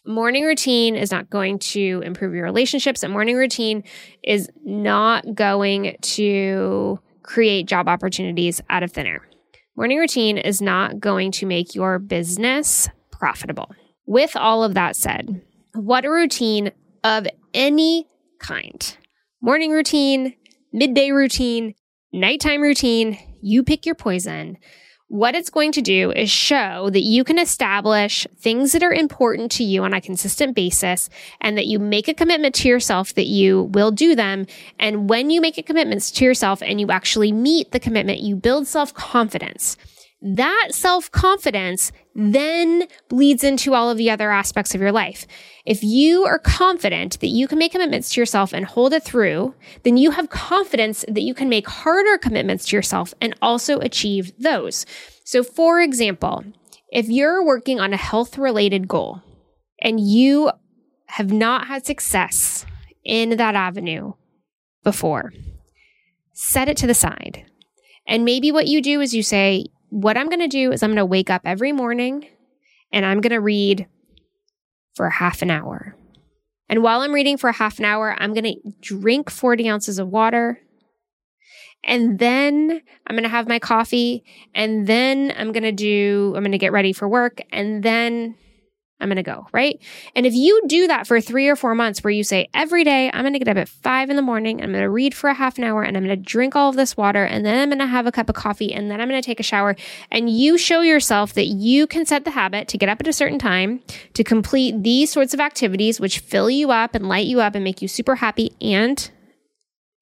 morning 0.05 0.43
routine 0.43 0.95
is 0.95 1.11
not 1.11 1.29
going 1.29 1.59
to 1.59 2.01
improve 2.05 2.33
your 2.33 2.43
relationships. 2.43 3.03
A 3.03 3.09
morning 3.09 3.35
routine 3.37 3.83
is 4.23 4.49
not 4.63 5.35
going 5.35 5.95
to 6.01 6.99
create 7.23 7.67
job 7.67 7.87
opportunities 7.87 8.61
out 8.69 8.83
of 8.83 8.91
thin 8.91 9.07
air. 9.07 9.27
Morning 9.75 9.97
routine 9.97 10.37
is 10.37 10.61
not 10.61 10.99
going 10.99 11.31
to 11.31 11.45
make 11.45 11.73
your 11.73 11.99
business 11.99 12.89
profitable. 13.11 13.71
With 14.05 14.35
all 14.35 14.63
of 14.63 14.73
that 14.73 14.95
said, 14.95 15.41
what 15.73 16.05
a 16.05 16.11
routine 16.11 16.71
of 17.03 17.25
any 17.53 18.07
kind 18.39 18.97
morning 19.41 19.71
routine, 19.71 20.35
midday 20.71 21.11
routine, 21.11 21.73
nighttime 22.11 22.61
routine, 22.61 23.17
you 23.41 23.63
pick 23.63 23.85
your 23.85 23.95
poison 23.95 24.57
what 25.13 25.35
it's 25.35 25.51
going 25.51 25.71
to 25.71 25.81
do 25.83 26.11
is 26.11 26.31
show 26.31 26.89
that 26.89 27.03
you 27.03 27.23
can 27.23 27.37
establish 27.37 28.25
things 28.39 28.71
that 28.71 28.81
are 28.81 28.91
important 28.91 29.51
to 29.51 29.63
you 29.63 29.83
on 29.83 29.93
a 29.93 30.01
consistent 30.01 30.55
basis 30.55 31.07
and 31.39 31.55
that 31.55 31.67
you 31.67 31.77
make 31.77 32.07
a 32.07 32.15
commitment 32.15 32.55
to 32.55 32.67
yourself 32.67 33.13
that 33.13 33.27
you 33.27 33.61
will 33.73 33.91
do 33.91 34.15
them. 34.15 34.47
And 34.79 35.07
when 35.07 35.29
you 35.29 35.39
make 35.39 35.59
a 35.59 35.61
commitment 35.61 36.01
to 36.01 36.25
yourself 36.25 36.63
and 36.63 36.81
you 36.81 36.89
actually 36.89 37.31
meet 37.31 37.69
the 37.73 37.79
commitment, 37.79 38.21
you 38.21 38.35
build 38.35 38.65
self 38.65 38.91
confidence. 38.95 39.77
That 40.25 40.69
self 40.71 41.11
confidence 41.11 41.91
then 42.15 42.87
bleeds 43.09 43.43
into 43.43 43.73
all 43.73 43.89
of 43.89 43.97
the 43.97 44.09
other 44.09 44.31
aspects 44.31 44.73
of 44.73 44.79
your 44.79 44.93
life. 44.93 45.27
If 45.65 45.83
you 45.83 46.23
are 46.23 46.39
confident 46.39 47.19
that 47.19 47.27
you 47.27 47.45
can 47.45 47.57
make 47.57 47.73
commitments 47.73 48.13
to 48.13 48.21
yourself 48.21 48.53
and 48.53 48.65
hold 48.65 48.93
it 48.93 49.03
through, 49.03 49.53
then 49.83 49.97
you 49.97 50.11
have 50.11 50.29
confidence 50.29 51.03
that 51.09 51.23
you 51.23 51.33
can 51.33 51.49
make 51.49 51.67
harder 51.67 52.17
commitments 52.17 52.65
to 52.67 52.75
yourself 52.77 53.13
and 53.19 53.35
also 53.41 53.79
achieve 53.79 54.31
those. 54.39 54.85
So, 55.25 55.43
for 55.43 55.81
example, 55.81 56.45
if 56.89 57.09
you're 57.09 57.43
working 57.43 57.81
on 57.81 57.91
a 57.91 57.97
health 57.97 58.37
related 58.37 58.87
goal 58.87 59.21
and 59.81 59.99
you 59.99 60.51
have 61.07 61.33
not 61.33 61.67
had 61.67 61.85
success 61.85 62.65
in 63.03 63.31
that 63.31 63.55
avenue 63.55 64.13
before, 64.85 65.33
set 66.31 66.69
it 66.69 66.77
to 66.77 66.87
the 66.87 66.93
side. 66.93 67.45
And 68.07 68.23
maybe 68.23 68.51
what 68.51 68.67
you 68.67 68.81
do 68.81 69.01
is 69.01 69.13
you 69.13 69.23
say, 69.23 69.65
what 69.93 70.17
I'm 70.17 70.27
going 70.27 70.39
to 70.39 70.47
do 70.47 70.71
is 70.71 70.81
I'm 70.81 70.89
going 70.89 70.97
to 70.97 71.05
wake 71.05 71.29
up 71.29 71.43
every 71.45 71.71
morning 71.71 72.27
and 72.91 73.05
I'm 73.05 73.21
going 73.21 73.31
to 73.31 73.39
read 73.39 73.87
for 74.95 75.09
half 75.09 75.43
an 75.43 75.51
hour. 75.51 75.95
And 76.67 76.81
while 76.81 77.01
I'm 77.01 77.13
reading 77.13 77.37
for 77.37 77.51
half 77.51 77.77
an 77.77 77.85
hour, 77.85 78.15
I'm 78.17 78.33
going 78.33 78.43
to 78.43 78.71
drink 78.81 79.29
40 79.29 79.69
ounces 79.69 79.99
of 79.99 80.07
water. 80.07 80.59
And 81.83 82.17
then 82.17 82.81
I'm 83.05 83.15
going 83.15 83.23
to 83.23 83.29
have 83.29 83.47
my 83.47 83.59
coffee. 83.59 84.23
And 84.55 84.87
then 84.87 85.31
I'm 85.37 85.51
going 85.51 85.63
to 85.63 85.71
do, 85.71 86.33
I'm 86.35 86.41
going 86.41 86.53
to 86.53 86.57
get 86.57 86.71
ready 86.71 86.91
for 86.91 87.07
work. 87.07 87.41
And 87.51 87.83
then 87.83 88.35
I'm 88.99 89.09
going 89.09 89.17
to 89.17 89.23
go, 89.23 89.47
right? 89.51 89.81
And 90.15 90.25
if 90.25 90.33
you 90.33 90.61
do 90.67 90.87
that 90.87 91.07
for 91.07 91.19
three 91.19 91.49
or 91.49 91.57
four 91.57 91.75
months 91.75 92.03
where 92.03 92.11
you 92.11 92.23
say, 92.23 92.47
every 92.53 92.85
day 92.85 93.11
I'm 93.13 93.23
going 93.23 93.33
to 93.33 93.39
get 93.39 93.49
up 93.49 93.57
at 93.57 93.67
five 93.67 94.09
in 94.09 94.15
the 94.15 94.21
morning, 94.21 94.61
I'm 94.61 94.71
going 94.71 94.81
to 94.81 94.89
read 94.89 95.13
for 95.13 95.29
a 95.29 95.33
half 95.33 95.57
an 95.57 95.65
hour 95.65 95.83
and 95.83 95.97
I'm 95.97 96.05
going 96.05 96.17
to 96.17 96.23
drink 96.23 96.55
all 96.55 96.69
of 96.69 96.77
this 96.77 96.95
water 96.95 97.25
and 97.25 97.45
then 97.45 97.59
I'm 97.59 97.69
going 97.69 97.79
to 97.79 97.85
have 97.85 98.07
a 98.07 98.13
cup 98.13 98.29
of 98.29 98.35
coffee 98.35 98.73
and 98.73 98.89
then 98.89 99.01
I'm 99.01 99.09
going 99.09 99.21
to 99.21 99.25
take 99.25 99.41
a 99.41 99.43
shower. 99.43 99.75
And 100.09 100.29
you 100.29 100.57
show 100.57 100.81
yourself 100.81 101.33
that 101.33 101.47
you 101.47 101.85
can 101.85 102.05
set 102.05 102.23
the 102.23 102.31
habit 102.31 102.69
to 102.69 102.77
get 102.77 102.87
up 102.87 103.01
at 103.01 103.07
a 103.07 103.13
certain 103.13 103.39
time 103.39 103.81
to 104.13 104.23
complete 104.23 104.83
these 104.83 105.11
sorts 105.11 105.33
of 105.33 105.41
activities, 105.41 105.99
which 105.99 106.19
fill 106.19 106.49
you 106.49 106.71
up 106.71 106.95
and 106.95 107.09
light 107.09 107.27
you 107.27 107.41
up 107.41 107.55
and 107.55 107.63
make 107.63 107.81
you 107.81 107.89
super 107.89 108.15
happy 108.15 108.53
and 108.61 109.11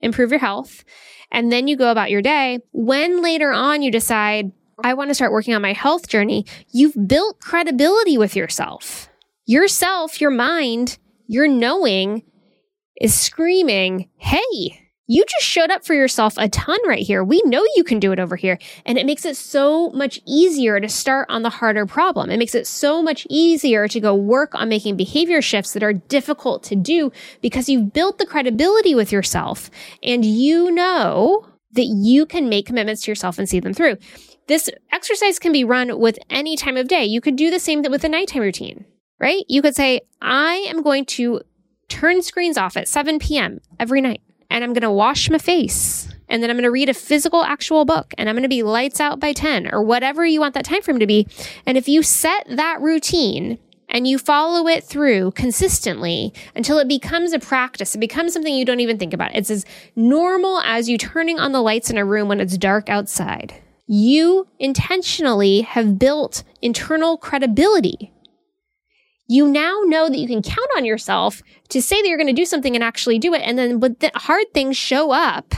improve 0.02 0.30
your 0.30 0.40
health. 0.40 0.84
And 1.32 1.52
then 1.52 1.68
you 1.68 1.76
go 1.76 1.90
about 1.90 2.12
your 2.12 2.22
day. 2.22 2.60
When 2.72 3.24
later 3.24 3.52
on 3.52 3.82
you 3.82 3.90
decide, 3.90 4.52
I 4.84 4.94
want 4.94 5.10
to 5.10 5.16
start 5.16 5.32
working 5.32 5.54
on 5.54 5.62
my 5.62 5.74
health 5.74 6.08
journey, 6.08 6.46
you've 6.72 7.08
built 7.08 7.40
credibility 7.40 8.18
with 8.18 8.36
yourself. 8.36 9.10
Yourself, 9.46 10.22
your 10.22 10.32
mind, 10.32 10.98
your 11.28 11.48
knowing 11.48 12.24
is 13.00 13.20
screaming, 13.20 14.10
Hey, 14.18 14.82
you 15.08 15.26
just 15.26 15.46
showed 15.46 15.72
up 15.72 15.86
for 15.86 15.94
yourself 15.94 16.36
a 16.38 16.48
ton 16.48 16.80
right 16.88 17.06
here. 17.06 17.22
We 17.22 17.42
know 17.46 17.66
you 17.76 17.84
can 17.84 18.00
do 18.00 18.14
it 18.14 18.20
over 18.20 18.38
here. 18.38 18.58
And 18.86 18.98
it 18.98 19.06
makes 19.06 19.26
it 19.26 19.36
so 19.36 19.90
much 19.90 20.22
easier 20.26 20.80
to 20.80 20.88
start 20.88 21.26
on 21.30 21.42
the 21.42 21.50
harder 21.50 21.86
problem. 21.86 22.30
It 22.30 22.38
makes 22.38 22.56
it 22.56 22.66
so 22.66 23.04
much 23.04 23.28
easier 23.30 23.90
to 23.90 24.00
go 24.00 24.16
work 24.16 24.56
on 24.56 24.70
making 24.70 24.96
behavior 24.96 25.42
shifts 25.42 25.74
that 25.74 25.84
are 25.84 25.92
difficult 25.92 26.64
to 26.64 26.78
do 26.78 27.12
because 27.42 27.68
you've 27.68 27.92
built 27.92 28.20
the 28.20 28.26
credibility 28.26 28.96
with 28.96 29.12
yourself 29.12 29.70
and 30.02 30.24
you 30.24 30.72
know 30.72 31.46
that 31.74 31.86
you 31.86 32.26
can 32.26 32.48
make 32.48 32.66
commitments 32.66 33.02
to 33.02 33.12
yourself 33.12 33.38
and 33.38 33.50
see 33.50 33.60
them 33.60 33.74
through. 33.74 33.98
This 34.52 34.70
exercise 34.92 35.40
can 35.40 35.54
be 35.54 35.64
run 35.64 35.98
with 35.98 36.20
any 36.30 36.58
time 36.58 36.76
of 36.76 36.90
day. 36.90 37.06
You 37.06 37.22
could 37.22 37.38
do 37.38 37.50
the 37.50 37.58
same 37.58 37.84
with 37.84 38.04
a 38.04 38.10
nighttime 38.10 38.42
routine, 38.42 38.84
right? 39.18 39.46
You 39.48 39.62
could 39.62 39.78
say, 39.78 40.02
I 40.22 40.66
am 40.68 40.82
going 40.82 41.06
to 41.06 41.40
turn 41.88 42.22
screens 42.22 42.58
off 42.58 42.76
at 42.76 42.90
7 42.90 43.18
p.m. 43.18 43.62
every 43.80 44.02
night 44.02 44.20
and 44.50 44.62
I'm 44.62 44.74
going 44.74 44.82
to 44.82 44.92
wash 44.92 45.30
my 45.30 45.38
face 45.38 46.14
and 46.28 46.44
then 46.44 46.50
I'm 46.50 46.58
going 46.58 46.66
to 46.66 46.70
read 46.70 46.90
a 46.90 46.94
physical 46.94 47.46
actual 47.46 47.86
book 47.86 48.14
and 48.18 48.28
I'm 48.28 48.36
going 48.36 48.44
to 48.44 48.50
be 48.50 48.62
lights 48.62 49.00
out 49.00 49.22
by 49.22 49.32
10 49.32 49.74
or 49.74 49.82
whatever 49.82 50.26
you 50.26 50.42
want 50.42 50.54
that 50.56 50.66
time 50.66 50.82
frame 50.82 51.00
to 51.00 51.08
be. 51.08 51.30
And 51.66 51.78
if 51.78 51.88
you 51.88 52.04
set 52.04 52.46
that 52.50 52.82
routine 52.82 53.58
and 53.88 54.06
you 54.06 54.20
follow 54.20 54.68
it 54.68 54.84
through 54.84 55.32
consistently 55.32 56.34
until 56.58 56.78
it 56.78 56.90
becomes 56.90 57.32
a 57.32 57.40
practice, 57.40 57.96
it 57.96 58.00
becomes 58.00 58.34
something 58.34 58.54
you 58.54 58.66
don't 58.66 58.82
even 58.82 58.98
think 58.98 59.14
about. 59.14 59.34
It's 59.34 59.50
as 59.50 59.64
normal 59.96 60.60
as 60.60 60.90
you 60.90 60.98
turning 60.98 61.40
on 61.40 61.54
the 61.54 61.62
lights 61.62 61.90
in 61.90 61.98
a 61.98 62.04
room 62.04 62.28
when 62.28 62.42
it's 62.42 62.58
dark 62.58 62.90
outside 62.90 63.54
you 63.92 64.48
intentionally 64.58 65.60
have 65.64 66.00
built 66.00 66.46
internal 66.62 67.18
credibility. 67.18 68.14
You 69.28 69.50
now 69.50 69.82
know 69.84 70.08
that 70.08 70.18
you 70.18 70.28
can 70.28 70.42
count 70.42 70.70
on 70.78 70.86
yourself 70.86 71.42
to 71.68 71.82
say 71.82 72.02
that 72.02 72.08
you're 72.08 72.18
going 72.18 72.34
to 72.34 72.34
do 72.34 72.46
something 72.46 72.74
and 72.74 72.86
actually 72.86 73.20
do 73.20 73.34
it. 73.34 73.42
And 73.42 73.58
then 73.58 73.82
when 73.82 73.98
the 74.00 74.10
hard 74.16 74.46
things 74.54 74.78
show 74.78 75.12
up, 75.12 75.54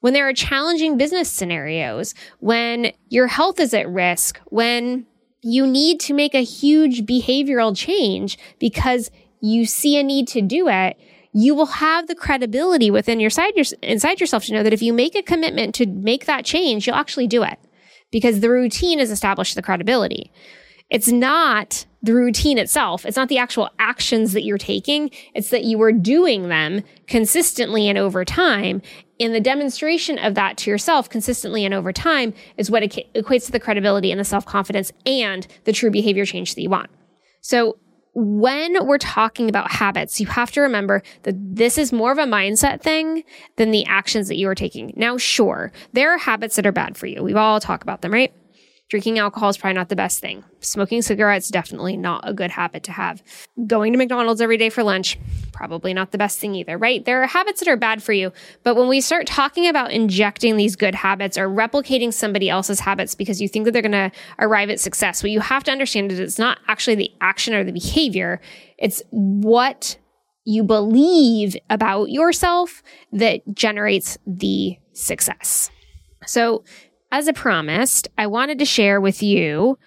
when 0.00 0.12
there 0.12 0.28
are 0.28 0.34
challenging 0.34 0.98
business 0.98 1.32
scenarios, 1.32 2.14
when 2.40 2.92
your 3.08 3.28
health 3.28 3.60
is 3.60 3.72
at 3.72 3.88
risk, 3.88 4.38
when 4.48 5.06
you 5.40 5.66
need 5.66 6.00
to 6.00 6.12
make 6.12 6.34
a 6.34 6.44
huge 6.44 7.06
behavioral 7.06 7.74
change 7.74 8.36
because 8.58 9.10
you 9.40 9.64
see 9.64 9.98
a 9.98 10.02
need 10.02 10.28
to 10.28 10.42
do 10.42 10.68
it, 10.68 10.98
you 11.32 11.54
will 11.54 11.66
have 11.66 12.06
the 12.06 12.14
credibility 12.14 12.90
within 12.90 13.20
your 13.20 13.30
side, 13.30 13.54
your, 13.54 13.64
inside 13.82 14.20
yourself 14.20 14.44
to 14.44 14.52
know 14.52 14.62
that 14.62 14.72
if 14.72 14.82
you 14.82 14.92
make 14.92 15.14
a 15.14 15.22
commitment 15.22 15.74
to 15.76 15.86
make 15.86 16.26
that 16.26 16.44
change, 16.44 16.86
you'll 16.86 16.96
actually 16.96 17.26
do 17.26 17.42
it 17.42 17.58
because 18.10 18.40
the 18.40 18.50
routine 18.50 18.98
has 18.98 19.10
established 19.10 19.54
the 19.54 19.62
credibility. 19.62 20.32
It's 20.90 21.08
not 21.08 21.84
the 22.02 22.14
routine 22.14 22.56
itself. 22.56 23.04
It's 23.04 23.16
not 23.16 23.28
the 23.28 23.38
actual 23.38 23.68
actions 23.78 24.32
that 24.32 24.44
you're 24.44 24.56
taking. 24.56 25.10
It's 25.34 25.50
that 25.50 25.64
you 25.64 25.80
are 25.82 25.92
doing 25.92 26.48
them 26.48 26.82
consistently 27.06 27.88
and 27.88 27.98
over 27.98 28.24
time. 28.24 28.80
And 29.20 29.34
the 29.34 29.40
demonstration 29.40 30.18
of 30.18 30.34
that 30.36 30.56
to 30.58 30.70
yourself 30.70 31.10
consistently 31.10 31.64
and 31.64 31.74
over 31.74 31.92
time 31.92 32.32
is 32.56 32.70
what 32.70 32.82
equates 32.84 33.46
to 33.46 33.52
the 33.52 33.60
credibility 33.60 34.10
and 34.10 34.20
the 34.20 34.24
self 34.24 34.46
confidence 34.46 34.92
and 35.04 35.46
the 35.64 35.72
true 35.72 35.90
behavior 35.90 36.24
change 36.24 36.54
that 36.54 36.62
you 36.62 36.70
want. 36.70 36.88
So 37.40 37.78
when 38.20 38.84
we're 38.84 38.98
talking 38.98 39.48
about 39.48 39.70
habits, 39.70 40.20
you 40.20 40.26
have 40.26 40.50
to 40.50 40.60
remember 40.60 41.04
that 41.22 41.34
this 41.38 41.78
is 41.78 41.92
more 41.92 42.10
of 42.10 42.18
a 42.18 42.24
mindset 42.24 42.80
thing 42.80 43.22
than 43.54 43.70
the 43.70 43.86
actions 43.86 44.26
that 44.26 44.36
you 44.36 44.48
are 44.48 44.56
taking. 44.56 44.92
Now, 44.96 45.16
sure, 45.18 45.70
there 45.92 46.12
are 46.12 46.18
habits 46.18 46.56
that 46.56 46.66
are 46.66 46.72
bad 46.72 46.96
for 46.96 47.06
you. 47.06 47.22
We've 47.22 47.36
all 47.36 47.60
talked 47.60 47.84
about 47.84 48.02
them, 48.02 48.12
right? 48.12 48.32
Drinking 48.88 49.18
alcohol 49.18 49.50
is 49.50 49.58
probably 49.58 49.74
not 49.74 49.90
the 49.90 49.96
best 49.96 50.18
thing. 50.18 50.44
Smoking 50.60 51.02
cigarettes, 51.02 51.50
definitely 51.50 51.96
not 51.96 52.26
a 52.26 52.32
good 52.32 52.50
habit 52.50 52.82
to 52.84 52.92
have. 52.92 53.22
Going 53.66 53.92
to 53.92 53.98
McDonald's 53.98 54.40
every 54.40 54.56
day 54.56 54.70
for 54.70 54.82
lunch, 54.82 55.18
probably 55.52 55.92
not 55.92 56.10
the 56.10 56.16
best 56.16 56.38
thing 56.38 56.54
either, 56.54 56.78
right? 56.78 57.04
There 57.04 57.22
are 57.22 57.26
habits 57.26 57.60
that 57.60 57.68
are 57.68 57.76
bad 57.76 58.02
for 58.02 58.14
you. 58.14 58.32
But 58.62 58.76
when 58.76 58.88
we 58.88 59.02
start 59.02 59.26
talking 59.26 59.66
about 59.66 59.92
injecting 59.92 60.56
these 60.56 60.74
good 60.74 60.94
habits 60.94 61.36
or 61.36 61.48
replicating 61.48 62.14
somebody 62.14 62.48
else's 62.48 62.80
habits 62.80 63.14
because 63.14 63.42
you 63.42 63.48
think 63.48 63.66
that 63.66 63.72
they're 63.72 63.82
going 63.82 63.92
to 63.92 64.10
arrive 64.38 64.70
at 64.70 64.80
success, 64.80 65.22
what 65.22 65.32
you 65.32 65.40
have 65.40 65.64
to 65.64 65.70
understand 65.70 66.10
is 66.10 66.18
it's 66.18 66.38
not 66.38 66.58
actually 66.66 66.96
the 66.96 67.12
action 67.20 67.52
or 67.52 67.64
the 67.64 67.72
behavior, 67.72 68.40
it's 68.78 69.02
what 69.10 69.98
you 70.44 70.64
believe 70.64 71.56
about 71.68 72.08
yourself 72.08 72.82
that 73.12 73.42
generates 73.52 74.16
the 74.26 74.78
success. 74.94 75.70
So 76.24 76.64
as 77.10 77.28
I 77.28 77.32
promised, 77.32 78.08
I 78.18 78.26
wanted 78.26 78.58
to 78.58 78.64
share 78.64 79.00
with 79.00 79.22
you 79.22 79.78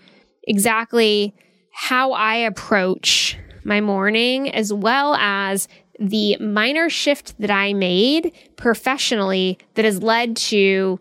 exactly 0.48 1.34
how 1.74 2.14
I 2.14 2.36
approach 2.36 3.38
my 3.64 3.80
morning 3.80 4.54
as 4.54 4.74
well 4.74 5.16
as 5.16 5.68
the 6.00 6.36
minor 6.38 6.90
shift 6.90 7.36
that 7.40 7.52
I 7.52 7.74
made 7.74 8.34
professionally 8.56 9.60
that 9.76 9.86
has 9.86 10.02
led 10.02 10.36
to 10.38 11.00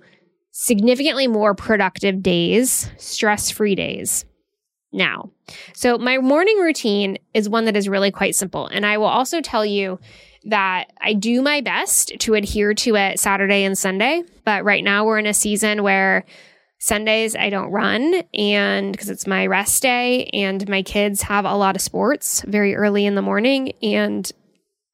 significantly 0.53 1.27
more 1.27 1.55
productive 1.55 2.23
days, 2.23 2.91
stress 2.99 3.51
free 3.51 3.75
days. 3.75 4.27
Now, 4.93 5.31
so 5.73 5.97
my 5.97 6.19
morning 6.19 6.59
routine 6.59 7.17
is 7.33 7.49
one 7.49 7.65
that 7.65 7.77
is 7.77 7.89
really 7.89 8.11
quite 8.11 8.35
simple. 8.35 8.67
And 8.67 8.85
I 8.85 8.99
will 8.99 9.07
also 9.07 9.41
tell 9.41 9.65
you 9.65 9.99
that 10.45 10.93
I 11.01 11.13
do 11.15 11.43
my 11.43 11.61
best 11.61 12.13
to 12.21 12.35
adhere 12.35 12.75
to 12.75 12.97
it 12.97 13.21
Saturday 13.21 13.65
and 13.65 13.77
Sunday. 13.77 14.23
But 14.45 14.65
right 14.65 14.83
now 14.83 15.05
we're 15.05 15.19
in 15.19 15.27
a 15.27 15.35
season 15.35 15.83
where 15.83 16.25
Sundays 16.79 17.37
I 17.37 17.51
don't 17.51 17.71
run 17.71 18.23
and 18.33 18.91
because 18.91 19.11
it's 19.11 19.27
my 19.27 19.47
rest 19.47 19.83
day 19.83 20.25
and 20.33 20.67
my 20.67 20.83
kids 20.83 21.21
have 21.23 21.45
a 21.45 21.55
lot 21.55 21.77
of 21.77 21.83
sports 21.83 22.43
very 22.47 22.75
early 22.75 23.05
in 23.05 23.15
the 23.15 23.23
morning 23.23 23.73
and 23.83 24.31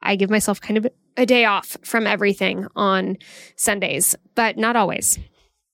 I 0.03 0.17
give 0.17 0.29
myself 0.29 0.61
kind 0.61 0.79
of 0.79 0.89
a 1.17 1.25
day 1.25 1.45
off 1.45 1.77
from 1.83 2.07
everything 2.07 2.67
on 2.75 3.19
Sundays, 3.55 4.17
but 4.35 4.59
not 4.59 4.77
always. 4.77 5.19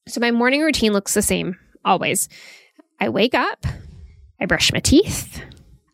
So 0.07 0.21
my 0.21 0.31
morning 0.31 0.61
routine 0.61 0.93
looks 0.93 1.15
the 1.15 1.23
same 1.23 1.59
always. 1.85 2.29
I 3.01 3.09
wake 3.09 3.35
up, 3.35 3.65
I 4.39 4.47
brush 4.47 4.73
my 4.73 4.81
teeth, 4.81 5.43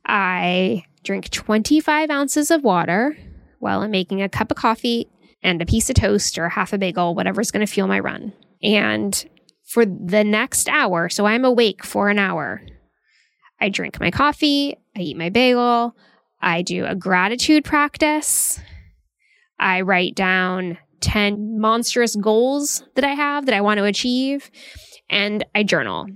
I 0.04 0.84
drink 1.04 1.30
25 1.30 2.10
ounces 2.10 2.50
of 2.50 2.64
water, 2.64 3.16
while 3.58 3.82
I'm 3.82 3.90
making 3.90 4.22
a 4.22 4.28
cup 4.28 4.50
of 4.50 4.56
coffee 4.56 5.08
and 5.42 5.60
a 5.62 5.66
piece 5.66 5.88
of 5.88 5.96
toast 5.96 6.38
or 6.38 6.48
half 6.48 6.72
a 6.72 6.78
bagel, 6.78 7.14
whatever's 7.14 7.50
going 7.50 7.64
to 7.64 7.72
fuel 7.72 7.88
my 7.88 8.00
run. 8.00 8.32
And 8.62 9.28
for 9.64 9.84
the 9.84 10.24
next 10.24 10.68
hour, 10.68 11.08
so 11.08 11.26
I'm 11.26 11.44
awake 11.44 11.84
for 11.84 12.08
an 12.08 12.18
hour, 12.18 12.62
I 13.60 13.68
drink 13.68 14.00
my 14.00 14.10
coffee, 14.10 14.76
I 14.96 15.00
eat 15.00 15.16
my 15.16 15.30
bagel, 15.30 15.94
I 16.40 16.62
do 16.62 16.86
a 16.86 16.94
gratitude 16.94 17.64
practice, 17.64 18.60
I 19.58 19.82
write 19.82 20.14
down 20.14 20.78
10 21.00 21.60
monstrous 21.60 22.16
goals 22.16 22.82
that 22.94 23.04
I 23.04 23.14
have 23.14 23.46
that 23.46 23.54
I 23.54 23.60
want 23.60 23.78
to 23.78 23.84
achieve, 23.84 24.50
and 25.10 25.44
I 25.54 25.62
journal. 25.62 26.06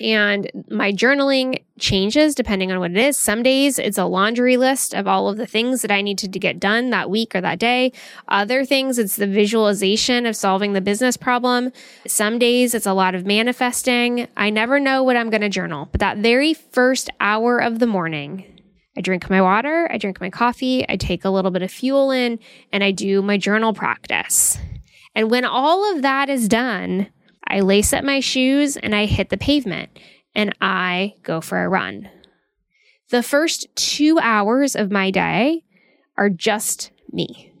And 0.00 0.50
my 0.70 0.90
journaling 0.90 1.62
changes 1.78 2.34
depending 2.34 2.72
on 2.72 2.80
what 2.80 2.92
it 2.92 2.96
is. 2.96 3.16
Some 3.16 3.42
days 3.42 3.78
it's 3.78 3.98
a 3.98 4.06
laundry 4.06 4.56
list 4.56 4.94
of 4.94 5.06
all 5.06 5.28
of 5.28 5.36
the 5.36 5.46
things 5.46 5.82
that 5.82 5.90
I 5.90 6.00
needed 6.00 6.32
to 6.32 6.38
get 6.38 6.58
done 6.58 6.90
that 6.90 7.10
week 7.10 7.34
or 7.34 7.42
that 7.42 7.58
day. 7.58 7.92
Other 8.28 8.64
things, 8.64 8.98
it's 8.98 9.16
the 9.16 9.26
visualization 9.26 10.24
of 10.24 10.34
solving 10.34 10.72
the 10.72 10.80
business 10.80 11.18
problem. 11.18 11.72
Some 12.06 12.38
days 12.38 12.74
it's 12.74 12.86
a 12.86 12.94
lot 12.94 13.14
of 13.14 13.26
manifesting. 13.26 14.28
I 14.36 14.48
never 14.48 14.80
know 14.80 15.02
what 15.02 15.16
I'm 15.16 15.28
going 15.28 15.42
to 15.42 15.50
journal, 15.50 15.88
but 15.92 16.00
that 16.00 16.18
very 16.18 16.54
first 16.54 17.10
hour 17.20 17.58
of 17.58 17.78
the 17.78 17.86
morning, 17.86 18.46
I 18.96 19.02
drink 19.02 19.28
my 19.28 19.42
water, 19.42 19.88
I 19.92 19.98
drink 19.98 20.20
my 20.20 20.30
coffee, 20.30 20.86
I 20.88 20.96
take 20.96 21.24
a 21.24 21.30
little 21.30 21.50
bit 21.50 21.62
of 21.62 21.70
fuel 21.70 22.10
in, 22.10 22.38
and 22.72 22.82
I 22.82 22.92
do 22.92 23.20
my 23.20 23.36
journal 23.36 23.74
practice. 23.74 24.58
And 25.14 25.30
when 25.30 25.44
all 25.44 25.94
of 25.94 26.02
that 26.02 26.30
is 26.30 26.48
done, 26.48 27.08
I 27.52 27.60
lace 27.60 27.92
up 27.92 28.02
my 28.02 28.18
shoes 28.18 28.76
and 28.76 28.94
I 28.94 29.06
hit 29.06 29.28
the 29.28 29.36
pavement 29.36 29.90
and 30.34 30.52
I 30.60 31.14
go 31.22 31.40
for 31.40 31.62
a 31.62 31.68
run. 31.68 32.08
The 33.10 33.22
first 33.22 33.68
two 33.76 34.18
hours 34.18 34.74
of 34.74 34.90
my 34.90 35.10
day, 35.12 35.62
are 36.16 36.30
just 36.30 36.90
me. 37.10 37.52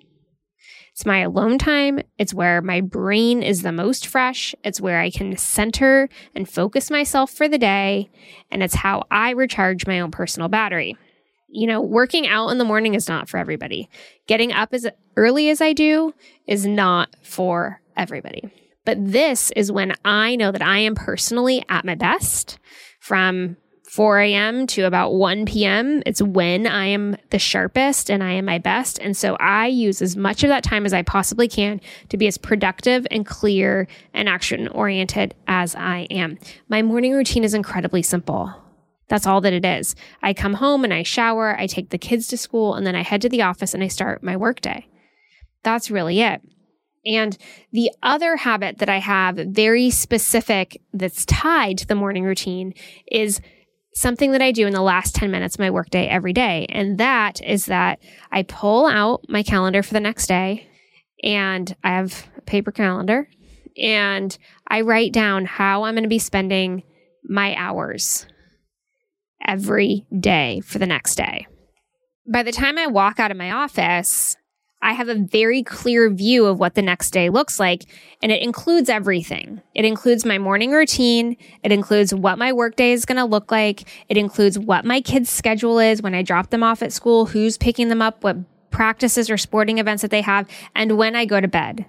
It's 0.92 1.06
my 1.06 1.20
alone 1.20 1.58
time. 1.58 2.00
It's 2.18 2.34
where 2.34 2.60
my 2.60 2.80
brain 2.80 3.42
is 3.42 3.62
the 3.62 3.72
most 3.72 4.06
fresh. 4.06 4.54
It's 4.62 4.80
where 4.80 5.00
I 5.00 5.10
can 5.10 5.36
center 5.36 6.08
and 6.34 6.48
focus 6.48 6.90
myself 6.90 7.30
for 7.30 7.48
the 7.48 7.58
day. 7.58 8.10
And 8.50 8.62
it's 8.62 8.74
how 8.74 9.04
I 9.10 9.30
recharge 9.30 9.86
my 9.86 10.00
own 10.00 10.10
personal 10.10 10.48
battery. 10.48 10.96
You 11.48 11.66
know, 11.66 11.80
working 11.80 12.26
out 12.26 12.48
in 12.48 12.58
the 12.58 12.64
morning 12.64 12.94
is 12.94 13.08
not 13.08 13.28
for 13.28 13.38
everybody. 13.38 13.88
Getting 14.26 14.52
up 14.52 14.72
as 14.72 14.86
early 15.16 15.48
as 15.48 15.60
I 15.60 15.72
do 15.72 16.14
is 16.46 16.66
not 16.66 17.14
for 17.22 17.80
everybody. 17.96 18.50
But 18.84 18.98
this 19.12 19.50
is 19.52 19.70
when 19.70 19.94
I 20.04 20.36
know 20.36 20.50
that 20.52 20.62
I 20.62 20.78
am 20.78 20.94
personally 20.94 21.64
at 21.68 21.84
my 21.84 21.94
best 21.94 22.58
from 23.00 23.56
4 23.92 24.20
a.m. 24.20 24.66
to 24.68 24.84
about 24.84 25.12
1 25.12 25.44
p.m. 25.44 26.02
It's 26.06 26.22
when 26.22 26.66
I 26.66 26.86
am 26.86 27.16
the 27.28 27.38
sharpest 27.38 28.10
and 28.10 28.22
I 28.22 28.32
am 28.32 28.46
my 28.46 28.58
best. 28.58 28.98
And 29.00 29.14
so 29.14 29.36
I 29.38 29.66
use 29.66 30.00
as 30.00 30.16
much 30.16 30.42
of 30.42 30.48
that 30.48 30.64
time 30.64 30.86
as 30.86 30.94
I 30.94 31.02
possibly 31.02 31.46
can 31.46 31.78
to 32.08 32.16
be 32.16 32.26
as 32.26 32.38
productive 32.38 33.06
and 33.10 33.26
clear 33.26 33.86
and 34.14 34.30
action 34.30 34.66
oriented 34.68 35.34
as 35.46 35.74
I 35.74 36.06
am. 36.10 36.38
My 36.70 36.80
morning 36.80 37.12
routine 37.12 37.44
is 37.44 37.52
incredibly 37.52 38.00
simple. 38.00 38.50
That's 39.08 39.26
all 39.26 39.42
that 39.42 39.52
it 39.52 39.66
is. 39.66 39.94
I 40.22 40.32
come 40.32 40.54
home 40.54 40.84
and 40.84 40.94
I 40.94 41.02
shower, 41.02 41.54
I 41.60 41.66
take 41.66 41.90
the 41.90 41.98
kids 41.98 42.28
to 42.28 42.38
school, 42.38 42.74
and 42.74 42.86
then 42.86 42.94
I 42.94 43.02
head 43.02 43.20
to 43.20 43.28
the 43.28 43.42
office 43.42 43.74
and 43.74 43.82
I 43.82 43.88
start 43.88 44.22
my 44.22 44.38
workday. 44.38 44.86
That's 45.64 45.90
really 45.90 46.22
it. 46.22 46.40
And 47.04 47.36
the 47.72 47.90
other 48.02 48.36
habit 48.36 48.78
that 48.78 48.88
I 48.88 48.98
have, 48.98 49.36
very 49.36 49.90
specific, 49.90 50.80
that's 50.92 51.24
tied 51.26 51.78
to 51.78 51.86
the 51.86 51.94
morning 51.94 52.24
routine, 52.24 52.74
is 53.10 53.40
something 53.94 54.32
that 54.32 54.42
I 54.42 54.52
do 54.52 54.66
in 54.66 54.72
the 54.72 54.82
last 54.82 55.14
10 55.14 55.30
minutes 55.30 55.56
of 55.56 55.60
my 55.60 55.70
workday 55.70 56.06
every 56.06 56.32
day. 56.32 56.66
And 56.68 56.98
that 56.98 57.42
is 57.42 57.66
that 57.66 57.98
I 58.30 58.42
pull 58.42 58.86
out 58.86 59.24
my 59.28 59.42
calendar 59.42 59.82
for 59.82 59.92
the 59.94 60.00
next 60.00 60.26
day 60.26 60.68
and 61.22 61.74
I 61.84 61.90
have 61.90 62.26
a 62.36 62.40
paper 62.42 62.72
calendar 62.72 63.28
and 63.76 64.36
I 64.66 64.82
write 64.82 65.12
down 65.12 65.44
how 65.44 65.84
I'm 65.84 65.94
going 65.94 66.02
to 66.04 66.08
be 66.08 66.18
spending 66.18 66.82
my 67.24 67.54
hours 67.56 68.26
every 69.46 70.06
day 70.18 70.60
for 70.60 70.78
the 70.78 70.86
next 70.86 71.16
day. 71.16 71.46
By 72.30 72.42
the 72.42 72.52
time 72.52 72.78
I 72.78 72.86
walk 72.86 73.18
out 73.18 73.30
of 73.30 73.36
my 73.36 73.50
office, 73.50 74.36
I 74.82 74.94
have 74.94 75.08
a 75.08 75.14
very 75.14 75.62
clear 75.62 76.10
view 76.10 76.46
of 76.46 76.58
what 76.58 76.74
the 76.74 76.82
next 76.82 77.12
day 77.12 77.30
looks 77.30 77.60
like. 77.60 77.84
And 78.20 78.32
it 78.32 78.42
includes 78.42 78.88
everything. 78.90 79.62
It 79.74 79.84
includes 79.84 80.24
my 80.24 80.38
morning 80.38 80.72
routine. 80.72 81.36
It 81.62 81.70
includes 81.70 82.12
what 82.12 82.36
my 82.36 82.52
workday 82.52 82.92
is 82.92 83.04
going 83.04 83.16
to 83.16 83.24
look 83.24 83.52
like. 83.52 83.88
It 84.08 84.16
includes 84.16 84.58
what 84.58 84.84
my 84.84 85.00
kids' 85.00 85.30
schedule 85.30 85.78
is 85.78 86.02
when 86.02 86.14
I 86.14 86.22
drop 86.22 86.50
them 86.50 86.64
off 86.64 86.82
at 86.82 86.92
school, 86.92 87.26
who's 87.26 87.56
picking 87.56 87.88
them 87.88 88.02
up, 88.02 88.24
what 88.24 88.36
practices 88.70 89.30
or 89.30 89.38
sporting 89.38 89.78
events 89.78 90.02
that 90.02 90.10
they 90.10 90.22
have, 90.22 90.48
and 90.74 90.98
when 90.98 91.14
I 91.14 91.26
go 91.26 91.40
to 91.40 91.48
bed. 91.48 91.86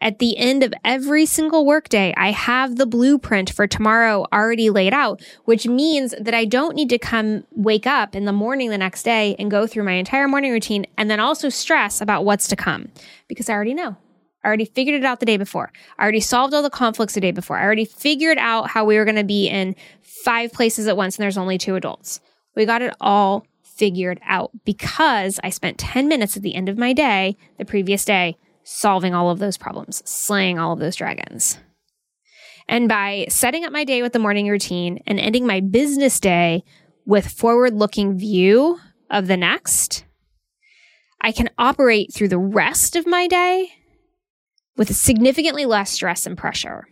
At 0.00 0.18
the 0.18 0.36
end 0.36 0.62
of 0.62 0.74
every 0.84 1.24
single 1.24 1.64
workday, 1.64 2.12
I 2.18 2.30
have 2.30 2.76
the 2.76 2.84
blueprint 2.84 3.50
for 3.50 3.66
tomorrow 3.66 4.26
already 4.30 4.68
laid 4.68 4.92
out, 4.92 5.22
which 5.46 5.66
means 5.66 6.14
that 6.20 6.34
I 6.34 6.44
don't 6.44 6.76
need 6.76 6.90
to 6.90 6.98
come 6.98 7.44
wake 7.52 7.86
up 7.86 8.14
in 8.14 8.26
the 8.26 8.32
morning 8.32 8.68
the 8.68 8.76
next 8.76 9.04
day 9.04 9.34
and 9.38 9.50
go 9.50 9.66
through 9.66 9.84
my 9.84 9.92
entire 9.92 10.28
morning 10.28 10.52
routine 10.52 10.84
and 10.98 11.10
then 11.10 11.18
also 11.18 11.48
stress 11.48 12.02
about 12.02 12.26
what's 12.26 12.46
to 12.48 12.56
come 12.56 12.88
because 13.26 13.48
I 13.48 13.54
already 13.54 13.72
know. 13.72 13.96
I 14.44 14.48
already 14.48 14.66
figured 14.66 14.94
it 14.94 15.04
out 15.04 15.18
the 15.18 15.26
day 15.26 15.38
before. 15.38 15.72
I 15.98 16.02
already 16.02 16.20
solved 16.20 16.52
all 16.52 16.62
the 16.62 16.70
conflicts 16.70 17.14
the 17.14 17.20
day 17.20 17.32
before. 17.32 17.56
I 17.56 17.64
already 17.64 17.86
figured 17.86 18.38
out 18.38 18.70
how 18.70 18.84
we 18.84 18.98
were 18.98 19.04
going 19.04 19.16
to 19.16 19.24
be 19.24 19.48
in 19.48 19.74
five 20.02 20.52
places 20.52 20.86
at 20.86 20.96
once 20.96 21.16
and 21.16 21.22
there's 21.22 21.38
only 21.38 21.56
two 21.56 21.74
adults. 21.74 22.20
We 22.54 22.66
got 22.66 22.82
it 22.82 22.94
all 23.00 23.46
figured 23.62 24.20
out 24.26 24.50
because 24.64 25.40
I 25.42 25.50
spent 25.50 25.78
10 25.78 26.06
minutes 26.06 26.36
at 26.36 26.42
the 26.42 26.54
end 26.54 26.68
of 26.68 26.78
my 26.78 26.92
day, 26.92 27.36
the 27.58 27.64
previous 27.64 28.04
day, 28.04 28.36
solving 28.66 29.14
all 29.14 29.30
of 29.30 29.38
those 29.38 29.56
problems, 29.56 30.02
slaying 30.04 30.58
all 30.58 30.72
of 30.72 30.80
those 30.80 30.96
dragons. 30.96 31.58
And 32.68 32.88
by 32.88 33.26
setting 33.28 33.64
up 33.64 33.72
my 33.72 33.84
day 33.84 34.02
with 34.02 34.12
the 34.12 34.18
morning 34.18 34.48
routine 34.48 34.98
and 35.06 35.20
ending 35.20 35.46
my 35.46 35.60
business 35.60 36.18
day 36.18 36.64
with 37.06 37.28
forward 37.28 37.74
looking 37.74 38.18
view 38.18 38.78
of 39.08 39.28
the 39.28 39.36
next, 39.36 40.04
I 41.20 41.30
can 41.30 41.48
operate 41.56 42.12
through 42.12 42.28
the 42.28 42.40
rest 42.40 42.96
of 42.96 43.06
my 43.06 43.28
day 43.28 43.68
with 44.76 44.94
significantly 44.94 45.64
less 45.64 45.92
stress 45.92 46.26
and 46.26 46.36
pressure. 46.36 46.88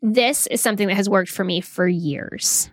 This 0.00 0.46
is 0.46 0.62
something 0.62 0.88
that 0.88 0.96
has 0.96 1.10
worked 1.10 1.30
for 1.30 1.44
me 1.44 1.60
for 1.60 1.86
years. 1.86 2.70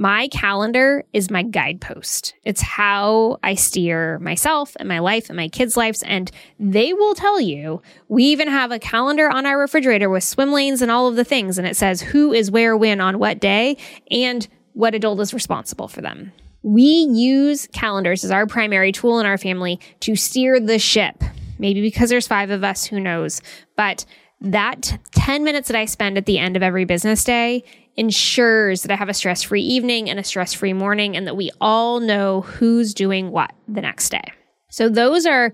My 0.00 0.28
calendar 0.28 1.04
is 1.12 1.30
my 1.30 1.42
guidepost. 1.42 2.32
It's 2.42 2.62
how 2.62 3.38
I 3.42 3.54
steer 3.54 4.18
myself 4.20 4.74
and 4.80 4.88
my 4.88 4.98
life 4.98 5.28
and 5.28 5.36
my 5.36 5.48
kids' 5.48 5.76
lives. 5.76 6.02
And 6.04 6.30
they 6.58 6.94
will 6.94 7.14
tell 7.14 7.38
you, 7.38 7.82
we 8.08 8.24
even 8.24 8.48
have 8.48 8.72
a 8.72 8.78
calendar 8.78 9.28
on 9.28 9.44
our 9.44 9.58
refrigerator 9.58 10.08
with 10.08 10.24
swim 10.24 10.52
lanes 10.52 10.80
and 10.80 10.90
all 10.90 11.06
of 11.06 11.16
the 11.16 11.24
things. 11.24 11.58
And 11.58 11.66
it 11.66 11.76
says 11.76 12.00
who 12.00 12.32
is 12.32 12.50
where, 12.50 12.78
when, 12.78 12.98
on 13.02 13.18
what 13.18 13.40
day, 13.40 13.76
and 14.10 14.48
what 14.72 14.94
adult 14.94 15.20
is 15.20 15.34
responsible 15.34 15.86
for 15.86 16.00
them. 16.00 16.32
We 16.62 16.82
use 16.82 17.68
calendars 17.74 18.24
as 18.24 18.30
our 18.30 18.46
primary 18.46 18.92
tool 18.92 19.20
in 19.20 19.26
our 19.26 19.36
family 19.36 19.80
to 20.00 20.16
steer 20.16 20.58
the 20.58 20.78
ship. 20.78 21.22
Maybe 21.58 21.82
because 21.82 22.08
there's 22.08 22.26
five 22.26 22.48
of 22.48 22.64
us, 22.64 22.86
who 22.86 23.00
knows? 23.00 23.42
But 23.76 24.06
that 24.40 24.98
10 25.12 25.44
minutes 25.44 25.68
that 25.68 25.76
I 25.76 25.84
spend 25.84 26.16
at 26.16 26.26
the 26.26 26.38
end 26.38 26.56
of 26.56 26.62
every 26.62 26.84
business 26.84 27.24
day 27.24 27.64
ensures 27.96 28.82
that 28.82 28.90
I 28.90 28.96
have 28.96 29.08
a 29.08 29.14
stress 29.14 29.42
free 29.42 29.62
evening 29.62 30.08
and 30.08 30.18
a 30.18 30.24
stress 30.24 30.54
free 30.54 30.72
morning 30.72 31.16
and 31.16 31.26
that 31.26 31.36
we 31.36 31.50
all 31.60 32.00
know 32.00 32.40
who's 32.42 32.94
doing 32.94 33.30
what 33.30 33.52
the 33.68 33.82
next 33.82 34.08
day. 34.10 34.24
So 34.70 34.88
those 34.88 35.26
are 35.26 35.52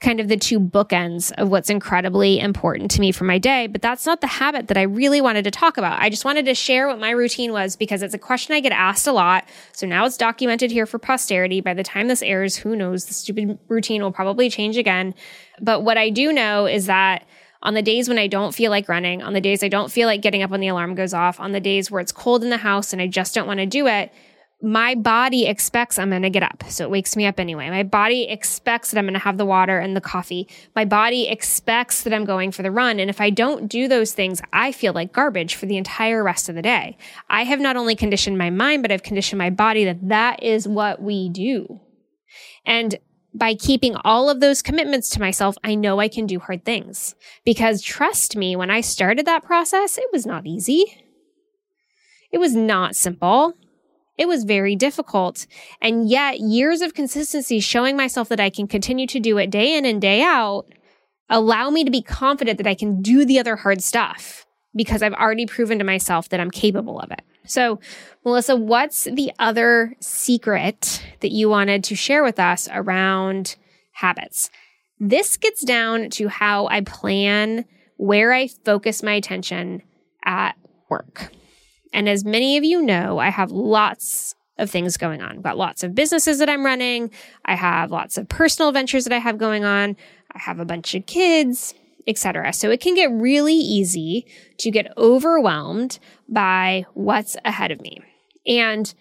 kind 0.00 0.20
of 0.20 0.28
the 0.28 0.36
two 0.36 0.60
bookends 0.60 1.32
of 1.38 1.48
what's 1.48 1.70
incredibly 1.70 2.38
important 2.38 2.90
to 2.90 3.00
me 3.00 3.12
for 3.12 3.24
my 3.24 3.38
day. 3.38 3.66
But 3.66 3.80
that's 3.80 4.04
not 4.04 4.20
the 4.20 4.26
habit 4.26 4.68
that 4.68 4.76
I 4.76 4.82
really 4.82 5.20
wanted 5.20 5.44
to 5.44 5.50
talk 5.50 5.78
about. 5.78 6.00
I 6.00 6.10
just 6.10 6.24
wanted 6.24 6.44
to 6.46 6.54
share 6.54 6.86
what 6.86 7.00
my 7.00 7.10
routine 7.10 7.52
was 7.52 7.76
because 7.76 8.02
it's 8.02 8.12
a 8.12 8.18
question 8.18 8.54
I 8.54 8.60
get 8.60 8.72
asked 8.72 9.06
a 9.06 9.12
lot. 9.12 9.44
So 9.72 9.86
now 9.86 10.04
it's 10.04 10.18
documented 10.18 10.70
here 10.70 10.84
for 10.84 10.98
posterity. 10.98 11.60
By 11.60 11.72
the 11.72 11.82
time 11.82 12.08
this 12.08 12.22
airs, 12.22 12.56
who 12.56 12.76
knows? 12.76 13.06
The 13.06 13.14
stupid 13.14 13.58
routine 13.68 14.02
will 14.02 14.12
probably 14.12 14.50
change 14.50 14.76
again. 14.76 15.14
But 15.60 15.82
what 15.82 15.96
I 15.96 16.10
do 16.10 16.32
know 16.32 16.66
is 16.66 16.86
that 16.86 17.26
on 17.66 17.74
the 17.74 17.82
days 17.82 18.08
when 18.08 18.16
I 18.16 18.28
don't 18.28 18.54
feel 18.54 18.70
like 18.70 18.88
running, 18.88 19.22
on 19.22 19.32
the 19.32 19.40
days 19.40 19.64
I 19.64 19.68
don't 19.68 19.90
feel 19.90 20.06
like 20.06 20.22
getting 20.22 20.44
up 20.44 20.50
when 20.50 20.60
the 20.60 20.68
alarm 20.68 20.94
goes 20.94 21.12
off, 21.12 21.40
on 21.40 21.50
the 21.50 21.60
days 21.60 21.90
where 21.90 22.00
it's 22.00 22.12
cold 22.12 22.44
in 22.44 22.50
the 22.50 22.56
house 22.56 22.92
and 22.92 23.02
I 23.02 23.08
just 23.08 23.34
don't 23.34 23.48
want 23.48 23.58
to 23.58 23.66
do 23.66 23.88
it, 23.88 24.12
my 24.62 24.94
body 24.94 25.46
expects 25.46 25.98
I'm 25.98 26.10
going 26.10 26.22
to 26.22 26.30
get 26.30 26.44
up. 26.44 26.62
So 26.68 26.84
it 26.84 26.90
wakes 26.90 27.16
me 27.16 27.26
up 27.26 27.40
anyway. 27.40 27.68
My 27.68 27.82
body 27.82 28.22
expects 28.22 28.90
that 28.90 28.98
I'm 28.98 29.04
going 29.04 29.14
to 29.14 29.20
have 29.20 29.36
the 29.36 29.44
water 29.44 29.80
and 29.80 29.96
the 29.96 30.00
coffee. 30.00 30.48
My 30.76 30.84
body 30.84 31.26
expects 31.28 32.04
that 32.04 32.14
I'm 32.14 32.24
going 32.24 32.52
for 32.52 32.62
the 32.62 32.70
run. 32.70 33.00
And 33.00 33.10
if 33.10 33.20
I 33.20 33.30
don't 33.30 33.66
do 33.66 33.88
those 33.88 34.12
things, 34.12 34.40
I 34.52 34.70
feel 34.70 34.92
like 34.92 35.12
garbage 35.12 35.56
for 35.56 35.66
the 35.66 35.76
entire 35.76 36.22
rest 36.22 36.48
of 36.48 36.54
the 36.54 36.62
day. 36.62 36.96
I 37.28 37.42
have 37.42 37.60
not 37.60 37.76
only 37.76 37.96
conditioned 37.96 38.38
my 38.38 38.48
mind, 38.48 38.82
but 38.82 38.92
I've 38.92 39.02
conditioned 39.02 39.38
my 39.38 39.50
body 39.50 39.84
that 39.84 40.08
that 40.08 40.42
is 40.42 40.68
what 40.68 41.02
we 41.02 41.28
do. 41.28 41.80
And 42.64 42.94
by 43.36 43.54
keeping 43.54 43.96
all 43.96 44.30
of 44.30 44.40
those 44.40 44.62
commitments 44.62 45.08
to 45.10 45.20
myself, 45.20 45.56
I 45.62 45.74
know 45.74 46.00
I 46.00 46.08
can 46.08 46.26
do 46.26 46.38
hard 46.38 46.64
things. 46.64 47.14
Because 47.44 47.82
trust 47.82 48.36
me, 48.36 48.56
when 48.56 48.70
I 48.70 48.80
started 48.80 49.26
that 49.26 49.44
process, 49.44 49.98
it 49.98 50.06
was 50.12 50.26
not 50.26 50.46
easy. 50.46 50.84
It 52.32 52.38
was 52.38 52.54
not 52.54 52.96
simple. 52.96 53.54
It 54.18 54.26
was 54.26 54.44
very 54.44 54.74
difficult. 54.76 55.46
And 55.80 56.08
yet, 56.08 56.40
years 56.40 56.80
of 56.80 56.94
consistency 56.94 57.60
showing 57.60 57.96
myself 57.96 58.28
that 58.30 58.40
I 58.40 58.50
can 58.50 58.66
continue 58.66 59.06
to 59.08 59.20
do 59.20 59.36
it 59.38 59.50
day 59.50 59.76
in 59.76 59.84
and 59.84 60.00
day 60.00 60.22
out 60.22 60.66
allow 61.28 61.70
me 61.70 61.84
to 61.84 61.90
be 61.90 62.02
confident 62.02 62.56
that 62.58 62.66
I 62.66 62.74
can 62.74 63.02
do 63.02 63.24
the 63.24 63.38
other 63.38 63.56
hard 63.56 63.82
stuff 63.82 64.46
because 64.74 65.02
I've 65.02 65.14
already 65.14 65.46
proven 65.46 65.78
to 65.78 65.84
myself 65.84 66.28
that 66.28 66.40
I'm 66.40 66.50
capable 66.50 67.00
of 67.00 67.10
it. 67.10 67.22
So, 67.46 67.80
Melissa, 68.24 68.56
what's 68.56 69.04
the 69.04 69.32
other 69.38 69.94
secret 70.00 71.02
that 71.20 71.32
you 71.32 71.48
wanted 71.48 71.84
to 71.84 71.94
share 71.94 72.22
with 72.22 72.38
us 72.38 72.68
around 72.72 73.56
habits? 73.92 74.50
This 74.98 75.36
gets 75.36 75.64
down 75.64 76.10
to 76.10 76.28
how 76.28 76.66
I 76.66 76.80
plan 76.80 77.64
where 77.96 78.32
I 78.32 78.48
focus 78.48 79.02
my 79.02 79.12
attention 79.12 79.82
at 80.24 80.56
work. 80.88 81.30
And 81.92 82.08
as 82.08 82.24
many 82.24 82.56
of 82.56 82.64
you 82.64 82.82
know, 82.82 83.18
I 83.18 83.30
have 83.30 83.50
lots 83.50 84.34
of 84.58 84.70
things 84.70 84.96
going 84.96 85.22
on. 85.22 85.36
I've 85.36 85.42
got 85.42 85.58
lots 85.58 85.82
of 85.82 85.94
businesses 85.94 86.38
that 86.38 86.48
I'm 86.48 86.64
running. 86.64 87.10
I 87.44 87.54
have 87.54 87.90
lots 87.90 88.18
of 88.18 88.28
personal 88.28 88.72
ventures 88.72 89.04
that 89.04 89.12
I 89.12 89.18
have 89.18 89.38
going 89.38 89.64
on. 89.64 89.96
I 90.32 90.38
have 90.38 90.60
a 90.60 90.64
bunch 90.64 90.94
of 90.94 91.06
kids 91.06 91.74
etc. 92.06 92.52
So 92.52 92.70
it 92.70 92.80
can 92.80 92.94
get 92.94 93.10
really 93.10 93.54
easy 93.54 94.26
to 94.58 94.70
get 94.70 94.92
overwhelmed 94.96 95.98
by 96.28 96.86
what's 96.94 97.36
ahead 97.44 97.70
of 97.70 97.80
me. 97.80 98.00
And 98.46 98.92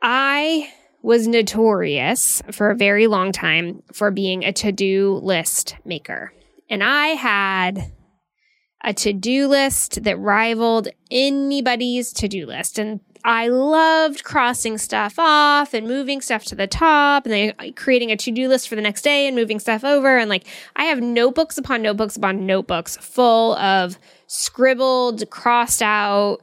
I 0.00 0.72
was 1.02 1.26
notorious 1.26 2.42
for 2.52 2.70
a 2.70 2.76
very 2.76 3.06
long 3.06 3.32
time 3.32 3.82
for 3.92 4.10
being 4.10 4.44
a 4.44 4.52
to-do 4.52 5.20
list 5.22 5.76
maker. 5.84 6.32
And 6.70 6.82
I 6.82 7.08
had 7.08 7.92
a 8.84 8.94
to-do 8.94 9.48
list 9.48 10.04
that 10.04 10.18
rivaled 10.18 10.88
anybody's 11.10 12.12
to-do 12.12 12.46
list. 12.46 12.78
And 12.78 13.00
I 13.24 13.48
loved 13.48 14.24
crossing 14.24 14.78
stuff 14.78 15.14
off 15.18 15.74
and 15.74 15.86
moving 15.86 16.20
stuff 16.20 16.44
to 16.46 16.54
the 16.54 16.66
top 16.66 17.24
and 17.24 17.32
then 17.32 17.54
uh, 17.58 17.72
creating 17.76 18.10
a 18.10 18.16
to 18.16 18.30
do 18.30 18.48
list 18.48 18.68
for 18.68 18.74
the 18.74 18.82
next 18.82 19.02
day 19.02 19.26
and 19.26 19.36
moving 19.36 19.60
stuff 19.60 19.84
over. 19.84 20.18
And 20.18 20.28
like, 20.28 20.44
I 20.74 20.84
have 20.84 21.00
notebooks 21.00 21.56
upon 21.56 21.82
notebooks 21.82 22.16
upon 22.16 22.46
notebooks 22.46 22.96
full 22.96 23.54
of 23.56 23.98
scribbled, 24.26 25.28
crossed 25.30 25.82
out, 25.82 26.38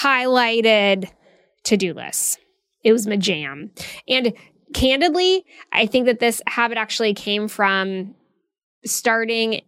highlighted 0.00 1.10
to 1.64 1.76
do 1.76 1.92
lists. 1.92 2.38
It 2.84 2.92
was 2.92 3.06
my 3.06 3.16
jam. 3.16 3.70
And 4.08 4.32
candidly, 4.74 5.44
I 5.72 5.86
think 5.86 6.06
that 6.06 6.20
this 6.20 6.40
habit 6.46 6.78
actually 6.78 7.14
came 7.14 7.48
from 7.48 8.14
starting 8.84 9.62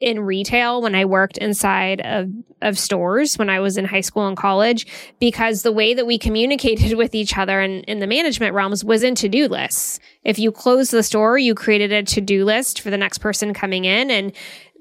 in 0.00 0.20
retail 0.20 0.80
when 0.80 0.94
I 0.94 1.04
worked 1.04 1.38
inside 1.38 2.00
of, 2.02 2.30
of 2.62 2.78
stores 2.78 3.36
when 3.36 3.50
I 3.50 3.58
was 3.58 3.76
in 3.76 3.84
high 3.84 4.00
school 4.00 4.28
and 4.28 4.36
college, 4.36 4.86
because 5.18 5.62
the 5.62 5.72
way 5.72 5.92
that 5.92 6.06
we 6.06 6.18
communicated 6.18 6.92
with 6.96 7.14
each 7.14 7.36
other 7.36 7.60
in, 7.60 7.80
in 7.82 7.98
the 7.98 8.06
management 8.06 8.54
realms 8.54 8.84
was 8.84 9.02
in 9.02 9.14
to 9.16 9.28
do 9.28 9.48
lists. 9.48 9.98
If 10.24 10.38
you 10.38 10.52
closed 10.52 10.92
the 10.92 11.02
store, 11.02 11.36
you 11.36 11.54
created 11.54 11.92
a 11.92 12.02
to 12.04 12.20
do 12.20 12.44
list 12.44 12.80
for 12.80 12.90
the 12.90 12.96
next 12.96 13.18
person 13.18 13.52
coming 13.52 13.84
in. 13.84 14.10
And 14.10 14.32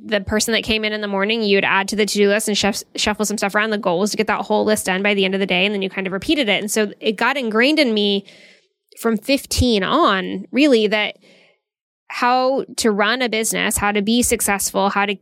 the 0.03 0.21
person 0.21 0.51
that 0.51 0.63
came 0.63 0.85
in 0.85 0.93
in 0.93 1.01
the 1.01 1.07
morning, 1.07 1.41
you'd 1.41 1.63
add 1.63 1.87
to 1.87 1.95
the 1.95 2.05
to 2.05 2.13
do 2.13 2.29
list 2.29 2.47
and 2.47 2.57
shuff, 2.57 2.83
shuffle 2.95 3.25
some 3.25 3.39
stuff 3.39 3.55
around. 3.55 3.71
The 3.71 3.79
goal 3.79 3.99
was 3.99 4.11
to 4.11 4.17
get 4.17 4.27
that 4.27 4.45
whole 4.45 4.65
list 4.65 4.85
done 4.85 5.01
by 5.01 5.15
the 5.15 5.25
end 5.25 5.33
of 5.33 5.39
the 5.39 5.47
day. 5.47 5.65
And 5.65 5.73
then 5.73 5.81
you 5.81 5.89
kind 5.89 6.05
of 6.05 6.13
repeated 6.13 6.47
it. 6.47 6.61
And 6.61 6.69
so 6.69 6.91
it 6.99 7.13
got 7.13 7.37
ingrained 7.37 7.79
in 7.79 7.93
me 7.93 8.25
from 8.99 9.17
15 9.17 9.83
on, 9.83 10.45
really, 10.51 10.85
that 10.87 11.17
how 12.09 12.65
to 12.77 12.91
run 12.91 13.21
a 13.21 13.29
business, 13.29 13.77
how 13.77 13.91
to 13.91 14.01
be 14.01 14.21
successful, 14.21 14.89
how 14.89 15.05
to 15.05 15.17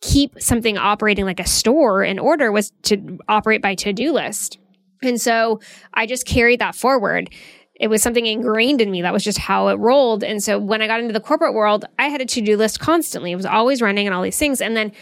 keep 0.00 0.40
something 0.40 0.78
operating 0.78 1.24
like 1.24 1.40
a 1.40 1.46
store 1.46 2.04
in 2.04 2.18
order 2.18 2.52
was 2.52 2.72
to 2.82 3.18
operate 3.28 3.62
by 3.62 3.74
to 3.74 3.92
do 3.92 4.12
list. 4.12 4.58
And 5.02 5.20
so 5.20 5.60
I 5.94 6.06
just 6.06 6.26
carried 6.26 6.60
that 6.60 6.74
forward. 6.74 7.30
It 7.74 7.88
was 7.88 8.02
something 8.02 8.26
ingrained 8.26 8.80
in 8.80 8.90
me. 8.90 9.02
That 9.02 9.12
was 9.12 9.24
just 9.24 9.38
how 9.38 9.68
it 9.68 9.78
rolled. 9.78 10.24
And 10.24 10.42
so 10.42 10.58
when 10.58 10.82
I 10.82 10.86
got 10.86 11.00
into 11.00 11.12
the 11.12 11.20
corporate 11.20 11.54
world, 11.54 11.84
I 11.98 12.08
had 12.08 12.20
a 12.20 12.26
to 12.26 12.40
do 12.40 12.56
list 12.56 12.80
constantly. 12.80 13.32
It 13.32 13.36
was 13.36 13.46
always 13.46 13.80
running 13.80 14.06
and 14.06 14.14
all 14.14 14.22
these 14.22 14.38
things. 14.38 14.60
And 14.60 14.76
then 14.76 14.92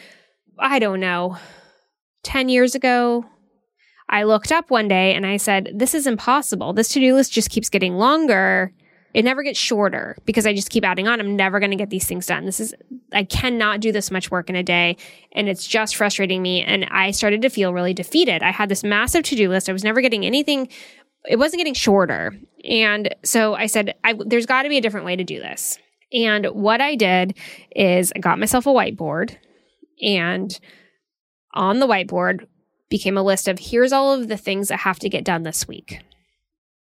I 0.58 0.78
don't 0.78 1.00
know, 1.00 1.36
10 2.22 2.48
years 2.48 2.74
ago, 2.74 3.24
I 4.08 4.22
looked 4.22 4.52
up 4.52 4.70
one 4.70 4.88
day 4.88 5.14
and 5.14 5.26
I 5.26 5.36
said, 5.36 5.70
This 5.74 5.94
is 5.94 6.06
impossible. 6.06 6.72
This 6.72 6.88
to 6.90 7.00
do 7.00 7.14
list 7.14 7.32
just 7.32 7.50
keeps 7.50 7.68
getting 7.68 7.94
longer 7.94 8.72
it 9.16 9.24
never 9.24 9.42
gets 9.42 9.58
shorter 9.58 10.14
because 10.26 10.46
I 10.46 10.52
just 10.52 10.68
keep 10.68 10.84
adding 10.84 11.08
on. 11.08 11.20
I'm 11.20 11.36
never 11.36 11.58
going 11.58 11.70
to 11.70 11.76
get 11.76 11.88
these 11.88 12.06
things 12.06 12.26
done. 12.26 12.44
This 12.44 12.60
is, 12.60 12.74
I 13.14 13.24
cannot 13.24 13.80
do 13.80 13.90
this 13.90 14.10
much 14.10 14.30
work 14.30 14.50
in 14.50 14.56
a 14.56 14.62
day. 14.62 14.98
And 15.32 15.48
it's 15.48 15.66
just 15.66 15.96
frustrating 15.96 16.42
me. 16.42 16.62
And 16.62 16.84
I 16.90 17.12
started 17.12 17.40
to 17.40 17.48
feel 17.48 17.72
really 17.72 17.94
defeated. 17.94 18.42
I 18.42 18.50
had 18.50 18.68
this 18.68 18.84
massive 18.84 19.22
to 19.22 19.34
do 19.34 19.48
list. 19.48 19.70
I 19.70 19.72
was 19.72 19.84
never 19.84 20.02
getting 20.02 20.26
anything. 20.26 20.68
It 21.24 21.38
wasn't 21.38 21.60
getting 21.60 21.72
shorter. 21.72 22.38
And 22.68 23.08
so 23.24 23.54
I 23.54 23.68
said, 23.68 23.94
I, 24.04 24.18
there's 24.26 24.44
got 24.44 24.64
to 24.64 24.68
be 24.68 24.76
a 24.76 24.82
different 24.82 25.06
way 25.06 25.16
to 25.16 25.24
do 25.24 25.40
this. 25.40 25.78
And 26.12 26.44
what 26.48 26.82
I 26.82 26.94
did 26.94 27.38
is 27.74 28.12
I 28.14 28.18
got 28.18 28.38
myself 28.38 28.66
a 28.66 28.70
whiteboard 28.70 29.34
and 30.02 30.60
on 31.54 31.78
the 31.80 31.86
whiteboard 31.86 32.46
became 32.90 33.16
a 33.16 33.22
list 33.22 33.48
of 33.48 33.58
here's 33.58 33.94
all 33.94 34.12
of 34.12 34.28
the 34.28 34.36
things 34.36 34.68
that 34.68 34.80
have 34.80 34.98
to 34.98 35.08
get 35.08 35.24
done 35.24 35.42
this 35.42 35.66
week. 35.66 36.02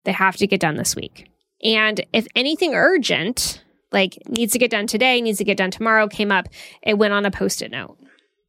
They 0.02 0.10
have 0.10 0.34
to 0.38 0.48
get 0.48 0.58
done 0.58 0.74
this 0.74 0.96
week. 0.96 1.28
And 1.64 2.04
if 2.12 2.26
anything 2.36 2.74
urgent, 2.74 3.62
like 3.90 4.18
needs 4.28 4.52
to 4.52 4.58
get 4.58 4.70
done 4.70 4.86
today, 4.86 5.20
needs 5.20 5.38
to 5.38 5.44
get 5.44 5.56
done 5.56 5.70
tomorrow, 5.70 6.06
came 6.08 6.30
up, 6.30 6.48
it 6.82 6.98
went 6.98 7.14
on 7.14 7.24
a 7.24 7.30
post 7.30 7.62
it 7.62 7.70
note. 7.70 7.96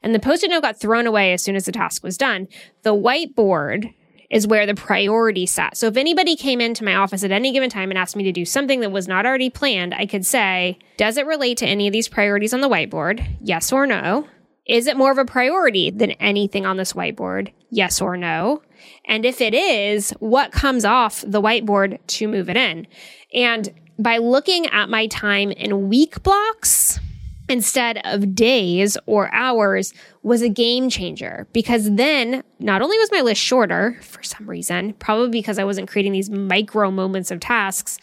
And 0.04 0.14
the 0.14 0.20
post 0.20 0.44
it 0.44 0.50
note 0.50 0.62
got 0.62 0.80
thrown 0.80 1.08
away 1.08 1.34
as 1.34 1.42
soon 1.42 1.56
as 1.56 1.66
the 1.66 1.72
task 1.72 2.04
was 2.04 2.18
done. 2.18 2.48
The 2.84 2.94
whiteboard 2.94 3.94
is 4.30 4.48
where 4.48 4.66
the 4.66 4.76
priority 4.76 5.46
sat. 5.46 5.78
So 5.78 5.88
if 5.88 5.98
anybody 5.98 6.36
came 6.36 6.60
into 6.60 6.84
my 6.84 6.96
office 6.96 7.24
at 7.24 7.32
any 7.32 7.52
given 7.52 7.70
time 7.70 7.90
and 7.90 7.98
asked 7.98 8.16
me 8.16 8.24
to 8.24 8.32
do 8.32 8.44
something 8.44 8.82
that 8.82 8.92
was 8.92 9.08
not 9.08 9.26
already 9.26 9.50
planned, 9.50 9.94
I 9.94 10.06
could 10.06 10.26
say, 10.26 10.80
does 10.98 11.18
it 11.18 11.26
relate 11.26 11.58
to 11.60 11.68
any 11.68 11.88
of 11.88 11.94
these 11.94 12.08
priorities 12.08 12.54
on 12.54 12.62
the 12.62 12.70
whiteboard? 12.70 13.26
Yes 13.42 13.72
or 13.72 13.86
no. 13.86 14.28
Is 14.66 14.88
it 14.88 14.98
more 14.98 15.12
of 15.12 15.20
a 15.20 15.26
priority 15.26 15.92
than 15.92 16.12
anything 16.12 16.66
on 16.66 16.78
this 16.78 16.94
whiteboard? 16.94 17.54
Yes 17.70 18.02
or 18.02 18.18
no. 18.18 18.64
And 19.08 19.26
if 19.26 19.42
it 19.42 19.54
is, 19.54 20.12
what 20.20 20.52
comes 20.52 20.86
off 20.86 21.24
the 21.26 21.42
whiteboard 21.42 22.00
to 22.08 22.28
move 22.28 22.50
it 22.50 22.58
in? 22.58 22.88
And 23.34 23.74
by 23.98 24.18
looking 24.18 24.68
at 24.68 24.90
my 24.90 25.08
time 25.08 25.52
in 25.52 25.90
week 25.90 26.22
blocks, 26.24 27.00
instead 27.48 28.00
of 28.04 28.34
days 28.34 28.98
or 29.06 29.34
hours 29.34 29.94
was 30.24 30.42
a 30.42 30.50
game 30.50 30.90
changer 30.90 31.48
because 31.54 31.94
then 31.94 32.44
not 32.60 32.82
only 32.82 32.98
was 32.98 33.12
my 33.12 33.22
list 33.22 33.42
shorter 33.42 33.98
for 34.02 34.24
some 34.24 34.50
reason, 34.50 34.94
probably 34.94 35.30
because 35.30 35.60
I 35.60 35.64
wasn't 35.64 35.90
creating 35.90 36.14
these 36.14 36.30
micro 36.30 36.90
moments 36.90 37.32
of 37.32 37.40
tasks, 37.40 37.98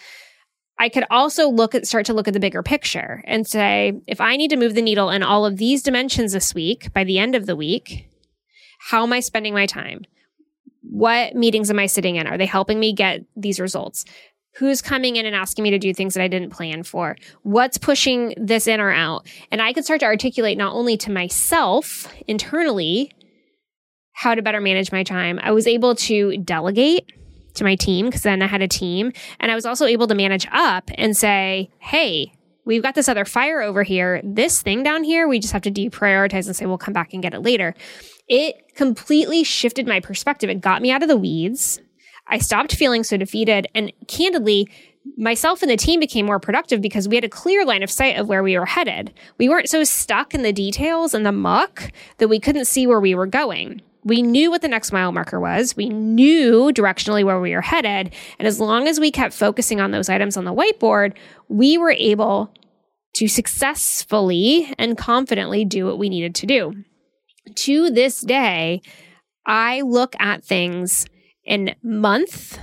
I 0.79 0.88
could 0.88 1.05
also 1.11 1.49
look 1.49 1.75
at 1.75 1.87
start 1.87 2.07
to 2.07 2.15
look 2.15 2.29
at 2.29 2.35
the 2.35 2.41
bigger 2.41 2.62
picture 2.62 3.23
and 3.27 3.47
say, 3.47 4.01
if 4.07 4.21
I 4.21 4.37
need 4.37 4.49
to 4.49 4.57
move 4.57 4.75
the 4.75 4.83
needle 4.83 5.11
in 5.11 5.23
all 5.23 5.45
of 5.45 5.57
these 5.57 5.83
dimensions 5.83 6.33
this 6.33 6.55
week 6.55 6.93
by 6.93 7.05
the 7.05 7.19
end 7.19 7.35
of 7.35 7.47
the 7.47 7.57
week, 7.57 8.09
how 8.91 9.03
am 9.03 9.12
I 9.12 9.21
spending 9.21 9.55
my 9.55 9.67
time? 9.67 10.03
What 10.92 11.35
meetings 11.35 11.70
am 11.70 11.78
I 11.78 11.87
sitting 11.87 12.16
in? 12.16 12.26
Are 12.26 12.37
they 12.37 12.44
helping 12.44 12.78
me 12.78 12.92
get 12.92 13.24
these 13.35 13.59
results? 13.59 14.05
Who's 14.57 14.83
coming 14.83 15.16
in 15.16 15.24
and 15.24 15.35
asking 15.35 15.62
me 15.62 15.70
to 15.70 15.78
do 15.78 15.94
things 15.94 16.12
that 16.12 16.22
I 16.22 16.28
didn't 16.28 16.50
plan 16.50 16.83
for? 16.83 17.16
What's 17.44 17.78
pushing 17.78 18.35
this 18.37 18.66
in 18.66 18.78
or 18.78 18.90
out? 18.90 19.26
And 19.50 19.62
I 19.62 19.72
could 19.72 19.87
start 19.87 20.00
to 20.00 20.07
articulate 20.07 20.59
not 20.59 20.74
only 20.74 20.98
to 20.98 21.11
myself 21.11 22.12
internally 22.28 23.11
how 24.12 24.35
to 24.35 24.42
better 24.42 24.61
manage 24.61 24.92
my 24.92 25.02
time. 25.02 25.40
I 25.42 25.52
was 25.52 25.66
able 25.66 25.94
to 25.94 26.37
delegate 26.37 27.11
to 27.55 27.64
my 27.64 27.74
team 27.74 28.07
because 28.07 28.20
then 28.20 28.42
I 28.42 28.46
had 28.46 28.61
a 28.61 28.68
team. 28.68 29.12
And 29.40 29.50
I 29.50 29.55
was 29.55 29.64
also 29.64 29.87
able 29.87 30.09
to 30.09 30.14
manage 30.14 30.46
up 30.52 30.90
and 30.98 31.16
say, 31.16 31.70
hey, 31.78 32.35
we've 32.66 32.83
got 32.83 32.94
this 32.94 33.09
other 33.09 33.24
fire 33.24 33.62
over 33.62 33.83
here. 33.83 34.20
This 34.22 34.61
thing 34.61 34.83
down 34.83 35.05
here, 35.05 35.26
we 35.26 35.38
just 35.38 35.55
have 35.55 35.62
to 35.62 35.70
deprioritize 35.70 36.46
and 36.46 36.55
say, 36.55 36.66
we'll 36.66 36.76
come 36.76 36.92
back 36.92 37.14
and 37.14 37.22
get 37.22 37.33
it 37.33 37.40
later 37.40 37.74
it 38.28 38.74
completely 38.74 39.44
shifted 39.44 39.87
my 39.87 40.00
perspective. 40.00 40.48
It 40.50 40.61
got 40.61 40.82
me 40.82 40.90
out 40.90 41.02
of 41.02 41.08
the 41.08 41.16
weeds. 41.16 41.80
I 42.28 42.38
stopped 42.38 42.74
feeling 42.74 43.04
so 43.04 43.16
defeated. 43.16 43.66
And 43.74 43.92
candidly, 44.08 44.68
myself 45.16 45.62
and 45.62 45.70
the 45.70 45.76
team 45.76 46.00
became 46.00 46.26
more 46.26 46.40
productive 46.40 46.80
because 46.80 47.08
we 47.08 47.16
had 47.16 47.24
a 47.24 47.28
clear 47.28 47.64
line 47.64 47.82
of 47.82 47.90
sight 47.90 48.18
of 48.18 48.28
where 48.28 48.42
we 48.42 48.58
were 48.58 48.66
headed. 48.66 49.12
We 49.38 49.48
weren't 49.48 49.68
so 49.68 49.85
stuck 49.85 50.35
in 50.35 50.42
the 50.42 50.52
details 50.52 51.14
and 51.14 51.26
the 51.26 51.32
muck 51.32 51.92
that 52.18 52.28
we 52.28 52.38
couldn't 52.38 52.66
see 52.66 52.87
where 52.87 53.00
we 53.00 53.14
were 53.14 53.26
going. 53.26 53.82
We 54.04 54.22
knew 54.22 54.50
what 54.50 54.62
the 54.62 54.68
next 54.68 54.92
mile 54.92 55.12
marker 55.12 55.38
was. 55.38 55.76
We 55.76 55.88
knew 55.88 56.72
directionally 56.72 57.24
where 57.24 57.40
we 57.40 57.54
were 57.54 57.61
headed. 57.61 58.12
And 58.38 58.48
as 58.48 58.58
long 58.58 58.88
as 58.88 58.98
we 58.98 59.12
kept 59.12 59.35
focusing 59.35 59.80
on 59.80 59.92
those 59.92 60.08
items 60.08 60.37
on 60.37 60.44
the 60.44 60.54
whiteboard, 60.54 61.14
we 61.48 61.78
were 61.78 61.92
able 61.92 62.52
to 63.14 63.28
successfully 63.28 64.72
and 64.78 64.96
confidently 64.96 65.64
do 65.64 65.87
what 65.87 65.98
we 65.98 66.08
needed 66.08 66.35
to 66.37 66.46
do 66.46 66.85
to 67.55 67.90
this 67.90 68.20
day, 68.20 68.83
I 69.46 69.81
look 69.81 70.14
at 70.18 70.44
things 70.44 71.07
in 71.44 71.74
month 71.83 72.59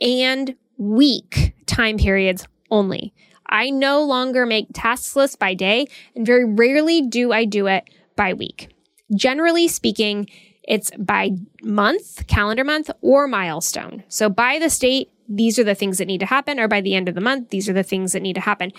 and 0.00 0.54
week 0.76 1.54
time 1.66 1.98
periods 1.98 2.46
only. 2.70 3.14
I 3.48 3.70
no 3.70 4.02
longer 4.02 4.44
make 4.44 4.68
task 4.74 5.16
lists 5.16 5.36
by 5.36 5.54
day, 5.54 5.86
and 6.14 6.26
very 6.26 6.44
rarely 6.44 7.02
do 7.02 7.32
I 7.32 7.44
do 7.44 7.66
it 7.66 7.88
by 8.14 8.34
week. 8.34 8.68
Generally 9.14 9.68
speaking, 9.68 10.28
it's 10.64 10.90
by 10.98 11.30
month, 11.62 12.26
calendar 12.26 12.64
month, 12.64 12.90
or 13.00 13.26
milestone. 13.26 14.04
So 14.08 14.28
by 14.28 14.58
the 14.58 14.68
state, 14.68 15.10
these 15.28 15.58
are 15.58 15.64
the 15.64 15.74
things 15.74 15.96
that 15.96 16.06
need 16.06 16.20
to 16.20 16.26
happen, 16.26 16.60
or 16.60 16.68
by 16.68 16.82
the 16.82 16.94
end 16.94 17.08
of 17.08 17.14
the 17.14 17.22
month, 17.22 17.48
these 17.48 17.68
are 17.68 17.72
the 17.72 17.82
things 17.82 18.12
that 18.12 18.20
need 18.20 18.34
to 18.34 18.42
happen. 18.42 18.72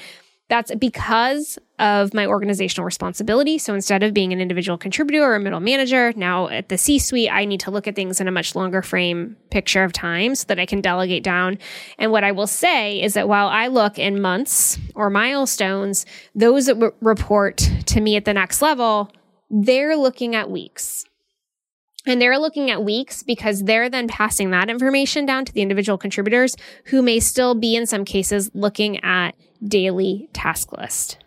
That's 0.50 0.74
because 0.76 1.60
of 1.78 2.14
my 2.14 2.26
organizational 2.26 2.84
responsibility. 2.84 3.60
So 3.60 3.76
instead 3.76 4.02
of 4.02 4.16
being 4.16 4.34
an 4.34 4.42
individual 4.42 4.80
contributor 4.80 5.24
or 5.24 5.36
a 5.36 5.40
middle 5.40 5.60
manager, 5.60 6.12
now 6.16 6.50
at 6.50 6.70
the 6.70 6.78
C 6.78 6.98
suite, 6.98 7.32
I 7.32 7.46
need 7.46 7.60
to 7.62 7.72
look 7.72 7.88
at 7.88 7.96
things 7.96 8.20
in 8.20 8.28
a 8.28 8.32
much 8.32 8.56
longer 8.56 8.82
frame 8.82 9.38
picture 9.52 9.84
of 9.84 9.94
time 9.94 10.34
so 10.34 10.46
that 10.48 10.60
I 10.60 10.66
can 10.66 10.82
delegate 10.82 11.24
down. 11.24 11.60
And 12.00 12.12
what 12.12 12.24
I 12.24 12.32
will 12.32 12.48
say 12.48 13.00
is 13.02 13.14
that 13.14 13.30
while 13.30 13.48
I 13.48 13.68
look 13.68 14.00
in 14.00 14.22
months 14.22 14.80
or 14.96 15.12
milestones, 15.12 16.08
those 16.34 16.66
that 16.66 16.76
w- 16.76 16.94
report 17.00 17.58
to 17.86 18.02
me 18.02 18.16
at 18.16 18.26
the 18.26 18.34
next 18.34 18.62
level, 18.62 19.12
they're 19.52 19.96
looking 19.96 20.36
at 20.36 20.50
weeks. 20.50 21.06
And 22.08 22.20
they're 22.20 22.40
looking 22.40 22.72
at 22.72 22.84
weeks 22.84 23.22
because 23.22 23.64
they're 23.64 23.90
then 23.90 24.08
passing 24.08 24.50
that 24.50 24.70
information 24.70 25.28
down 25.28 25.46
to 25.46 25.54
the 25.54 25.62
individual 25.62 25.98
contributors 25.98 26.56
who 26.86 27.04
may 27.04 27.20
still 27.20 27.54
be, 27.54 27.76
in 27.76 27.86
some 27.86 28.04
cases, 28.04 28.50
looking 28.56 29.04
at 29.04 29.36
daily 29.64 30.30
task 30.34 30.72
list. 30.72 31.18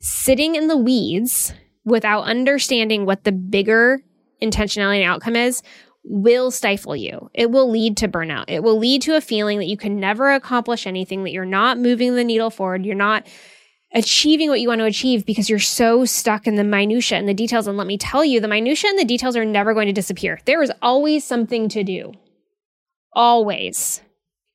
Sitting 0.00 0.54
in 0.54 0.68
the 0.68 0.76
weeds 0.76 1.54
without 1.84 2.22
understanding 2.22 3.06
what 3.06 3.24
the 3.24 3.32
bigger 3.32 4.00
intentionality 4.42 5.00
and 5.00 5.04
outcome 5.04 5.36
is 5.36 5.62
will 6.04 6.50
stifle 6.50 6.96
you. 6.96 7.30
It 7.32 7.50
will 7.50 7.70
lead 7.70 7.96
to 7.98 8.08
burnout. 8.08 8.46
It 8.48 8.62
will 8.62 8.78
lead 8.78 9.02
to 9.02 9.16
a 9.16 9.20
feeling 9.20 9.58
that 9.58 9.68
you 9.68 9.76
can 9.76 10.00
never 10.00 10.32
accomplish 10.32 10.86
anything, 10.86 11.22
that 11.24 11.32
you're 11.32 11.44
not 11.44 11.78
moving 11.78 12.14
the 12.14 12.24
needle 12.24 12.50
forward, 12.50 12.84
you're 12.84 12.94
not 12.94 13.26
achieving 13.94 14.48
what 14.48 14.60
you 14.60 14.68
want 14.68 14.80
to 14.80 14.86
achieve 14.86 15.26
because 15.26 15.50
you're 15.50 15.58
so 15.58 16.04
stuck 16.04 16.46
in 16.46 16.56
the 16.56 16.64
minutia 16.64 17.18
and 17.18 17.28
the 17.28 17.34
details. 17.34 17.66
And 17.66 17.76
let 17.76 17.86
me 17.86 17.98
tell 17.98 18.24
you, 18.24 18.40
the 18.40 18.48
minutia 18.48 18.90
and 18.90 18.98
the 18.98 19.04
details 19.04 19.36
are 19.36 19.44
never 19.44 19.74
going 19.74 19.86
to 19.86 19.92
disappear. 19.92 20.40
There 20.44 20.62
is 20.62 20.72
always 20.80 21.24
something 21.24 21.68
to 21.68 21.84
do. 21.84 22.12
Always. 23.12 24.00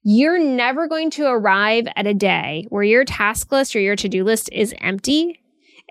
You're 0.03 0.39
never 0.39 0.87
going 0.87 1.09
to 1.11 1.25
arrive 1.25 1.87
at 1.95 2.07
a 2.07 2.13
day 2.13 2.65
where 2.69 2.83
your 2.83 3.03
task 3.03 3.51
list 3.51 3.75
or 3.75 3.79
your 3.79 3.95
to 3.97 4.07
do 4.07 4.23
list 4.23 4.49
is 4.51 4.73
empty 4.79 5.41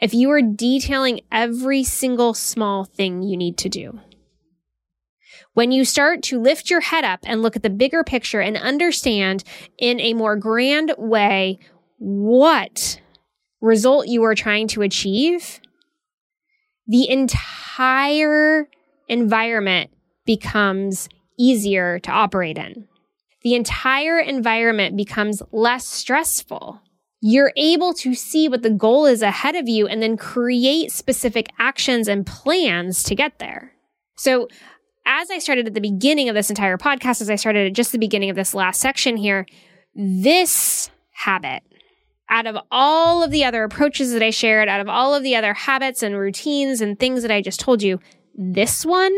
if 0.01 0.15
you 0.15 0.31
are 0.31 0.43
detailing 0.43 1.21
every 1.33 1.83
single 1.83 2.35
small 2.35 2.85
thing 2.85 3.23
you 3.23 3.37
need 3.37 3.59
to 3.59 3.69
do. 3.69 4.01
When 5.55 5.73
you 5.73 5.85
start 5.85 6.23
to 6.25 6.41
lift 6.41 6.71
your 6.71 6.81
head 6.81 7.05
up 7.05 7.21
and 7.25 7.41
look 7.43 7.57
at 7.57 7.63
the 7.63 7.71
bigger 7.71 8.05
picture 8.05 8.41
and 8.41 8.57
understand 8.57 9.43
in 9.79 10.01
a 10.01 10.15
more 10.15 10.37
grand 10.37 10.93
way 10.99 11.59
what 11.99 13.01
result 13.61 14.07
you 14.07 14.23
are 14.25 14.35
trying 14.35 14.69
to 14.69 14.83
achieve, 14.83 15.61
the 16.87 17.09
entire 17.09 18.69
environment 19.09 19.91
becomes 20.27 21.09
easier 21.39 21.99
to 22.01 22.11
operate 22.11 22.59
in. 22.59 22.87
The 23.47 23.55
entire 23.55 24.19
environment 24.19 24.97
becomes 24.97 25.41
less 25.53 25.87
stressful. 25.87 26.81
You're 27.21 27.53
able 27.57 27.95
to 27.95 28.13
see 28.13 28.49
what 28.49 28.63
the 28.65 28.71
goal 28.71 29.07
is 29.07 29.23
ahead 29.23 29.55
of 29.55 29.69
you 29.69 29.87
and 29.87 30.03
then 30.03 30.17
create 30.17 30.91
specific 30.91 31.53
actions 31.57 32.09
and 32.09 32.27
plans 32.27 33.05
to 33.05 33.15
get 33.15 33.39
there. 33.39 33.71
So, 34.17 34.49
as 35.07 35.31
I 35.31 35.39
started 35.39 35.69
at 35.69 35.75
the 35.75 35.81
beginning 35.81 36.29
of 36.29 36.35
this 36.35 36.51
entire 36.51 36.77
podcast, 36.77 37.21
as 37.21 37.31
I 37.31 37.37
started 37.37 37.69
at 37.69 37.73
just 37.75 37.93
the 37.93 37.99
beginning 37.99 38.31
of 38.31 38.35
this 38.35 38.53
last 38.53 38.81
section 38.81 39.17
here, 39.17 39.47
this 39.95 40.91
habit, 41.13 41.63
out 42.29 42.49
of 42.49 42.57
all 42.73 43.23
of 43.23 43.31
the 43.31 43.45
other 43.45 43.63
approaches 43.63 44.13
that 44.13 44.25
I 44.25 44.31
shared, 44.31 44.69
out 44.69 44.81
of 44.81 44.89
all 44.89 45.15
of 45.15 45.23
the 45.23 45.37
other 45.37 45.55
habits 45.55 46.03
and 46.03 46.19
routines 46.19 46.81
and 46.81 46.99
things 46.99 47.23
that 47.23 47.31
I 47.31 47.43
just 47.43 47.61
told 47.61 47.81
you, 47.81 48.01
this 48.35 48.85
one, 48.85 49.17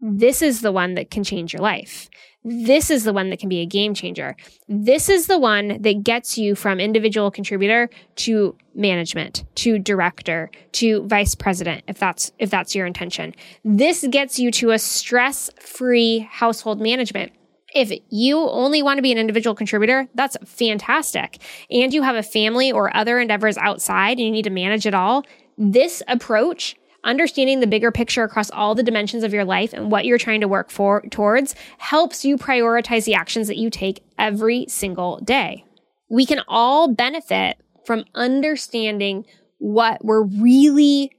this 0.00 0.40
is 0.40 0.62
the 0.62 0.72
one 0.72 0.94
that 0.94 1.10
can 1.10 1.22
change 1.22 1.52
your 1.52 1.60
life. 1.60 2.08
This 2.44 2.90
is 2.90 3.04
the 3.04 3.12
one 3.12 3.30
that 3.30 3.38
can 3.38 3.48
be 3.48 3.60
a 3.60 3.66
game 3.66 3.94
changer. 3.94 4.36
This 4.68 5.08
is 5.08 5.26
the 5.26 5.38
one 5.38 5.80
that 5.82 6.02
gets 6.02 6.36
you 6.36 6.54
from 6.54 6.80
individual 6.80 7.30
contributor 7.30 7.88
to 8.16 8.56
management, 8.74 9.44
to 9.56 9.78
director, 9.78 10.50
to 10.72 11.06
vice 11.06 11.34
president, 11.34 11.84
if 11.86 11.98
that's, 11.98 12.32
if 12.38 12.50
that's 12.50 12.74
your 12.74 12.86
intention. 12.86 13.34
This 13.64 14.04
gets 14.10 14.38
you 14.38 14.50
to 14.52 14.70
a 14.70 14.78
stress-free 14.78 16.28
household 16.30 16.80
management. 16.80 17.32
If 17.74 17.92
you 18.10 18.38
only 18.38 18.82
want 18.82 18.98
to 18.98 19.02
be 19.02 19.12
an 19.12 19.18
individual 19.18 19.54
contributor, 19.54 20.08
that's 20.14 20.36
fantastic. 20.44 21.38
And 21.70 21.94
you 21.94 22.02
have 22.02 22.16
a 22.16 22.22
family 22.22 22.72
or 22.72 22.94
other 22.94 23.18
endeavors 23.18 23.56
outside 23.56 24.18
and 24.18 24.26
you 24.26 24.30
need 24.30 24.42
to 24.42 24.50
manage 24.50 24.84
it 24.84 24.94
all. 24.94 25.24
This 25.56 26.02
approach 26.08 26.76
understanding 27.04 27.60
the 27.60 27.66
bigger 27.66 27.90
picture 27.90 28.24
across 28.24 28.50
all 28.50 28.74
the 28.74 28.82
dimensions 28.82 29.24
of 29.24 29.32
your 29.32 29.44
life 29.44 29.72
and 29.72 29.90
what 29.90 30.04
you're 30.04 30.18
trying 30.18 30.40
to 30.40 30.48
work 30.48 30.70
for 30.70 31.02
towards 31.10 31.54
helps 31.78 32.24
you 32.24 32.36
prioritize 32.36 33.04
the 33.04 33.14
actions 33.14 33.48
that 33.48 33.58
you 33.58 33.70
take 33.70 34.02
every 34.18 34.66
single 34.68 35.18
day. 35.20 35.64
We 36.08 36.26
can 36.26 36.40
all 36.46 36.92
benefit 36.92 37.58
from 37.84 38.04
understanding 38.14 39.24
what 39.58 40.04
we're 40.04 40.24
really 40.24 41.10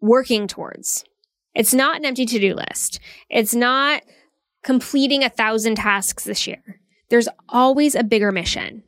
working 0.00 0.46
towards. 0.46 1.04
It's 1.54 1.74
not 1.74 1.96
an 1.96 2.04
empty 2.04 2.26
to-do 2.26 2.54
list. 2.54 3.00
It's 3.28 3.54
not 3.54 4.02
completing 4.62 5.24
a 5.24 5.30
thousand 5.30 5.76
tasks 5.76 6.24
this 6.24 6.46
year. 6.46 6.62
There's 7.08 7.28
always 7.48 7.94
a 7.94 8.04
bigger 8.04 8.30
mission, 8.30 8.84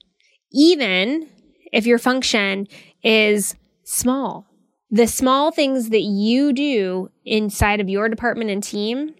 even 0.52 1.28
if 1.72 1.86
your 1.86 1.98
function 1.98 2.68
is 3.02 3.56
small 3.84 4.46
the 4.92 5.06
small 5.06 5.50
things 5.50 5.88
that 5.88 6.02
you 6.02 6.52
do 6.52 7.10
inside 7.24 7.80
of 7.80 7.88
your 7.88 8.10
department 8.10 8.50
and 8.50 8.62
team 8.62 9.14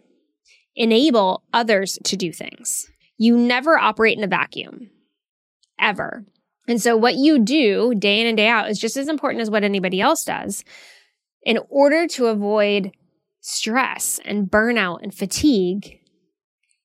enable 0.77 1.43
others 1.53 1.99
to 2.05 2.15
do 2.15 2.31
things. 2.31 2.87
You 3.17 3.39
never 3.39 3.79
operate 3.79 4.19
in 4.19 4.23
a 4.23 4.29
vacuum, 4.29 4.91
ever. 5.81 6.27
And 6.69 6.81
so 6.81 6.95
what 6.95 7.15
you 7.15 7.39
do 7.39 7.95
day 7.95 8.21
in 8.21 8.27
and 8.27 8.37
day 8.37 8.49
out 8.49 8.69
is 8.69 8.79
just 8.79 8.99
as 8.99 9.09
important 9.09 9.41
as 9.41 9.51
what 9.51 9.65
anybody 9.65 9.99
else 10.01 10.25
does. 10.25 10.63
In 11.43 11.59
order 11.71 12.07
to 12.09 12.27
avoid 12.27 12.93
stress 13.41 14.21
and 14.27 14.51
burnout 14.51 15.03
and 15.03 15.15
fatigue, 15.15 16.01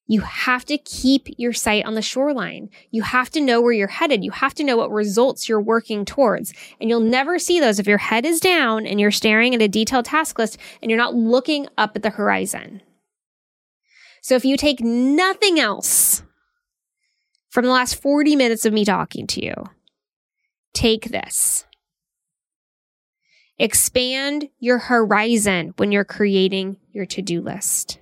you 0.07 0.21
have 0.21 0.63
to 0.65 0.77
keep 0.77 1.27
your 1.37 1.51
sight 1.51 1.85
on 1.85 1.93
the 1.93 2.01
shoreline. 2.01 2.69
You 2.91 3.03
have 3.03 3.29
to 3.31 3.41
know 3.41 3.61
where 3.61 3.73
you're 3.73 3.87
headed. 3.87 4.23
You 4.23 4.31
have 4.31 4.53
to 4.55 4.63
know 4.63 4.77
what 4.77 4.89
results 4.89 5.49
you're 5.49 5.61
working 5.61 6.05
towards. 6.05 6.53
And 6.79 6.89
you'll 6.89 7.01
never 7.01 7.37
see 7.37 7.59
those 7.59 7.77
if 7.77 7.87
your 7.87 7.97
head 7.97 8.25
is 8.25 8.39
down 8.39 8.87
and 8.87 9.01
you're 9.01 9.11
staring 9.11 9.53
at 9.53 9.61
a 9.61 9.67
detailed 9.67 10.05
task 10.05 10.39
list 10.39 10.57
and 10.81 10.89
you're 10.89 10.97
not 10.97 11.13
looking 11.13 11.67
up 11.77 11.95
at 11.95 12.03
the 12.03 12.09
horizon. 12.11 12.81
So 14.21 14.35
if 14.35 14.45
you 14.45 14.55
take 14.55 14.79
nothing 14.79 15.59
else 15.59 16.23
from 17.49 17.65
the 17.65 17.71
last 17.71 18.01
40 18.01 18.35
minutes 18.37 18.65
of 18.65 18.73
me 18.73 18.85
talking 18.85 19.27
to 19.27 19.43
you, 19.43 19.53
take 20.73 21.11
this. 21.11 21.65
Expand 23.59 24.49
your 24.59 24.77
horizon 24.77 25.73
when 25.77 25.91
you're 25.91 26.05
creating 26.05 26.77
your 26.93 27.05
to 27.07 27.21
do 27.21 27.41
list. 27.41 27.99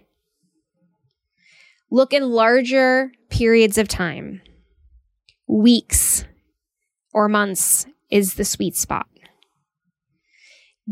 Look 1.96 2.12
in 2.12 2.30
larger 2.30 3.14
periods 3.30 3.78
of 3.78 3.88
time. 3.88 4.42
Weeks 5.48 6.26
or 7.14 7.30
months 7.30 7.86
is 8.12 8.34
the 8.34 8.44
sweet 8.44 8.76
spot. 8.76 9.08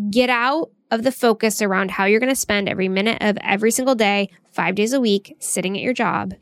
Get 0.10 0.30
out 0.30 0.72
of 0.92 1.04
the 1.04 1.12
focus 1.12 1.62
around 1.62 1.92
how 1.92 2.06
you're 2.06 2.22
going 2.22 2.32
to 2.32 2.40
spend 2.40 2.70
every 2.70 2.88
minute 2.88 3.18
of 3.20 3.38
every 3.42 3.70
single 3.70 3.96
day, 3.96 4.30
five 4.54 4.76
days 4.76 4.94
a 4.94 5.02
week, 5.02 5.36
sitting 5.40 5.76
at 5.76 5.84
your 5.84 5.92
job, 5.92 6.36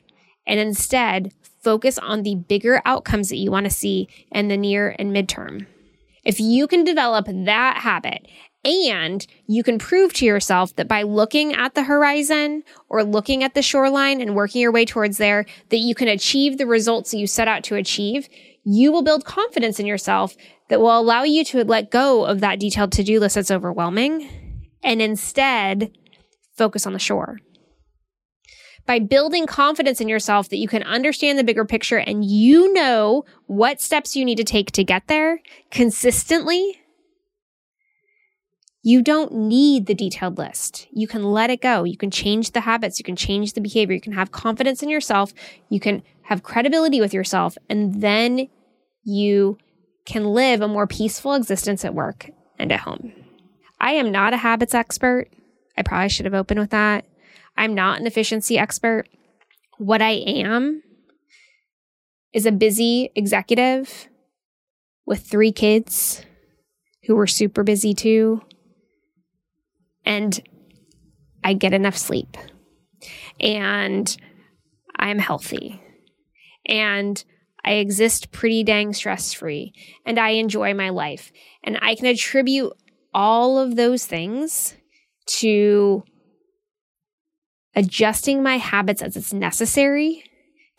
and 0.46 0.60
instead 0.60 1.34
focus 1.64 1.98
on 1.98 2.22
the 2.22 2.36
bigger 2.36 2.84
outcomes 2.86 3.30
that 3.30 3.38
you 3.38 3.50
want 3.50 3.64
to 3.64 3.72
see 3.72 4.08
in 4.32 4.48
the 4.48 4.58
near 4.58 4.96
and 5.00 5.12
midterm. 5.12 5.66
If 6.24 6.40
you 6.40 6.68
can 6.68 6.84
develop 6.84 7.26
that 7.26 7.78
habit 7.78 8.28
and 8.64 9.26
you 9.48 9.64
can 9.64 9.80
prove 9.80 10.14
to 10.14 10.26
yourself 10.26 10.76
that 10.76 10.88
by 10.88 11.02
looking 11.02 11.54
at 11.54 11.74
the 11.74 11.84
horizon 11.84 12.64
or 12.90 13.04
looking 13.04 13.44
at 13.44 13.56
the 13.56 13.62
shoreline 13.62 14.22
and 14.22 14.36
working 14.36 14.62
your 14.62 14.72
way 14.72 14.86
towards 14.86 15.18
there, 15.18 15.46
that 15.70 15.78
you 15.78 15.96
can 15.96 16.08
achieve 16.08 16.58
the 16.58 16.68
results 16.68 17.12
that 17.12 17.18
you 17.18 17.28
set 17.28 17.48
out 17.48 17.64
to 17.66 17.76
achieve. 17.76 18.30
You 18.64 18.92
will 18.92 19.02
build 19.02 19.26
confidence 19.26 19.80
in 19.80 19.88
yourself 19.88 20.36
that 20.70 20.80
will 20.80 20.98
allow 20.98 21.24
you 21.24 21.44
to 21.46 21.64
let 21.64 21.90
go 21.90 22.26
of 22.26 22.40
that 22.42 22.60
detailed 22.60 22.92
to 22.94 23.04
do 23.04 23.20
list 23.20 23.36
that's 23.36 23.52
overwhelming 23.52 24.30
and 24.84 25.02
instead 25.02 25.92
focus 26.56 26.86
on 26.86 26.94
the 26.94 27.00
shore. 27.00 27.40
By 28.86 29.00
building 29.00 29.48
confidence 29.48 30.02
in 30.02 30.10
yourself 30.10 30.50
that 30.50 30.58
you 30.58 30.68
can 30.68 30.84
understand 30.84 31.40
the 31.40 31.44
bigger 31.44 31.66
picture 31.66 31.98
and 31.98 32.26
you 32.26 32.74
know 32.74 33.26
what 33.48 33.82
steps 33.82 34.16
you 34.16 34.26
need 34.26 34.38
to 34.38 34.44
take 34.44 34.72
to 34.72 34.84
get 34.84 35.08
there 35.08 35.40
consistently 35.72 36.81
you 38.84 39.02
don't 39.04 39.32
need 39.32 39.86
the 39.86 39.94
detailed 39.94 40.38
list. 40.38 40.88
You 40.92 41.08
can 41.08 41.24
let 41.24 41.52
it 41.52 41.62
go. 41.62 41.84
You 41.84 41.98
can 41.98 42.10
change 42.10 42.52
the 42.52 42.62
habits. 42.62 42.98
You 42.98 43.06
can 43.06 43.16
change 43.16 43.54
the 43.54 43.62
behavior. 43.62 43.94
You 43.94 44.02
can 44.02 44.14
have 44.14 44.32
confidence 44.32 44.82
in 44.82 44.90
yourself. 44.90 45.34
You 45.70 45.80
can 45.80 46.02
have 46.24 46.42
credibility 46.42 47.00
with 47.00 47.14
yourself. 47.14 47.58
And 47.70 48.02
then 48.02 48.50
you 49.04 49.58
can 50.06 50.26
live 50.26 50.62
a 50.62 50.68
more 50.68 50.88
peaceful 50.88 51.36
existence 51.36 51.86
at 51.86 51.94
work 51.94 52.32
and 52.58 52.72
at 52.72 52.80
home. 52.82 53.14
I 53.80 53.92
am 53.94 54.12
not 54.12 54.34
a 54.34 54.38
habits 54.38 54.74
expert. 54.74 55.30
I 55.78 55.84
probably 55.84 56.10
should 56.10 56.26
have 56.26 56.34
opened 56.34 56.60
with 56.60 56.72
that. 56.72 57.06
I'm 57.58 57.76
not 57.76 58.00
an 58.00 58.08
efficiency 58.08 58.58
expert. 58.58 59.08
What 59.78 60.02
I 60.02 60.12
am 60.12 60.82
is 62.34 62.46
a 62.46 62.52
busy 62.52 63.12
executive 63.16 64.08
with 65.06 65.22
three 65.22 65.52
kids 65.52 66.24
who 67.06 67.16
were 67.16 67.28
super 67.28 67.64
busy 67.64 67.94
too 67.94 68.42
and 70.06 70.42
I 71.44 71.54
get 71.54 71.74
enough 71.74 71.98
sleep 71.98 72.38
and 73.40 74.16
I'm 74.98 75.20
healthy 75.20 75.82
and 76.66 77.24
I 77.64 77.74
exist 77.74 78.32
pretty 78.32 78.64
dang 78.64 78.94
stress 78.94 79.34
free 79.34 79.74
and 80.06 80.20
I 80.20 80.30
enjoy 80.30 80.74
my 80.74 80.90
life. 80.90 81.32
And 81.64 81.78
I 81.82 81.96
can 81.96 82.08
attribute 82.08 82.74
all 83.14 83.60
of 83.60 83.76
those 83.76 84.06
things 84.06 84.76
to 85.28 86.04
adjusting 87.76 88.44
my 88.44 88.58
habits 88.58 89.02
as 89.02 89.16
it's 89.16 89.34
necessary 89.34 90.24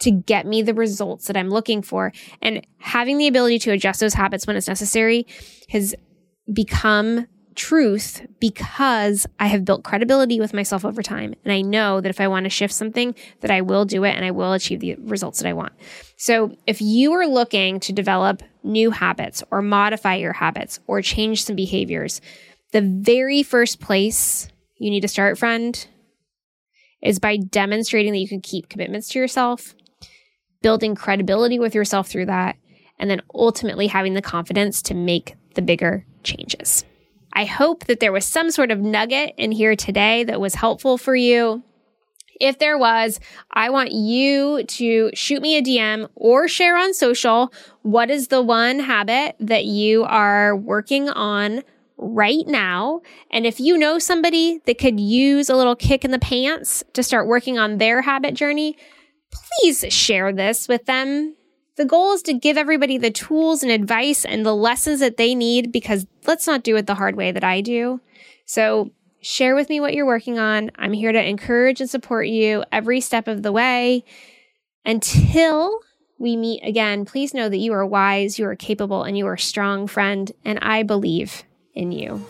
to 0.00 0.10
get 0.10 0.46
me 0.46 0.62
the 0.62 0.74
results 0.74 1.26
that 1.26 1.36
I'm 1.36 1.48
looking 1.48 1.82
for. 1.82 2.12
And 2.40 2.66
having 2.78 3.18
the 3.18 3.28
ability 3.28 3.60
to 3.60 3.72
adjust 3.72 4.00
those 4.00 4.14
habits 4.14 4.46
when 4.46 4.56
it's 4.56 4.68
necessary 4.68 5.26
has 5.68 5.94
become 6.52 7.28
truth 7.56 8.26
because 8.40 9.26
I 9.38 9.46
have 9.46 9.64
built 9.64 9.84
credibility 9.84 10.40
with 10.40 10.54
myself 10.54 10.84
over 10.84 11.02
time. 11.02 11.34
And 11.44 11.52
I 11.52 11.60
know 11.60 12.00
that 12.00 12.10
if 12.10 12.20
I 12.20 12.28
want 12.28 12.44
to 12.44 12.50
shift 12.50 12.74
something, 12.74 13.14
that 13.40 13.50
I 13.50 13.60
will 13.60 13.84
do 13.84 14.04
it 14.04 14.14
and 14.14 14.24
I 14.24 14.30
will 14.30 14.52
achieve 14.52 14.80
the 14.80 14.96
results 14.96 15.40
that 15.40 15.48
I 15.48 15.52
want. 15.52 15.72
So 16.16 16.56
if 16.66 16.80
you 16.80 17.12
are 17.12 17.26
looking 17.26 17.80
to 17.80 17.92
develop 17.92 18.42
new 18.62 18.90
habits 18.90 19.42
or 19.50 19.62
modify 19.62 20.16
your 20.16 20.32
habits 20.32 20.80
or 20.86 21.02
change 21.02 21.44
some 21.44 21.56
behaviors, 21.56 22.20
the 22.72 22.82
very 22.82 23.42
first 23.42 23.80
place 23.80 24.48
you 24.78 24.90
need 24.90 25.00
to 25.00 25.08
start, 25.08 25.38
friend, 25.38 25.86
is 27.02 27.18
by 27.18 27.36
demonstrating 27.36 28.12
that 28.12 28.18
you 28.18 28.28
can 28.28 28.40
keep 28.40 28.68
commitments 28.68 29.08
to 29.08 29.18
yourself 29.18 29.74
building 30.62 30.94
credibility 30.94 31.58
with 31.58 31.74
yourself 31.74 32.08
through 32.08 32.26
that, 32.26 32.56
and 32.98 33.10
then 33.10 33.20
ultimately 33.34 33.88
having 33.88 34.14
the 34.14 34.22
confidence 34.22 34.80
to 34.82 34.94
make 34.94 35.34
the 35.54 35.62
bigger 35.62 36.06
changes. 36.22 36.84
I 37.32 37.44
hope 37.44 37.86
that 37.86 38.00
there 38.00 38.12
was 38.12 38.24
some 38.24 38.50
sort 38.50 38.70
of 38.70 38.80
nugget 38.80 39.34
in 39.36 39.52
here 39.52 39.74
today 39.74 40.24
that 40.24 40.40
was 40.40 40.54
helpful 40.54 40.98
for 40.98 41.14
you. 41.16 41.62
If 42.40 42.58
there 42.58 42.76
was, 42.76 43.20
I 43.52 43.70
want 43.70 43.92
you 43.92 44.64
to 44.64 45.10
shoot 45.14 45.40
me 45.40 45.56
a 45.56 45.62
DM 45.62 46.08
or 46.14 46.48
share 46.48 46.76
on 46.76 46.92
social 46.92 47.52
what 47.82 48.10
is 48.10 48.28
the 48.28 48.42
one 48.42 48.80
habit 48.80 49.36
that 49.38 49.64
you 49.64 50.04
are 50.04 50.56
working 50.56 51.08
on 51.08 51.62
right 51.98 52.46
now. 52.46 53.00
And 53.30 53.46
if 53.46 53.60
you 53.60 53.78
know 53.78 53.98
somebody 53.98 54.60
that 54.66 54.78
could 54.78 54.98
use 54.98 55.48
a 55.48 55.56
little 55.56 55.76
kick 55.76 56.04
in 56.04 56.10
the 56.10 56.18
pants 56.18 56.82
to 56.94 57.02
start 57.02 57.28
working 57.28 57.58
on 57.58 57.78
their 57.78 58.02
habit 58.02 58.34
journey, 58.34 58.76
please 59.30 59.84
share 59.90 60.32
this 60.32 60.68
with 60.68 60.86
them. 60.86 61.36
The 61.76 61.84
goal 61.84 62.12
is 62.12 62.22
to 62.22 62.34
give 62.34 62.56
everybody 62.56 62.98
the 62.98 63.10
tools 63.10 63.62
and 63.62 63.72
advice 63.72 64.24
and 64.24 64.44
the 64.44 64.54
lessons 64.54 65.00
that 65.00 65.16
they 65.16 65.34
need 65.34 65.72
because 65.72 66.06
let's 66.26 66.46
not 66.46 66.62
do 66.62 66.76
it 66.76 66.86
the 66.86 66.96
hard 66.96 67.16
way 67.16 67.32
that 67.32 67.44
I 67.44 67.60
do. 67.60 68.00
So 68.44 68.90
Share 69.24 69.54
with 69.54 69.68
me 69.68 69.78
what 69.78 69.94
you're 69.94 70.04
working 70.04 70.40
on. 70.40 70.72
I'm 70.74 70.92
here 70.92 71.12
to 71.12 71.28
encourage 71.28 71.80
and 71.80 71.88
support 71.88 72.26
you 72.26 72.64
every 72.72 73.00
step 73.00 73.28
of 73.28 73.44
the 73.44 73.52
way. 73.52 74.04
Until 74.84 75.78
we 76.18 76.36
meet 76.36 76.60
again, 76.64 77.04
please 77.04 77.32
know 77.32 77.48
that 77.48 77.58
you 77.58 77.72
are 77.72 77.86
wise, 77.86 78.36
you 78.36 78.46
are 78.46 78.56
capable, 78.56 79.04
and 79.04 79.16
you 79.16 79.28
are 79.28 79.34
a 79.34 79.38
strong 79.38 79.86
friend, 79.86 80.32
and 80.44 80.58
I 80.60 80.82
believe 80.82 81.44
in 81.72 81.92
you. 81.92 82.26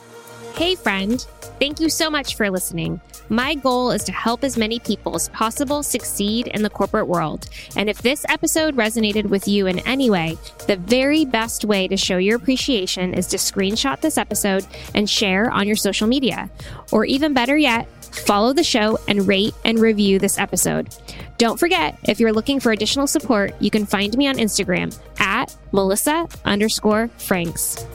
Hey, 0.55 0.74
friend. 0.74 1.20
Thank 1.59 1.80
you 1.80 1.88
so 1.88 2.11
much 2.11 2.36
for 2.36 2.50
listening. 2.50 3.00
My 3.30 3.55
goal 3.55 3.90
is 3.90 4.05
to 4.05 4.12
help 4.12 4.44
as 4.44 4.59
many 4.59 4.78
people 4.78 5.14
as 5.14 5.30
possible 5.30 5.82
succeed 5.82 6.48
in 6.48 6.62
the 6.62 6.68
corporate 6.68 7.09
world. 7.09 7.48
And 7.74 7.88
if 7.88 8.03
this 8.03 8.26
episode 8.28 8.76
resonated 8.76 9.26
with 9.26 9.48
you 9.48 9.66
in 9.66 9.78
any 9.80 10.11
way, 10.11 10.36
the 10.66 10.76
very 10.76 11.24
best 11.24 11.64
way 11.64 11.88
to 11.88 11.96
show 11.96 12.18
your 12.18 12.36
appreciation 12.36 13.14
is 13.14 13.26
to 13.28 13.38
screenshot 13.38 14.00
this 14.00 14.18
episode 14.18 14.66
and 14.94 15.09
share 15.09 15.50
on 15.50 15.66
your 15.66 15.76
social 15.76 16.07
media. 16.07 16.50
Or 16.90 17.07
even 17.07 17.32
better 17.32 17.57
yet, 17.57 17.88
follow 18.05 18.53
the 18.53 18.64
show 18.64 18.98
and 19.09 19.26
rate 19.26 19.55
and 19.64 19.78
review 19.78 20.18
this 20.18 20.38
episode. 20.38 20.94
Don't 21.38 21.59
forget, 21.59 21.98
if 22.05 22.20
you're 22.20 22.32
looking 22.32 22.61
for 22.61 22.72
additional 22.72 23.07
support, 23.07 23.55
you 23.61 23.70
can 23.70 23.86
find 23.86 24.16
me 24.18 24.28
on 24.28 24.36
Instagram 24.36 24.96
at 25.18 25.57
Melissa 25.72 26.28
underscore 26.44 27.09
Franks. 27.16 27.86